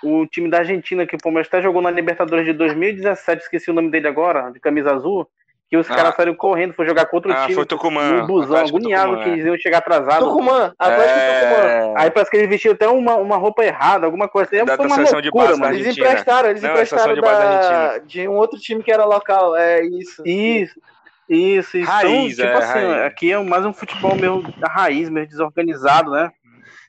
[0.00, 3.74] o time da Argentina que o Palmeiras até jogou na Libertadores de 2017, esqueci o
[3.74, 5.28] nome dele agora, de camisa azul,
[5.68, 5.94] que os Ah.
[5.96, 8.20] caras saíram correndo, foi jogar contra o Ah, time foi Tucumã.
[8.20, 10.24] no busão, agoniado, Tucumã, que iam chegar atrasado.
[10.24, 11.66] Tucumã, Atlético Tucumã.
[11.66, 14.48] É, Aí parece que eles vestiram até uma, uma roupa errada, alguma coisa.
[14.52, 15.78] Aí Da- foi da uma seleção de loucura, base da mano.
[15.80, 17.56] Eles emprestaram, eles Não, a emprestaram seleção de base da da,
[17.90, 18.06] Argentina.
[18.06, 20.22] de um outro time que era local, é isso.
[20.24, 20.80] Isso,
[21.28, 21.90] isso, isso.
[21.90, 23.02] Raiz, então, tipo é, assim, raiz.
[23.06, 26.30] aqui é mais um futebol meio da raiz, meio desorganizado, né?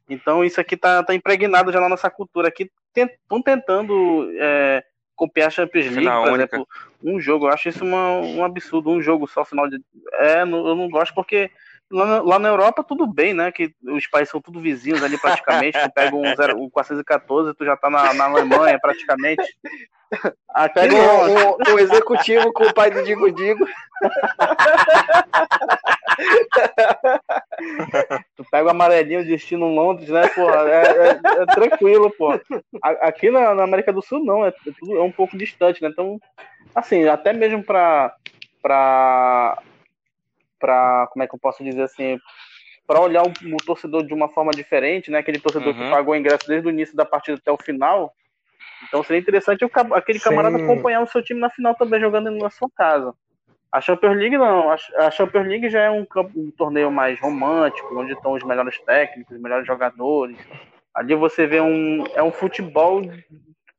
[0.10, 2.48] Então isso aqui tá, tá impregnado já na nossa cultura.
[2.48, 4.84] Aqui estão tentando é,
[5.16, 6.56] copiar a Champions League, Final por única.
[6.56, 6.68] exemplo.
[7.04, 9.80] Um jogo, eu acho isso uma- um absurdo, um jogo só final de.
[10.14, 11.52] É, não- eu não gosto porque
[11.92, 13.52] lá na, lá na Europa tudo bem, né?
[13.52, 15.80] Que os países são tudo vizinhos ali praticamente.
[15.80, 19.44] tu pega um, zero, um 414, tu já tá na, na Alemanha praticamente.
[20.54, 23.66] Aqui Pega um, um- um executivo com o pai do Digo Digo.
[28.36, 30.68] Tu pega o amarelinho destino Londres, né, porra?
[30.70, 32.40] É, é- é tranquilo, pô.
[32.82, 35.90] Aqui na, na América do Sul, não, é, é um pouco distante, né?
[35.90, 36.20] Então,
[36.74, 38.14] assim, até mesmo pra.
[38.62, 39.58] pra.
[40.60, 42.20] Pra como é que eu posso dizer assim?
[42.86, 45.20] Pra olhar o, o torcedor de uma forma diferente, né?
[45.20, 45.90] Aquele torcedor que Uhum.
[45.92, 48.14] pagou o ingresso desde o início da partida até o final.
[48.88, 50.64] Então seria interessante o aquele camarada Sim.
[50.64, 53.14] acompanhar o seu time na final também, jogando na sua casa.
[53.72, 54.72] A Champions League não.
[54.72, 56.06] A a Champions League já é um,
[56.36, 60.38] um torneio mais romântico, onde estão os melhores técnicos, os melhores jogadores.
[60.96, 62.04] Ali você vê um.
[62.16, 63.02] É um futebol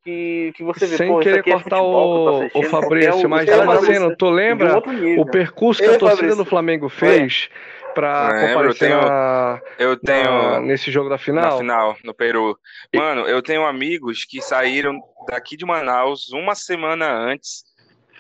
[0.05, 0.97] que, que você vê.
[0.97, 3.29] Sem pô, querer aqui é cortar futebol que eu tô o, o Fabrício, é um-
[3.29, 4.79] mas é Damasceno, tu um lembra
[5.19, 6.45] o percurso que Ei, a torcida Fabrício.
[6.45, 7.49] do Flamengo fez
[7.95, 10.25] pra Lembro, comparecer eu tenho- na- Eu tenho.
[10.31, 11.59] na- nesse jogo da Na final?
[11.59, 12.57] final, no Peru.
[12.95, 14.99] Mano, eu tenho amigos que saíram
[15.29, 17.65] daqui de Manaus uma semana antes.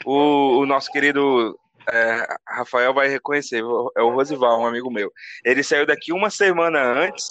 [0.05, 1.57] O, o nosso querido
[1.93, 3.62] é, Rafael vai reconhecer,
[3.97, 5.11] é o Rosival, um amigo meu.
[5.44, 7.28] Ele saiu daqui uma semana antes.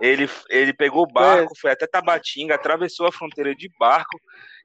[0.00, 4.18] Ele, ele pegou o barco, foi até Tabatinga, atravessou a fronteira de barco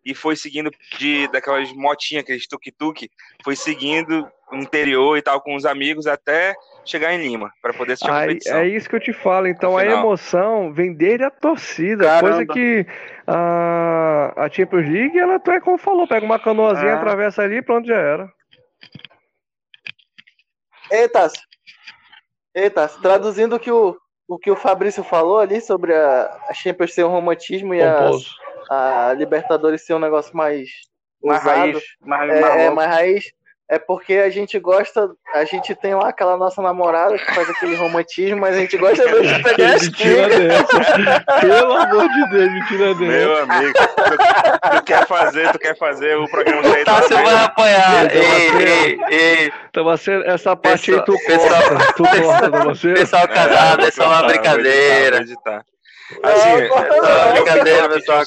[0.03, 3.09] e foi seguindo de daquelas motinhas, aqueles tuk-tuk,
[3.43, 7.93] foi seguindo o interior e tal com os amigos até chegar em Lima para poder
[7.93, 8.57] assistir a Aí, competição.
[8.57, 9.47] é isso que eu te falo.
[9.47, 9.99] Então a Afinal.
[9.99, 12.05] emoção vem desde a torcida.
[12.05, 12.35] Caramba.
[12.35, 12.85] Coisa que
[13.27, 16.93] a, a Champions League, ela é como falou, pega uma canoazinha, É.
[16.95, 18.31] atravessa ali e pronto, já era.
[20.91, 21.27] Eita,
[22.55, 23.95] eita, traduzindo o que o,
[24.29, 28.11] o que o Fabrício falou ali sobre a, a Champions ser um romantismo e a,
[28.69, 30.69] a Libertadores ser um negócio mais
[31.21, 31.83] Mais raiz.
[32.01, 33.33] Mais, é, mais é mais raiz.
[33.71, 37.75] É porque a gente gosta, a gente tem lá aquela nossa namorada que faz aquele
[37.75, 39.87] romantismo, mas a gente gosta de pegar as.
[41.41, 43.11] Pelo amor de Deus, mentira dessa.
[43.11, 48.15] Meu amigo, tu, tu quer fazer, tu quer fazer o programa do Tássio vai apanhar.
[48.15, 49.51] Ei, ei, ei.
[49.69, 51.93] Então você, essa parte aí tu Pessoal- corta.
[51.93, 52.93] Tu corta, você?
[52.93, 55.21] Pessoal casado, é só uma brincadeira.
[55.21, 55.65] Assim, Não, corta
[56.23, 56.77] é, não.
[57.35, 58.23] eu quero Brincadeira, pessoal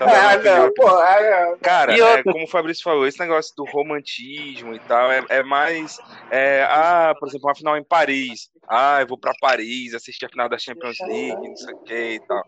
[0.00, 1.58] ah, não, pô, ah, não.
[1.58, 5.42] Cara, E é, como o Fabrício falou, esse negócio do romantismo e tal é, é
[5.42, 5.98] mais.
[6.30, 8.50] É, ah, por exemplo, uma final em Paris.
[8.68, 11.94] Ah, eu vou pra Paris assistir a final da Champions League, não sei o que
[12.14, 12.42] e tal.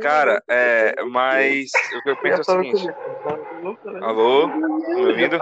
[0.00, 2.88] Cara, é, mas o que eu penso é o seguinte.
[4.02, 4.48] Alô?
[4.48, 5.38] Tá me ouvindo?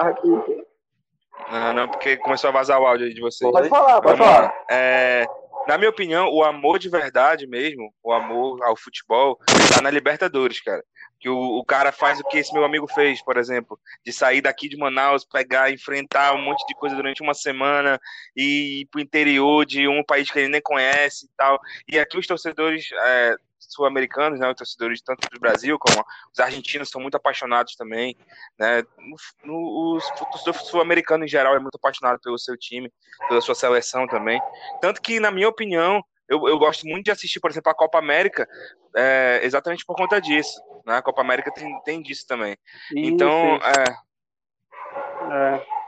[1.51, 3.51] Não, não, porque começou a vazar o áudio aí de vocês.
[3.51, 4.55] Pode falar, pode Vamos falar.
[4.71, 5.27] É,
[5.67, 9.39] na minha opinião, o amor de verdade mesmo, o amor ao futebol,
[9.73, 10.83] tá na Libertadores, cara.
[11.19, 14.41] Que o, o cara faz o que esse meu amigo fez, por exemplo, de sair
[14.41, 18.01] daqui de Manaus, pegar, enfrentar um monte de coisa durante uma semana
[18.35, 21.61] e ir pro interior de um país que ele nem conhece e tal.
[21.87, 23.35] E aqui os torcedores é,
[23.69, 28.17] sul-americanos, né, os torcedores tanto do Brasil como os argentinos são muito apaixonados também,
[28.59, 28.83] né?
[28.99, 32.93] No, no, os torcedores sul-americanos em geral é muito apaixonado pelo seu time,
[33.29, 34.41] pela sua seleção também.
[34.81, 37.99] Tanto que, na minha opinião, eu, eu gosto muito de assistir, por exemplo, a Copa
[37.99, 38.49] América,
[38.97, 40.61] é, exatamente por conta disso.
[40.87, 40.97] Né?
[40.97, 42.57] A Copa América tem, tem disso também.
[42.95, 45.80] Então, Isso, é, é.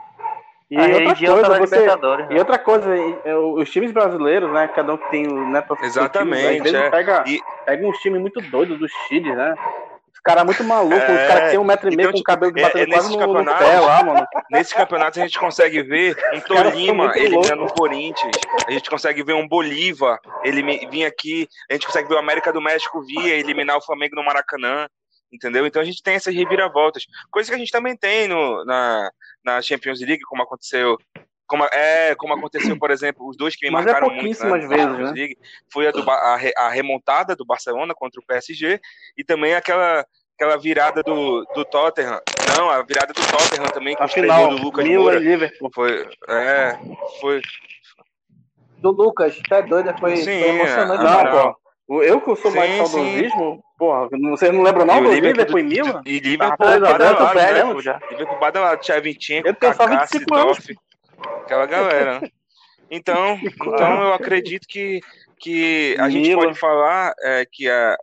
[0.72, 2.26] E A outra religião tá coisa, você, Libertadores.
[2.30, 2.96] e outra coisa,
[3.26, 4.68] é, os times brasileiros, né?
[4.68, 6.88] Cada um que tem o né, seu Exatamente, time, vezes é.
[6.90, 9.54] pega, E- pega uns times muito doidos do Chile, né?
[10.14, 12.16] Os caras muito malucos, É, os caras que tem um metro e meio então, com
[12.16, 14.26] o tipo, cabelo é- batendo é quase nesses no, no campeonatos- pé lá, mano.
[14.50, 18.32] nesses campeonatos a gente consegue ver um Tolima eliminando o Corinthians,
[18.66, 22.50] a gente consegue ver um Bolívar ele vir aqui, a gente consegue ver o América
[22.50, 24.86] do México vir eliminar o Flamengo no Maracanã,
[25.32, 25.66] entendeu?
[25.66, 29.10] Então a gente tem essas reviravoltas, coisa que a gente também tem no, na,
[29.44, 30.98] na Champions League, como aconteceu.
[31.46, 34.62] Como, é, como aconteceu, por exemplo, os dois que me Mas é marcaram muito pouquíssimas
[34.62, 35.16] na vezes, Champions né?
[35.16, 35.38] League,
[35.70, 38.80] foi a, do, a, a remontada do Barcelona contra o PSG
[39.18, 42.18] e também aquela, aquela virada do, do Tottenham.
[42.56, 45.18] Não, a virada do Tottenham também, com o Afinal, do Lucas Milan Moura.
[45.18, 45.70] Liverpool.
[45.74, 46.78] Foi, é,
[47.20, 47.42] foi.
[48.78, 49.94] Do Lucas, tá doido?
[49.98, 51.04] Foi, Sim, foi emocionante.
[51.04, 51.04] é.
[51.04, 51.61] Não, pô.
[51.88, 55.62] Eu que sou mais Sim, saudosismo, porra, vocês não lembram não E Liverpool Liverpool e
[55.62, 56.02] Milan?
[56.06, 57.82] E Liverpool eu badalado, né?
[57.82, 58.00] já.
[58.10, 60.58] Liverpool badalado, Tchevchenko, Eu Kaká, 25 anos.
[61.42, 62.30] Aquela galera, né?
[62.90, 65.00] Então, então eu acredito que,
[65.38, 66.44] que a gente Milan.
[66.44, 67.96] pode falar é, que a,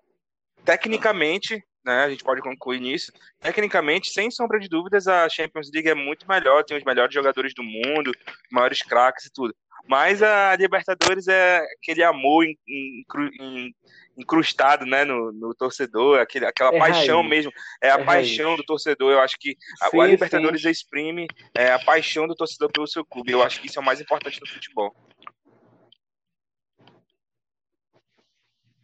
[0.65, 3.11] tecnicamente, né, a gente pode concluir nisso,
[3.41, 7.53] tecnicamente, sem sombra de dúvidas, a Champions League é muito melhor, tem os melhores jogadores
[7.53, 8.11] do mundo,
[8.51, 9.53] maiores craques e tudo.
[9.87, 12.55] Mas a Libertadores é aquele amor in-
[13.01, 13.73] incru- in-
[14.17, 17.29] incrustado né, no, no torcedor, aquele, aquela É paixão raiz.
[17.29, 17.51] mesmo.
[17.81, 19.13] É a É paixão do torcedor.
[19.13, 21.25] Eu acho que a, Sim, a Libertadores exprime
[21.55, 23.31] é, a paixão do torcedor pelo seu clube.
[23.31, 24.93] Eu acho que isso é o mais importante no futebol.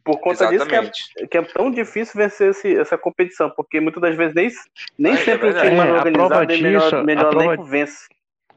[0.06, 1.27] Por conta disso que é, Exatamente.
[1.32, 4.49] que é tão difícil vencer esse- essa competição, porque muitas das vezes nem,
[4.99, 7.45] nem É, sempre é o time mais É, a organizado e melhor, disso- melhor prova-
[7.45, 8.06] elenco vence.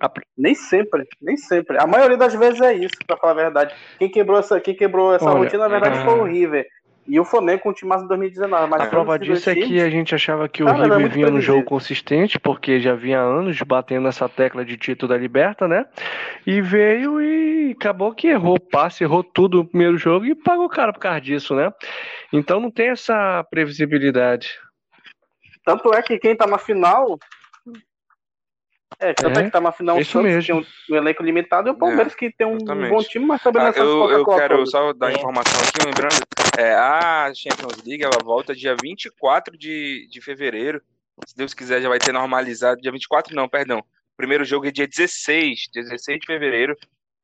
[0.00, 1.76] A Nem sempre, nem sempre.
[1.80, 3.74] A maioria das vezes é isso, pra falar a verdade.
[3.98, 6.04] Quem quebrou essa, quem quebrou essa Olha, rotina, na verdade, ah.
[6.04, 6.66] foi o River.
[7.08, 8.70] E o Flamengo com o time massa em 2019.
[8.70, 11.30] Mas A prova disso é que a gente achava que o Cara, era River vinha
[11.30, 15.86] no jogo consistente, porque já vinha anos batendo nessa tecla de título da Liberta, né?
[16.46, 20.68] E veio e acabou que errou o passe, errou tudo no primeiro jogo e pagou
[20.68, 21.72] caro por causa disso, né?
[22.30, 24.50] Então não tem essa previsibilidade.
[25.64, 27.18] Tanto é que quem tá na final.
[28.98, 30.66] É, tanto é, É, que tá na final isso Santos, mesmo.
[30.90, 32.90] um, um elenco limitado, e o Palmeiras, que tem um exatamente.
[32.90, 34.70] bom time, mas também Ah, não é eu, eu quero toda.
[34.70, 35.14] só dar É.
[35.16, 36.24] informação aqui, lembrando,
[36.58, 40.80] é, a Champions League ela volta dia 24 de, de fevereiro.
[41.26, 42.80] Se Deus quiser, já vai ter normalizado.
[42.80, 43.78] Dia 24, não, perdão.
[43.80, 46.76] O primeiro jogo é dia 16, dia 16 de fevereiro.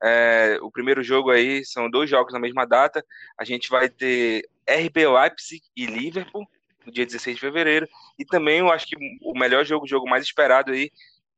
[0.03, 3.05] É, o primeiro jogo aí são dois jogos na mesma data.
[3.39, 6.47] A gente vai ter RB Leipzig e Liverpool
[6.85, 7.89] no dia 16 de fevereiro.
[8.19, 10.91] E também eu acho que o melhor jogo, o jogo mais esperado aí,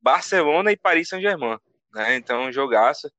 [0.06, 1.58] Barcelona e Paris Saint-Germain.
[1.92, 2.14] Né?
[2.14, 3.10] Então, jogaço.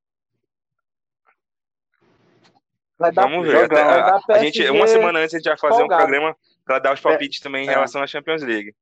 [2.97, 3.69] Vamos ver.
[3.77, 6.01] a, a, gente, uma semana antes a gente vai fazer folgado.
[6.01, 7.71] um programa para dar os palpites é, também em é.
[7.71, 8.73] relação à Champions League.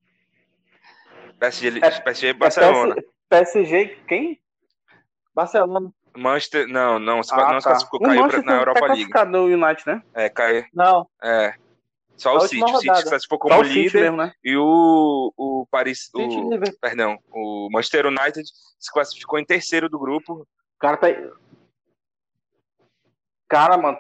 [1.40, 2.96] PSG, é, PSG Barcelona.
[3.28, 4.40] PSG quem?
[5.34, 5.92] Barcelona.
[6.16, 7.72] Manchester, não, não, se ah, não se tá.
[7.72, 9.32] classificou, caiu pra, na Europa tá League.
[9.32, 10.04] no United, né?
[10.14, 10.64] É, caiu.
[10.74, 11.10] Não.
[11.22, 11.56] É.
[12.18, 12.64] Só o City.
[12.64, 14.34] O City se classificou como líder mesmo, né?
[14.44, 18.48] e o, o Paris, o, perdão, o Manchester United
[18.80, 20.34] se classificou em terceiro do grupo.
[20.34, 21.30] O cara tá aí.
[23.48, 23.98] Cara, mano,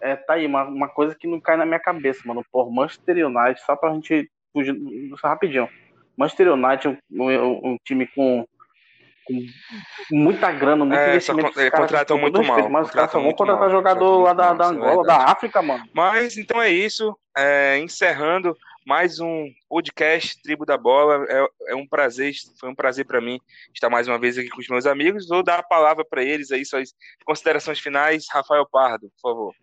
[0.00, 2.44] é, tá aí, uma, uma coisa que não cai na minha cabeça, mano.
[2.50, 4.74] Por Manchester United, só pra gente fugir
[5.22, 5.68] rapidinho.
[6.16, 8.46] Manchester United, um, um, um time com
[10.10, 11.60] muita grana, muito é, investimento.
[11.60, 12.68] Ele contratam muito mal.
[12.68, 15.84] Mas os caras só vão contratar jogador lá da, da Angola, é da África, mano.
[15.94, 17.16] Mas então é isso.
[17.36, 21.24] É, encerrando mais um podcast Tribo da Bola.
[21.28, 23.40] É, é um prazer, foi um prazer para mim
[23.74, 25.28] estar mais uma vez aqui com os meus amigos.
[25.28, 26.94] Vou dar a palavra para eles aí, suas
[27.24, 28.26] considerações finais.
[28.30, 29.54] Rafael Pardo, por favor.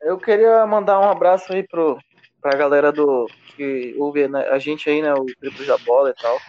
[0.00, 1.98] Eu queria mandar um abraço aí pro,
[2.46, 5.12] pra galera do que ouve né, a gente aí, né?
[5.14, 6.40] O Triplo da Bola e tal.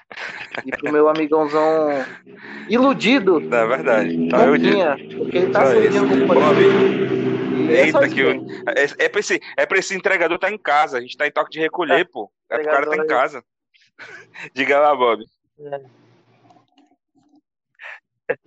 [0.63, 2.05] E pro meu amigãozão
[2.69, 3.39] iludido.
[3.39, 4.29] É verdade.
[4.29, 4.77] Tá iludido.
[5.17, 8.31] Porque ele tá se iludendo com o Eita, é que eu...
[8.67, 10.99] é, é, pra esse, é pra esse entregador tá em casa.
[10.99, 12.31] A gente tá em toque de recolher, é, pô.
[12.49, 13.43] É pro cara tá em casa.
[14.53, 15.25] Diga lá, Bob.
[18.29, 18.37] É.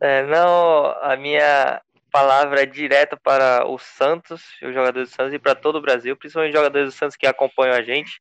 [0.00, 1.80] é, não, a minha
[2.18, 6.52] palavra direta para o Santos, os jogadores do Santos e para todo o Brasil, principalmente
[6.52, 8.20] os jogadores do Santos que acompanham a gente.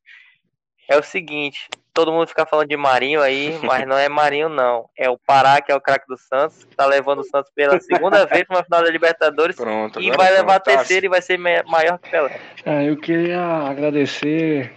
[0.88, 4.88] É o seguinte, todo mundo fica falando de Marinho aí, mas não é Marinho não.
[4.96, 7.80] É o Pará, que é o craque do Santos, que tá levando o Santos pela
[7.82, 11.10] segunda vez para uma final da Libertadores pronto, e vai levar a tá terceira e
[11.10, 12.40] vai ser maior que Pelé.
[12.66, 14.72] É, eu queria agradecer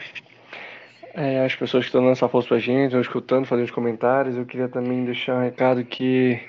[1.14, 4.36] é, as pessoas que estão dando essa força pra gente, estão escutando, fazendo os comentários.
[4.36, 6.40] Eu queria também deixar um recado que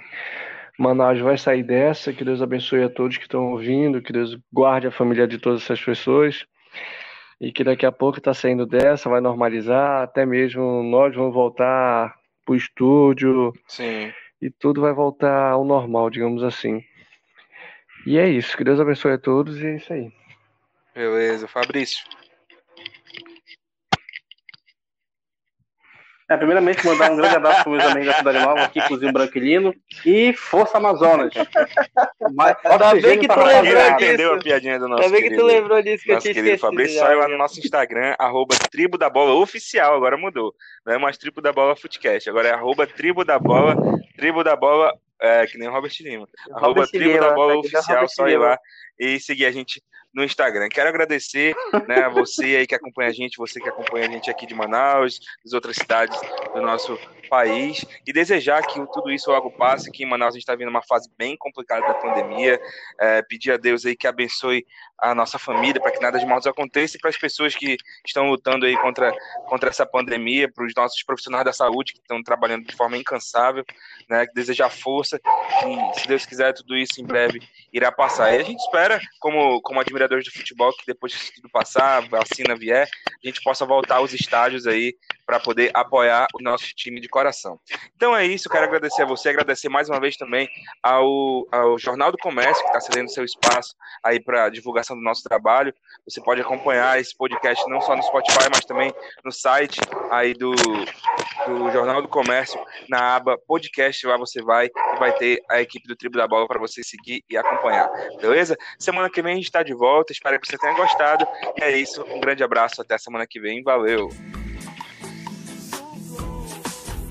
[0.82, 2.12] Manaus vai sair dessa.
[2.12, 5.62] Que Deus abençoe a todos que estão ouvindo, que Deus guarde a família de todas
[5.62, 6.46] essas pessoas.
[7.40, 12.16] E que daqui a pouco está saindo dessa, vai normalizar, até mesmo nós vamos voltar
[12.46, 13.54] para o estúdio.
[13.68, 14.12] Sim.
[14.42, 16.84] E tudo vai voltar ao normal, digamos assim.
[18.06, 18.58] E é isso.
[18.58, 20.12] Que Deus abençoe a todos e é isso aí.
[20.94, 21.48] Beleza.
[21.48, 22.04] Fabrício.
[26.32, 29.76] É, primeiramente, mandar um grande abraço para meus amigos da Cidade Nova, aqui, Cozinho Branquilino.
[30.06, 31.34] E Força Amazonas.
[32.34, 33.92] Mas, Ainda bem que tu lembrou disso.
[33.92, 36.58] entendeu a piadinha do nosso Ainda bem que tu lembrou disso que eu tinha querido
[36.58, 40.56] Fabrício, só lá no nosso Instagram, arroba Tribo da Bola Oficial, agora mudou.
[40.86, 43.76] Não é mais Tribo da Bola Footcast, agora é arroba Tribo da Bola,
[44.16, 46.30] Tribo da Bola, é, que nem o Robert Lima.
[46.54, 48.58] Robert arroba Tribo da Bola Oficial, só ir lá
[48.98, 49.84] e seguir a gente
[50.14, 50.68] no Instagram.
[50.70, 51.56] Quero agradecer
[51.88, 54.54] né, a você aí que acompanha a gente, você que acompanha a gente aqui de
[54.54, 56.20] Manaus, das outras cidades
[56.54, 56.98] do nosso
[57.30, 60.70] país, e desejar que tudo isso logo passe, que em Manaus a gente está vendo
[60.70, 62.60] uma fase bem complicada da pandemia,
[63.00, 64.66] é, pedir a Deus aí que abençoe
[65.00, 68.30] a nossa família, para que nada de mal aconteça, e para as pessoas que estão
[68.30, 69.12] lutando aí contra,
[69.48, 73.64] contra essa pandemia, para os nossos profissionais da saúde que estão trabalhando de forma incansável,
[74.10, 75.20] né, que desejar força,
[75.66, 77.42] e se Deus quiser tudo isso em breve
[77.74, 78.34] irá passar.
[78.34, 81.98] E a gente espera, como, como admirador admiradores de futebol que depois que tudo passar,
[81.98, 84.96] a vacina vier, a gente possa voltar aos estádios aí
[85.32, 87.58] para poder apoiar o nosso time de coração.
[87.96, 90.50] Então é isso, quero agradecer a você, agradecer mais uma vez também
[90.84, 95.24] ao, ao Jornal do Comércio, que está cedendo seu espaço aí para divulgação do nosso
[95.24, 95.74] trabalho.
[96.04, 98.94] Você pode acompanhar esse podcast não só no Spotify, mas também
[99.24, 99.80] no site
[100.10, 102.60] aí do, do Jornal do Comércio,
[102.90, 106.46] na aba podcast, lá você vai e vai ter a equipe do Tribo da Bola
[106.46, 107.90] para você seguir e acompanhar,
[108.20, 108.58] beleza?
[108.78, 111.26] Semana que vem a gente está de volta, espero que você tenha gostado.
[111.58, 114.10] E é isso, um grande abraço, até semana que vem, valeu!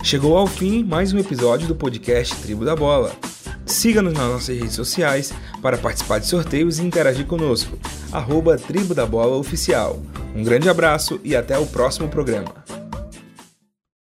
[0.03, 3.13] Chegou ao fim mais um episódio do podcast Tribo da Bola.
[3.67, 5.33] Siga-nos nas nossas redes sociais
[5.63, 7.79] para participar de sorteios e interagir conosco.
[8.11, 10.01] Arroba Tribo da Bola Oficial.
[10.35, 12.80] Um grande abraço e até o próximo programa.